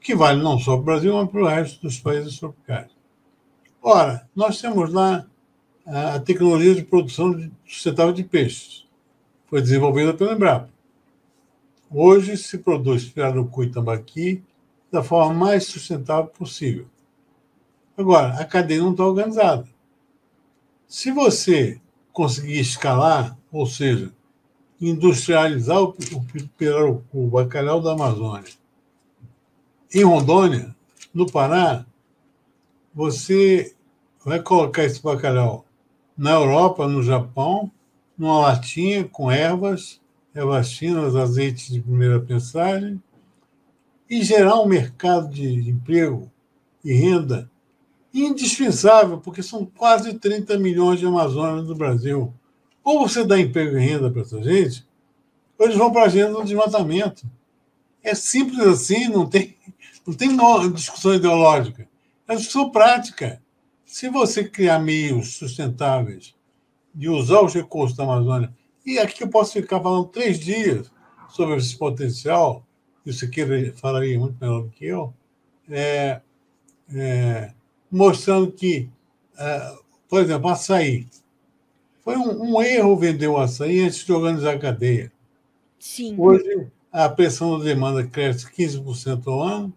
que 0.08 0.16
vale 0.16 0.42
não 0.42 0.58
só 0.58 0.72
para 0.72 0.82
o 0.82 0.86
Brasil, 0.86 1.14
mas 1.14 1.30
para 1.30 1.42
o 1.42 1.48
resto 1.48 1.82
dos 1.82 2.00
países 2.00 2.40
tropicais. 2.40 2.90
Ora, 3.82 4.26
nós 4.34 4.62
temos 4.62 4.94
lá 4.94 5.26
a 5.86 6.20
tecnologia 6.20 6.74
de 6.74 6.84
produção 6.84 7.52
sustentável 7.66 8.14
de 8.14 8.24
peixes. 8.24 8.86
Foi 9.48 9.62
desenvolvida 9.62 10.14
pela 10.14 10.34
Embrapa. 10.34 10.70
Hoje 11.90 12.36
se 12.36 12.58
produz 12.58 13.06
pirarucu 13.06 13.64
e 13.64 13.72
tambaqui 13.72 14.44
da 14.92 15.02
forma 15.02 15.34
mais 15.34 15.66
sustentável 15.66 16.28
possível. 16.28 16.88
Agora, 17.98 18.34
a 18.36 18.46
cadeia 18.46 18.82
não 18.82 18.92
está 18.92 19.06
organizada. 19.06 19.68
Se 20.88 21.12
você 21.12 21.82
conseguir 22.12 22.60
escalar, 22.60 23.38
ou 23.52 23.66
seja, 23.66 24.14
industrializar 24.80 25.82
o 25.82 25.96
pirarucu, 26.58 27.04
o 27.14 27.28
bacalhau 27.28 27.82
da 27.82 27.94
Amazônia, 27.94 28.52
em 29.94 30.04
Rondônia, 30.04 30.76
no 31.14 31.32
Pará, 31.32 31.86
você 32.94 33.74
vai 34.24 34.42
colocar 34.42 34.84
esse 34.84 35.02
bacalhau 35.02 35.66
na 36.18 36.32
Europa, 36.32 36.88
no 36.88 37.02
Japão, 37.02 37.72
numa 38.18 38.40
latinha 38.40 39.06
com 39.06 39.32
ervas, 39.32 40.02
ervas 40.34 40.74
finas, 40.74 41.16
azeites 41.16 41.70
de 41.74 41.82
primeira 41.82 42.20
pensagem, 42.20 43.02
e 44.10 44.24
gerar 44.24 44.62
um 44.62 44.68
mercado 44.68 45.30
de 45.30 45.70
emprego 45.70 46.32
e 46.84 46.94
renda 46.94 47.50
indispensável, 48.14 49.20
porque 49.20 49.44
são 49.44 49.66
quase 49.66 50.14
30 50.14 50.58
milhões 50.58 51.00
de 51.00 51.06
amazônios 51.06 51.68
no 51.68 51.76
Brasil. 51.76 52.34
Ou 52.84 53.08
você 53.08 53.24
dá 53.24 53.40
emprego 53.40 53.78
e 53.78 53.86
renda 53.86 54.10
para 54.10 54.22
essa 54.22 54.42
gente, 54.42 54.86
ou 55.58 55.66
eles 55.66 55.78
vão 55.78 55.92
para 55.92 56.04
a 56.04 56.06
agenda 56.06 56.34
do 56.34 56.44
desmatamento. 56.44 57.30
É 58.02 58.16
simples 58.16 58.60
assim, 58.60 59.10
não 59.10 59.28
tem 59.28 59.58
não 60.08 60.14
tem 60.14 60.30
discussão 60.74 61.14
ideológica, 61.14 61.86
é 62.26 62.36
discussão 62.36 62.70
prática. 62.70 63.42
Se 63.84 64.10
você 64.10 64.44
criar 64.48 64.80
meios 64.80 65.36
sustentáveis 65.36 66.34
de 66.96 67.10
usar 67.10 67.42
os 67.42 67.54
recursos 67.54 67.98
da 67.98 68.06
Amazônia, 68.06 68.56
e 68.88 68.98
aqui 68.98 69.22
eu 69.22 69.28
posso 69.28 69.52
ficar 69.52 69.82
falando 69.82 70.08
três 70.08 70.40
dias 70.40 70.90
sobre 71.30 71.58
esse 71.58 71.78
potencial, 71.78 72.66
e 73.06 73.12
você 73.12 73.28
queira 73.28 73.74
falaria 73.74 74.18
muito 74.18 74.38
melhor 74.40 74.64
do 74.64 74.70
que 74.70 74.86
eu, 74.86 75.14
é, 75.70 76.22
é, 76.94 77.54
mostrando 77.92 78.50
que, 78.50 78.90
é, 79.38 79.76
por 80.08 80.22
exemplo, 80.22 80.50
açaí. 80.50 81.06
Foi 82.02 82.16
um, 82.16 82.56
um, 82.56 82.62
erro 82.62 82.96
vender 82.96 83.28
o 83.28 83.38
açaí 83.38 83.82
antes 83.82 84.06
de 84.06 84.14
organizar 84.14 84.56
a 84.56 84.60
cadeia. 84.60 85.12
Sim. 85.78 86.16
Hoje, 86.18 86.68
a 86.90 87.10
pressão 87.10 87.60
da 87.60 87.66
demanda 87.66 88.08
cresce 88.08 88.50
15% 88.50 89.28
ao 89.28 89.42
ano, 89.42 89.74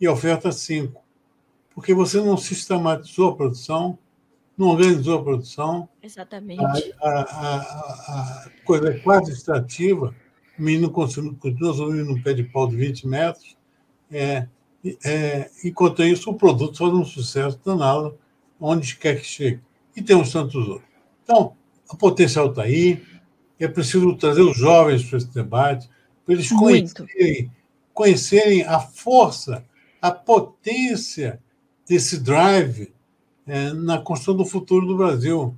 e 0.00 0.08
oferta 0.08 0.50
5. 0.50 1.00
Porque 1.74 1.94
você 1.94 2.20
não 2.20 2.36
sistematizou 2.36 3.30
a 3.30 3.36
produção, 3.36 3.98
não 4.58 4.68
organizou 4.68 5.18
a 5.18 5.22
produção. 5.22 5.88
Exatamente. 6.02 6.60
A, 6.60 7.08
a, 7.08 7.20
a, 7.20 8.44
a 8.44 8.50
coisa 8.64 8.90
é 8.90 8.98
quase 8.98 9.32
extrativa, 9.32 10.12
o 10.58 10.62
menino 10.62 10.90
continua, 10.90 11.36
subindo 11.72 12.12
um 12.12 12.20
pé 12.20 12.34
de 12.34 12.42
pau 12.42 12.68
de 12.68 12.76
20 12.76 13.06
metros, 13.06 13.56
é, 14.10 14.48
é, 15.04 15.50
enquanto 15.64 16.02
isso 16.02 16.30
o 16.30 16.34
produto 16.34 16.76
faz 16.76 16.92
um 16.92 17.04
sucesso 17.04 17.60
danado 17.64 18.18
onde 18.60 18.96
quer 18.96 19.20
que 19.20 19.26
chegue. 19.26 19.60
E 19.94 20.02
temos 20.02 20.32
tantos 20.32 20.66
outros. 20.68 20.88
Então, 21.22 21.54
o 21.88 21.96
potencial 21.96 22.50
está 22.50 22.62
aí, 22.62 23.00
é 23.60 23.68
preciso 23.68 24.16
trazer 24.16 24.40
os 24.40 24.56
jovens 24.56 25.04
para 25.04 25.18
esse 25.18 25.32
debate, 25.32 25.88
para 26.24 26.34
eles 26.34 26.48
conhecerem, 26.50 27.52
conhecerem 27.94 28.62
a 28.64 28.80
força, 28.80 29.64
a 30.02 30.10
potência 30.10 31.40
desse 31.86 32.18
drive 32.18 32.92
é, 33.48 33.72
na 33.72 33.98
construção 33.98 34.36
do 34.36 34.44
futuro 34.44 34.86
do 34.86 34.96
Brasil. 34.96 35.56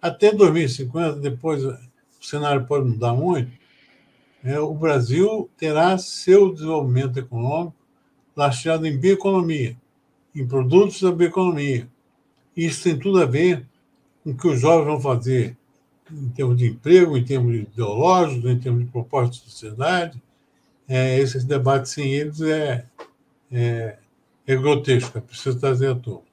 Até 0.00 0.32
2050, 0.32 1.16
depois 1.16 1.64
o 1.64 1.76
cenário 2.20 2.66
pode 2.66 2.86
mudar 2.86 3.14
muito, 3.14 3.50
é, 4.44 4.58
o 4.60 4.74
Brasil 4.74 5.50
terá 5.56 5.98
seu 5.98 6.52
desenvolvimento 6.52 7.18
econômico 7.18 7.74
lastreado 8.36 8.86
em 8.86 8.96
bioeconomia, 8.96 9.76
em 10.34 10.46
produtos 10.46 11.00
da 11.02 11.12
bioeconomia. 11.12 11.88
Isso 12.56 12.84
tem 12.84 12.98
tudo 12.98 13.20
a 13.20 13.26
ver 13.26 13.66
com 14.22 14.30
o 14.30 14.36
que 14.36 14.48
os 14.48 14.60
jovens 14.60 14.86
vão 14.86 15.00
fazer 15.00 15.56
em 16.10 16.28
termos 16.30 16.56
de 16.56 16.66
emprego, 16.66 17.16
em 17.16 17.24
termos 17.24 17.54
ideológicos, 17.54 18.50
em 18.50 18.58
termos 18.58 18.84
de 18.84 18.90
propostas 18.90 19.42
de 19.42 19.50
sociedade. 19.50 20.20
É, 20.88 21.18
esse 21.18 21.44
debate 21.46 21.88
sem 21.88 22.12
eles 22.12 22.40
é, 22.40 22.84
é, 23.52 23.98
é 24.46 24.56
grotesco, 24.56 25.18
é 25.18 25.20
preciso 25.20 25.58
trazer 25.58 25.88
à 25.88 25.94
tona. 25.94 26.29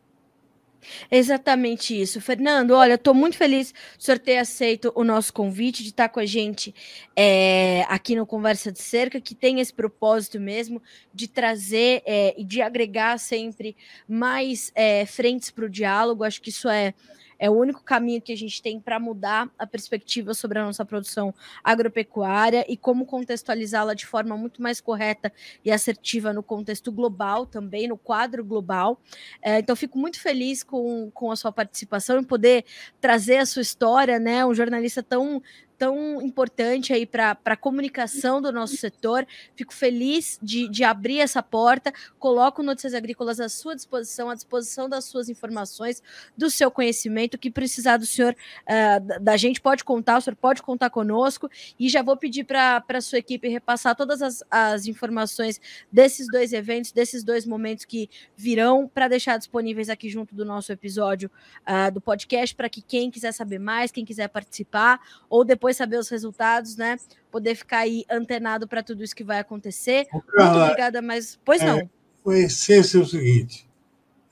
Exatamente 1.10 2.00
isso. 2.00 2.20
Fernando, 2.22 2.72
olha, 2.72 2.94
estou 2.94 3.14
muito 3.14 3.38
feliz 3.38 3.74
de 3.98 4.04
senhor 4.04 4.20
ter 4.20 4.38
aceito 4.38 4.92
o 4.96 5.04
nosso 5.04 5.34
convite, 5.34 5.84
de 5.84 5.90
estar 5.90 6.10
com 6.10 6.20
a 6.20 6.26
gente 6.26 6.74
é, 7.16 7.86
aqui 7.88 8.16
no 8.16 8.26
Conversa 8.26 8.72
de 8.72 8.80
Cerca, 8.80 9.22
que 9.22 9.36
tem 9.36 9.60
esse 9.60 9.74
propósito 9.74 10.40
mesmo 10.40 10.82
de 11.14 11.28
trazer 11.28 12.02
é, 12.06 12.34
e 12.38 12.44
de 12.44 12.62
agregar 12.62 13.18
sempre 13.18 13.76
mais 14.08 14.72
é, 14.76 15.06
frentes 15.06 15.52
para 15.52 15.66
o 15.66 15.70
diálogo. 15.70 16.24
Acho 16.24 16.42
que 16.42 16.50
isso 16.50 16.70
é 16.70 16.94
é 17.40 17.50
o 17.50 17.54
único 17.54 17.84
caminho 17.84 18.22
que 18.22 18.32
a 18.32 18.38
gente 18.38 18.62
tem 18.62 18.80
para 18.80 19.00
mudar 19.00 19.50
a 19.58 19.66
perspectiva 19.68 20.34
sobre 20.34 20.60
a 20.60 20.66
nossa 20.66 20.86
produção 20.86 21.34
agropecuária 21.64 22.66
e 22.68 22.76
como 22.76 23.06
contextualizá-la 23.06 23.94
de 23.94 24.06
forma 24.06 24.38
muito 24.38 24.62
mais 24.62 24.82
correta 24.82 25.32
e 25.64 25.72
assertiva 25.72 26.34
no 26.34 26.44
contexto 26.44 26.92
global, 26.92 27.46
também 27.46 27.88
no 27.88 27.98
quadro 27.98 28.44
global. 28.44 29.00
É, 29.42 29.60
então, 29.60 29.76
fico 29.76 29.98
muito 29.98 30.20
feliz 30.20 30.64
com, 30.64 31.12
com 31.12 31.32
a 31.32 31.36
sua 31.36 31.52
participação 31.52 32.20
e 32.20 32.26
poder 32.26 32.66
trazer 33.00 33.38
a 33.38 33.46
sua 33.46 33.62
história, 33.62 34.20
né? 34.20 34.46
Um 34.46 34.54
jornalista 34.54 35.04
tão 35.04 35.42
tão 35.78 36.22
importante 36.22 36.92
aí 36.92 37.06
para 37.06 37.38
a 37.46 37.56
comunicação 37.56 38.42
do 38.42 38.52
nosso 38.52 38.76
setor. 38.78 39.26
Fico 39.56 39.74
feliz 39.74 40.40
de, 40.42 40.68
de 40.68 40.84
abrir 40.84 41.20
essa 41.20 41.44
porta. 41.44 41.94
Coloco 42.20 42.64
Notícias 42.64 42.94
Agrícolas 42.94 43.40
à 43.40 43.48
sua 43.48 43.76
disposição, 43.76 44.30
à 44.30 44.36
disposição 44.36 44.90
das 44.90 45.06
suas 45.06 45.30
informações, 45.30 46.02
do 46.36 46.50
seu 46.50 46.72
conhecimento. 46.72 47.38
que 47.38 47.52
precisar 47.52 47.98
do 47.98 48.06
senhor, 48.06 48.36
uh, 48.64 49.24
da 49.24 49.38
gente, 49.38 49.62
pode 49.62 49.84
contar, 49.84 50.18
o 50.18 50.22
senhor 50.22 50.36
pode 50.36 50.62
contar 50.62 50.90
conosco. 50.90 51.50
E 51.80 51.88
já 51.88 52.02
vou 52.02 52.18
pedir 52.18 52.44
para 52.44 52.84
a 52.88 53.02
sua 53.02 53.20
equipe 53.20 53.48
repassar 53.48 53.96
todas 53.96 54.22
as, 54.22 54.44
as 54.50 54.88
informações 54.88 55.62
desses 55.92 56.28
dois 56.28 56.54
eventos, 56.54 56.92
desses 56.92 57.24
dois 57.24 57.46
momentos 57.46 57.86
que 57.86 58.10
virão, 58.36 58.88
para 58.88 59.08
deixar 59.08 59.38
disponíveis 59.38 59.90
aqui 59.90 60.10
junto 60.10 60.34
do 60.34 60.44
nosso 60.44 60.72
episódio 60.72 61.30
uh, 61.68 61.92
do 61.92 62.02
podcast, 62.02 62.56
para 62.56 62.70
que 62.70 62.82
quem 62.82 63.12
quiser 63.12 63.32
saber 63.32 63.60
mais, 63.60 63.92
quem 63.92 64.06
quiser 64.06 64.28
participar, 64.28 65.00
ou 65.30 65.44
depois 65.44 65.67
depois 65.68 65.78
saber 65.78 65.98
os 65.98 66.08
resultados, 66.08 66.78
né? 66.78 66.98
Poder 67.30 67.56
ficar 67.56 67.80
aí 67.80 68.06
antenado 68.10 68.68
para 68.68 68.82
tudo 68.82 69.04
isso 69.04 69.16
que 69.16 69.24
vai 69.24 69.40
acontecer. 69.40 70.06
Carla, 70.06 70.52
Muito 70.52 70.64
obrigada, 70.64 71.02
mas. 71.02 71.38
Pois 71.44 71.62
é, 71.62 71.66
não. 71.66 71.90
A 72.26 72.38
essência 72.38 72.98
é 72.98 73.02
o 73.02 73.06
seguinte: 73.06 73.68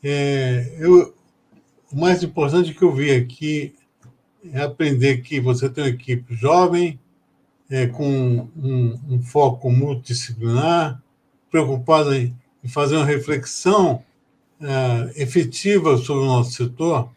é, 0.02 0.78
eu, 0.80 1.14
o 1.92 2.00
mais 2.00 2.24
importante 2.24 2.74
que 2.74 2.82
eu 2.82 2.94
vi 2.94 3.12
aqui 3.12 3.76
é 4.54 4.62
aprender 4.62 5.18
que 5.18 5.40
você 5.42 5.70
tem 5.70 5.84
uma 5.84 5.90
equipe 5.90 6.36
jovem, 6.36 7.00
é, 7.70 7.88
com 7.88 8.48
um, 8.56 9.00
um 9.10 9.22
foco 9.22 9.70
multidisciplinar, 9.70 11.02
preocupada 11.52 12.18
em, 12.18 12.34
em 12.64 12.68
fazer 12.68 12.96
uma 12.96 13.06
reflexão 13.06 14.04
é, 14.62 15.22
efetiva 15.22 15.98
sobre 15.98 16.24
o 16.24 16.28
nosso 16.28 16.52
setor, 16.52 17.10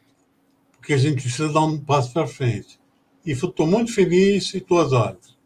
porque 0.72 0.92
a 0.92 0.98
gente 0.98 1.22
precisa 1.22 1.52
dar 1.52 1.60
um 1.60 1.78
passo 1.78 2.12
para 2.12 2.26
frente. 2.26 2.77
E 3.28 3.32
estou 3.32 3.66
muito 3.66 3.92
feliz 3.92 4.54
e 4.54 4.60
tuas 4.60 4.90
horas. 4.90 5.36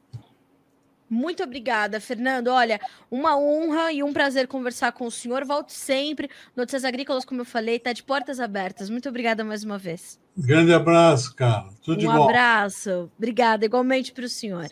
Muito 1.10 1.42
obrigada, 1.42 1.98
Fernando. 2.00 2.46
Olha, 2.46 2.80
uma 3.10 3.36
honra 3.36 3.92
e 3.92 4.04
um 4.04 4.12
prazer 4.12 4.46
conversar 4.46 4.92
com 4.92 5.04
o 5.04 5.10
senhor. 5.10 5.44
Volte 5.44 5.72
sempre. 5.72 6.30
Notícias 6.54 6.84
Agrícolas, 6.84 7.24
como 7.24 7.40
eu 7.40 7.44
falei, 7.44 7.78
está 7.78 7.92
de 7.92 8.04
portas 8.04 8.38
abertas. 8.38 8.88
Muito 8.88 9.08
obrigada 9.08 9.42
mais 9.42 9.64
uma 9.64 9.78
vez. 9.78 10.16
Grande 10.38 10.72
abraço, 10.72 11.34
cara. 11.34 11.70
Tudo 11.84 11.96
um 11.96 11.98
de 11.98 12.06
bom. 12.06 12.12
Um 12.12 12.22
abraço. 12.22 13.10
Obrigada, 13.18 13.64
igualmente 13.64 14.12
para 14.12 14.26
o 14.26 14.28
senhor. 14.28 14.68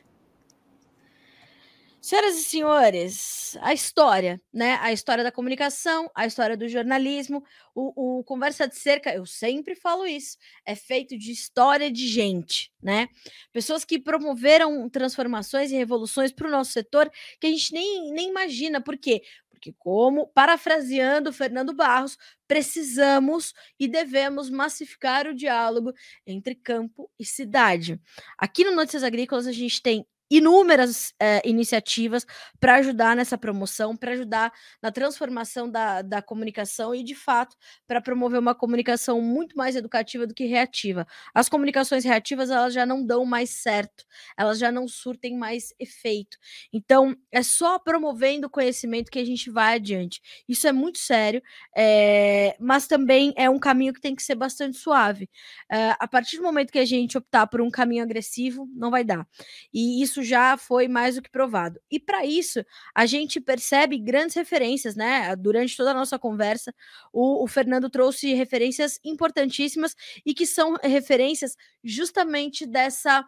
Senhoras 2.02 2.38
e 2.38 2.44
senhores, 2.44 3.58
a 3.60 3.74
história, 3.74 4.40
né? 4.50 4.78
A 4.80 4.90
história 4.90 5.22
da 5.22 5.30
comunicação, 5.30 6.10
a 6.14 6.24
história 6.24 6.56
do 6.56 6.66
jornalismo, 6.66 7.44
o, 7.74 8.20
o, 8.20 8.24
Conversa 8.24 8.66
de 8.66 8.74
Cerca, 8.74 9.12
eu 9.12 9.26
sempre 9.26 9.74
falo 9.74 10.06
isso, 10.06 10.38
é 10.64 10.74
feito 10.74 11.18
de 11.18 11.30
história 11.30 11.92
de 11.92 12.08
gente, 12.08 12.72
né? 12.82 13.06
Pessoas 13.52 13.84
que 13.84 13.98
promoveram 13.98 14.88
transformações 14.88 15.70
e 15.72 15.76
revoluções 15.76 16.32
para 16.32 16.48
o 16.48 16.50
nosso 16.50 16.72
setor 16.72 17.10
que 17.38 17.46
a 17.46 17.50
gente 17.50 17.70
nem, 17.74 18.10
nem 18.12 18.30
imagina. 18.30 18.80
Por 18.80 18.96
quê? 18.96 19.22
Porque, 19.50 19.74
como, 19.78 20.26
parafraseando 20.28 21.30
Fernando 21.34 21.74
Barros, 21.74 22.16
precisamos 22.48 23.52
e 23.78 23.86
devemos 23.86 24.48
massificar 24.48 25.26
o 25.26 25.34
diálogo 25.34 25.92
entre 26.26 26.54
campo 26.54 27.10
e 27.18 27.26
cidade. 27.26 28.00
Aqui 28.38 28.64
no 28.64 28.74
Notícias 28.74 29.04
Agrícolas, 29.04 29.46
a 29.46 29.52
gente 29.52 29.82
tem 29.82 30.06
inúmeras 30.30 31.12
é, 31.20 31.42
iniciativas 31.48 32.24
para 32.60 32.76
ajudar 32.76 33.16
nessa 33.16 33.36
promoção, 33.36 33.96
para 33.96 34.12
ajudar 34.12 34.52
na 34.82 34.92
transformação 34.92 35.70
da, 35.70 36.02
da 36.02 36.22
comunicação 36.22 36.94
e, 36.94 37.02
de 37.02 37.14
fato, 37.14 37.56
para 37.86 38.00
promover 38.00 38.38
uma 38.38 38.54
comunicação 38.54 39.20
muito 39.20 39.56
mais 39.56 39.74
educativa 39.76 40.26
do 40.26 40.34
que 40.34 40.44
reativa. 40.44 41.06
As 41.34 41.48
comunicações 41.48 42.04
reativas 42.04 42.50
elas 42.50 42.72
já 42.72 42.86
não 42.86 43.04
dão 43.04 43.24
mais 43.24 43.50
certo, 43.50 44.04
elas 44.38 44.58
já 44.58 44.70
não 44.70 44.86
surtem 44.86 45.36
mais 45.36 45.74
efeito. 45.78 46.36
Então, 46.72 47.16
é 47.32 47.42
só 47.42 47.78
promovendo 47.78 48.46
o 48.46 48.50
conhecimento 48.50 49.10
que 49.10 49.18
a 49.18 49.24
gente 49.24 49.50
vai 49.50 49.74
adiante. 49.76 50.20
Isso 50.48 50.66
é 50.66 50.72
muito 50.72 50.98
sério, 50.98 51.42
é, 51.76 52.56
mas 52.60 52.86
também 52.86 53.32
é 53.36 53.48
um 53.50 53.58
caminho 53.58 53.92
que 53.92 54.00
tem 54.00 54.14
que 54.14 54.22
ser 54.22 54.34
bastante 54.34 54.76
suave. 54.76 55.28
É, 55.70 55.90
a 55.98 56.06
partir 56.08 56.36
do 56.36 56.42
momento 56.42 56.70
que 56.72 56.78
a 56.78 56.84
gente 56.84 57.16
optar 57.18 57.46
por 57.46 57.60
um 57.60 57.70
caminho 57.70 58.02
agressivo, 58.02 58.68
não 58.74 58.90
vai 58.90 59.04
dar. 59.04 59.26
E 59.72 60.02
isso 60.02 60.19
isso 60.20 60.22
já 60.22 60.56
foi 60.56 60.88
mais 60.88 61.16
do 61.16 61.22
que 61.22 61.30
provado. 61.30 61.80
E 61.90 61.98
para 61.98 62.24
isso, 62.24 62.64
a 62.94 63.06
gente 63.06 63.40
percebe 63.40 63.98
grandes 63.98 64.36
referências, 64.36 64.94
né? 64.94 65.34
Durante 65.36 65.76
toda 65.76 65.90
a 65.90 65.94
nossa 65.94 66.18
conversa, 66.18 66.74
o, 67.12 67.42
o 67.44 67.46
Fernando 67.46 67.88
trouxe 67.88 68.34
referências 68.34 69.00
importantíssimas 69.04 69.94
e 70.24 70.34
que 70.34 70.46
são 70.46 70.76
referências 70.82 71.56
justamente 71.82 72.66
dessa 72.66 73.24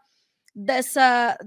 dessa 0.55 1.39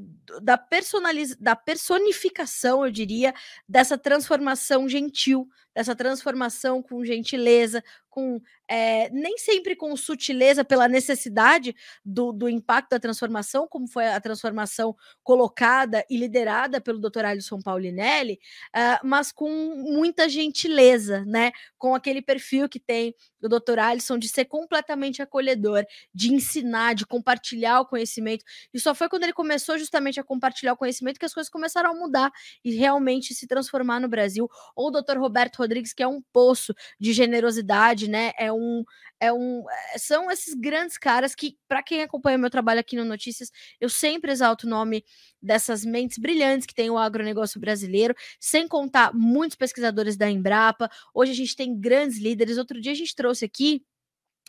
da 0.42 0.58
personaliz, 0.58 1.36
da 1.36 1.56
personificação, 1.56 2.84
eu 2.84 2.92
diria, 2.92 3.36
dessa 3.70 4.00
transformação 4.00 4.90
gentil, 4.90 5.48
dessa 5.76 5.96
transformação 5.96 6.82
com 6.82 7.04
gentileza, 7.04 7.84
com 8.10 8.42
é, 8.68 9.10
nem 9.10 9.38
sempre 9.38 9.76
com 9.76 9.96
sutileza 9.98 10.64
pela 10.64 10.88
necessidade 10.88 11.76
do, 12.04 12.32
do 12.32 12.48
impacto 12.48 12.92
da 12.92 13.00
transformação, 13.00 13.68
como 13.68 13.88
foi 13.88 14.08
a 14.08 14.22
transformação 14.22 14.96
colocada 15.22 16.04
e 16.10 16.18
liderada 16.18 16.80
pelo 16.80 17.00
Dr. 17.00 17.26
Alisson 17.26 17.60
Paulinelli, 17.62 18.40
uh, 18.76 19.06
mas 19.06 19.34
com 19.34 19.50
muita 19.76 20.30
gentileza, 20.30 21.26
né? 21.26 21.52
Com 21.78 21.94
aquele 21.94 22.22
perfil 22.22 22.70
que 22.70 22.80
tem 22.80 23.14
o 23.44 23.50
Dr. 23.50 23.80
Alisson 23.80 24.18
de 24.18 24.28
ser 24.28 24.46
completamente 24.46 25.22
acolhedor, 25.22 25.86
de 26.14 26.34
ensinar, 26.34 26.96
de 26.96 27.06
compartilhar 27.06 27.82
o 27.82 27.86
conhecimento. 27.86 28.44
E 28.74 28.80
só 28.80 28.96
foi 28.96 29.08
quando 29.08 29.24
ele 29.24 29.34
começou 29.34 29.78
justamente 29.78 30.20
a 30.20 30.24
compartilhar 30.24 30.74
o 30.74 30.78
conhecimento 30.78 31.20
que 31.20 31.26
as 31.26 31.34
coisas 31.34 31.50
começaram 31.50 31.92
a 31.92 31.94
mudar 31.94 32.32
e 32.64 32.76
realmente 32.76 33.34
se 33.34 33.46
transformar 33.46 34.00
no 34.00 34.08
Brasil. 34.08 34.50
Ou 34.76 34.88
o 34.88 34.92
Dr. 34.92 35.18
Roberto 35.18 35.58
Rodrigues, 35.66 35.94
que 35.94 36.04
é 36.04 36.08
um 36.08 36.22
poço 36.32 36.74
de 37.00 37.12
generosidade 37.12 38.06
né? 38.08 38.32
É 38.38 38.52
um, 38.52 38.84
é 39.20 39.32
um, 39.32 39.64
eh, 39.70 39.98
são 39.98 40.30
esses 40.32 40.54
grandes 40.54 40.98
caras 40.98 41.36
que, 41.36 41.58
para 41.68 41.84
quem 41.84 42.02
acompanha 42.02 42.38
meu 42.38 42.50
trabalho 42.50 42.80
aqui 42.80 42.96
no 42.96 43.06
Notícias, 43.06 43.52
eu 43.80 43.90
sempre 43.90 44.32
exalto 44.32 44.68
o 44.68 44.70
nome 44.70 45.04
dessas 45.42 45.86
mentes 45.86 46.18
brilhantes 46.18 46.66
que 46.66 46.74
tem 46.74 46.90
o 46.90 46.98
agronegócio 46.98 47.60
brasileiro, 47.60 48.16
sem 48.40 48.68
contar 48.68 49.14
muitos 49.14 49.56
pesquisadores 49.56 50.18
da 50.18 50.30
Embrapa. 50.30 50.90
Hoje 51.14 51.32
a 51.32 51.36
gente 51.36 51.56
tem 51.56 51.80
grandes 51.80 52.18
líderes. 52.20 52.58
Outro 52.58 52.80
dia 52.82 52.92
a 52.92 52.96
gente 52.96 53.16
trouxe 53.16 53.46
aqui 53.46 53.84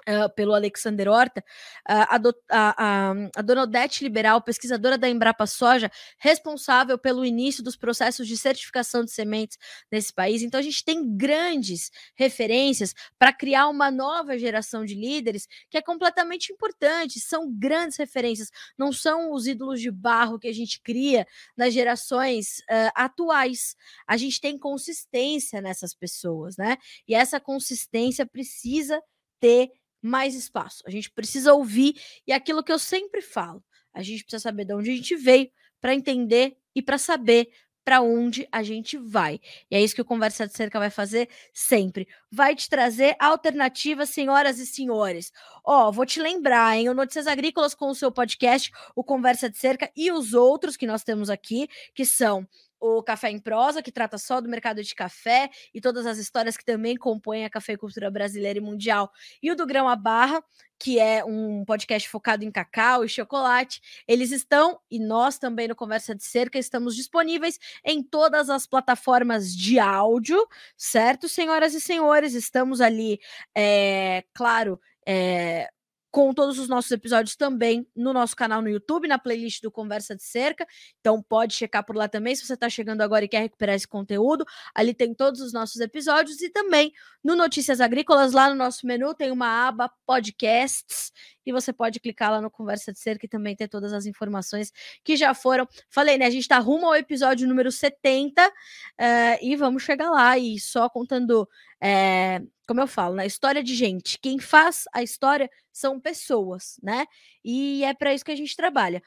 Uh, 0.08 0.32
pelo 0.36 0.54
Alexander 0.54 1.08
Horta, 1.08 1.40
uh, 1.40 2.06
a, 2.08 2.18
do, 2.18 2.32
a, 2.48 3.42
dona 3.42 3.62
Odete 3.62 4.04
Liberal, 4.04 4.40
pesquisadora 4.40 4.96
da 4.96 5.08
Embrapa 5.08 5.48
Soja, 5.48 5.90
responsável 6.18 6.96
pelo 6.96 7.24
início 7.24 7.60
dos 7.60 7.76
processos 7.76 8.28
de 8.28 8.36
certificação 8.36 9.04
de 9.04 9.10
sementes 9.10 9.58
nesse 9.90 10.12
país. 10.12 10.42
Então, 10.42 10.60
a 10.60 10.62
gente 10.62 10.84
tem 10.84 11.16
grandes 11.16 11.90
referências 12.14 12.94
para 13.18 13.32
criar 13.32 13.66
uma 13.66 13.90
nova 13.90 14.38
geração 14.38 14.84
de 14.84 14.94
líderes 14.94 15.48
que 15.68 15.76
é 15.76 15.82
completamente 15.82 16.52
importante. 16.52 17.18
São 17.18 17.52
grandes 17.52 17.96
referências, 17.96 18.52
não 18.78 18.92
são 18.92 19.32
os 19.32 19.48
ídolos 19.48 19.80
de 19.80 19.90
barro 19.90 20.38
que 20.38 20.46
a 20.46 20.54
gente 20.54 20.80
cria 20.80 21.26
nas 21.56 21.74
gerações 21.74 22.58
uh, 22.70 22.92
atuais. 22.94 23.74
A 24.06 24.16
gente 24.16 24.40
tem 24.40 24.56
consistência 24.56 25.60
nessas 25.60 25.94
pessoas, 25.94 26.56
né? 26.56 26.76
E 27.08 27.14
essa 27.14 27.40
consistência 27.40 28.24
precisa 28.24 29.02
ter 29.40 29.70
mais 30.02 30.34
espaço. 30.34 30.82
A 30.86 30.90
gente 30.90 31.10
precisa 31.10 31.54
ouvir 31.54 31.94
e 32.26 32.32
é 32.32 32.34
aquilo 32.34 32.62
que 32.62 32.72
eu 32.72 32.78
sempre 32.78 33.20
falo, 33.20 33.62
a 33.92 34.02
gente 34.02 34.24
precisa 34.24 34.42
saber 34.42 34.64
de 34.64 34.74
onde 34.74 34.90
a 34.90 34.94
gente 34.94 35.16
veio 35.16 35.50
para 35.80 35.94
entender 35.94 36.56
e 36.74 36.82
para 36.82 36.98
saber 36.98 37.48
para 37.86 38.00
onde 38.00 38.48
a 38.50 38.64
gente 38.64 38.98
vai. 38.98 39.40
E 39.70 39.76
é 39.76 39.80
isso 39.80 39.94
que 39.94 40.00
o 40.00 40.04
Conversa 40.04 40.44
de 40.44 40.52
Cerca 40.52 40.76
vai 40.76 40.90
fazer 40.90 41.28
sempre. 41.54 42.08
Vai 42.32 42.56
te 42.56 42.68
trazer 42.68 43.14
alternativas, 43.16 44.10
senhoras 44.10 44.58
e 44.58 44.66
senhores. 44.66 45.30
Ó, 45.64 45.92
vou 45.92 46.04
te 46.04 46.20
lembrar, 46.20 46.76
hein? 46.76 46.88
O 46.88 46.94
Notícias 46.94 47.28
Agrícolas 47.28 47.76
com 47.76 47.88
o 47.88 47.94
seu 47.94 48.10
podcast, 48.10 48.72
o 48.96 49.04
Conversa 49.04 49.48
de 49.48 49.56
Cerca 49.56 49.88
e 49.96 50.10
os 50.10 50.34
outros 50.34 50.76
que 50.76 50.84
nós 50.84 51.04
temos 51.04 51.30
aqui, 51.30 51.68
que 51.94 52.04
são 52.04 52.44
o 52.80 53.02
Café 53.02 53.30
em 53.30 53.38
Prosa, 53.38 53.82
que 53.82 53.92
trata 53.92 54.18
só 54.18 54.40
do 54.40 54.48
mercado 54.48 54.82
de 54.82 54.94
café 54.94 55.50
e 55.72 55.80
todas 55.80 56.06
as 56.06 56.18
histórias 56.18 56.56
que 56.56 56.64
também 56.64 56.96
compõem 56.96 57.44
a 57.44 57.50
cafeicultura 57.50 58.10
brasileira 58.10 58.58
e 58.58 58.62
mundial, 58.62 59.10
e 59.42 59.50
o 59.50 59.56
do 59.56 59.66
Grão 59.66 59.88
a 59.88 59.96
Barra, 59.96 60.42
que 60.78 60.98
é 60.98 61.24
um 61.24 61.64
podcast 61.64 62.08
focado 62.08 62.44
em 62.44 62.50
cacau 62.50 63.04
e 63.04 63.08
chocolate. 63.08 63.80
Eles 64.06 64.30
estão, 64.30 64.78
e 64.90 64.98
nós 64.98 65.38
também 65.38 65.68
no 65.68 65.74
Conversa 65.74 66.14
de 66.14 66.24
Cerca, 66.24 66.58
estamos 66.58 66.94
disponíveis 66.94 67.58
em 67.84 68.02
todas 68.02 68.50
as 68.50 68.66
plataformas 68.66 69.54
de 69.54 69.78
áudio, 69.78 70.46
certo, 70.76 71.28
senhoras 71.28 71.74
e 71.74 71.80
senhores? 71.80 72.34
Estamos 72.34 72.80
ali, 72.80 73.18
é, 73.54 74.24
claro, 74.34 74.78
é, 75.06 75.68
com 76.16 76.32
todos 76.32 76.58
os 76.58 76.66
nossos 76.66 76.90
episódios 76.90 77.36
também 77.36 77.86
no 77.94 78.10
nosso 78.10 78.34
canal 78.34 78.62
no 78.62 78.70
YouTube, 78.70 79.06
na 79.06 79.18
playlist 79.18 79.60
do 79.60 79.70
Conversa 79.70 80.16
de 80.16 80.22
Cerca. 80.22 80.66
Então 80.98 81.22
pode 81.22 81.52
checar 81.52 81.84
por 81.84 81.94
lá 81.94 82.08
também 82.08 82.34
se 82.34 82.46
você 82.46 82.54
está 82.54 82.70
chegando 82.70 83.02
agora 83.02 83.26
e 83.26 83.28
quer 83.28 83.40
recuperar 83.40 83.74
esse 83.76 83.86
conteúdo. 83.86 84.42
Ali 84.74 84.94
tem 84.94 85.12
todos 85.12 85.42
os 85.42 85.52
nossos 85.52 85.78
episódios 85.78 86.40
e 86.40 86.48
também 86.48 86.90
no 87.22 87.36
Notícias 87.36 87.82
Agrícolas, 87.82 88.32
lá 88.32 88.48
no 88.48 88.54
nosso 88.54 88.86
menu, 88.86 89.12
tem 89.12 89.30
uma 89.30 89.68
aba 89.68 89.90
podcasts 90.06 91.12
e 91.46 91.52
você 91.52 91.72
pode 91.72 92.00
clicar 92.00 92.32
lá 92.32 92.40
no 92.40 92.50
Conversa 92.50 92.92
de 92.92 92.98
Cerca 92.98 93.24
e 93.24 93.28
também 93.28 93.54
ter 93.54 93.68
todas 93.68 93.92
as 93.92 94.04
informações 94.04 94.72
que 95.04 95.16
já 95.16 95.32
foram. 95.32 95.66
Falei, 95.88 96.18
né? 96.18 96.26
A 96.26 96.30
gente 96.30 96.42
está 96.42 96.58
rumo 96.58 96.86
ao 96.86 96.96
episódio 96.96 97.46
número 97.46 97.70
70 97.70 98.46
uh, 98.46 98.52
eh, 98.98 99.38
e 99.40 99.54
vamos 99.54 99.82
chegar 99.82 100.10
lá 100.10 100.36
e 100.36 100.58
só 100.58 100.88
contando. 100.88 101.48
É, 101.80 102.40
como 102.66 102.80
eu 102.80 102.86
falo, 102.86 103.14
na 103.14 103.22
né, 103.22 103.26
história 103.26 103.62
de 103.62 103.74
gente, 103.74 104.18
quem 104.18 104.40
faz 104.40 104.84
a 104.92 105.02
história 105.02 105.48
são 105.72 106.00
pessoas, 106.00 106.80
né? 106.82 107.06
E 107.44 107.84
é 107.84 107.94
para 107.94 108.12
isso 108.12 108.24
que 108.24 108.32
a 108.32 108.36
gente 108.36 108.56
trabalha. 108.56 109.02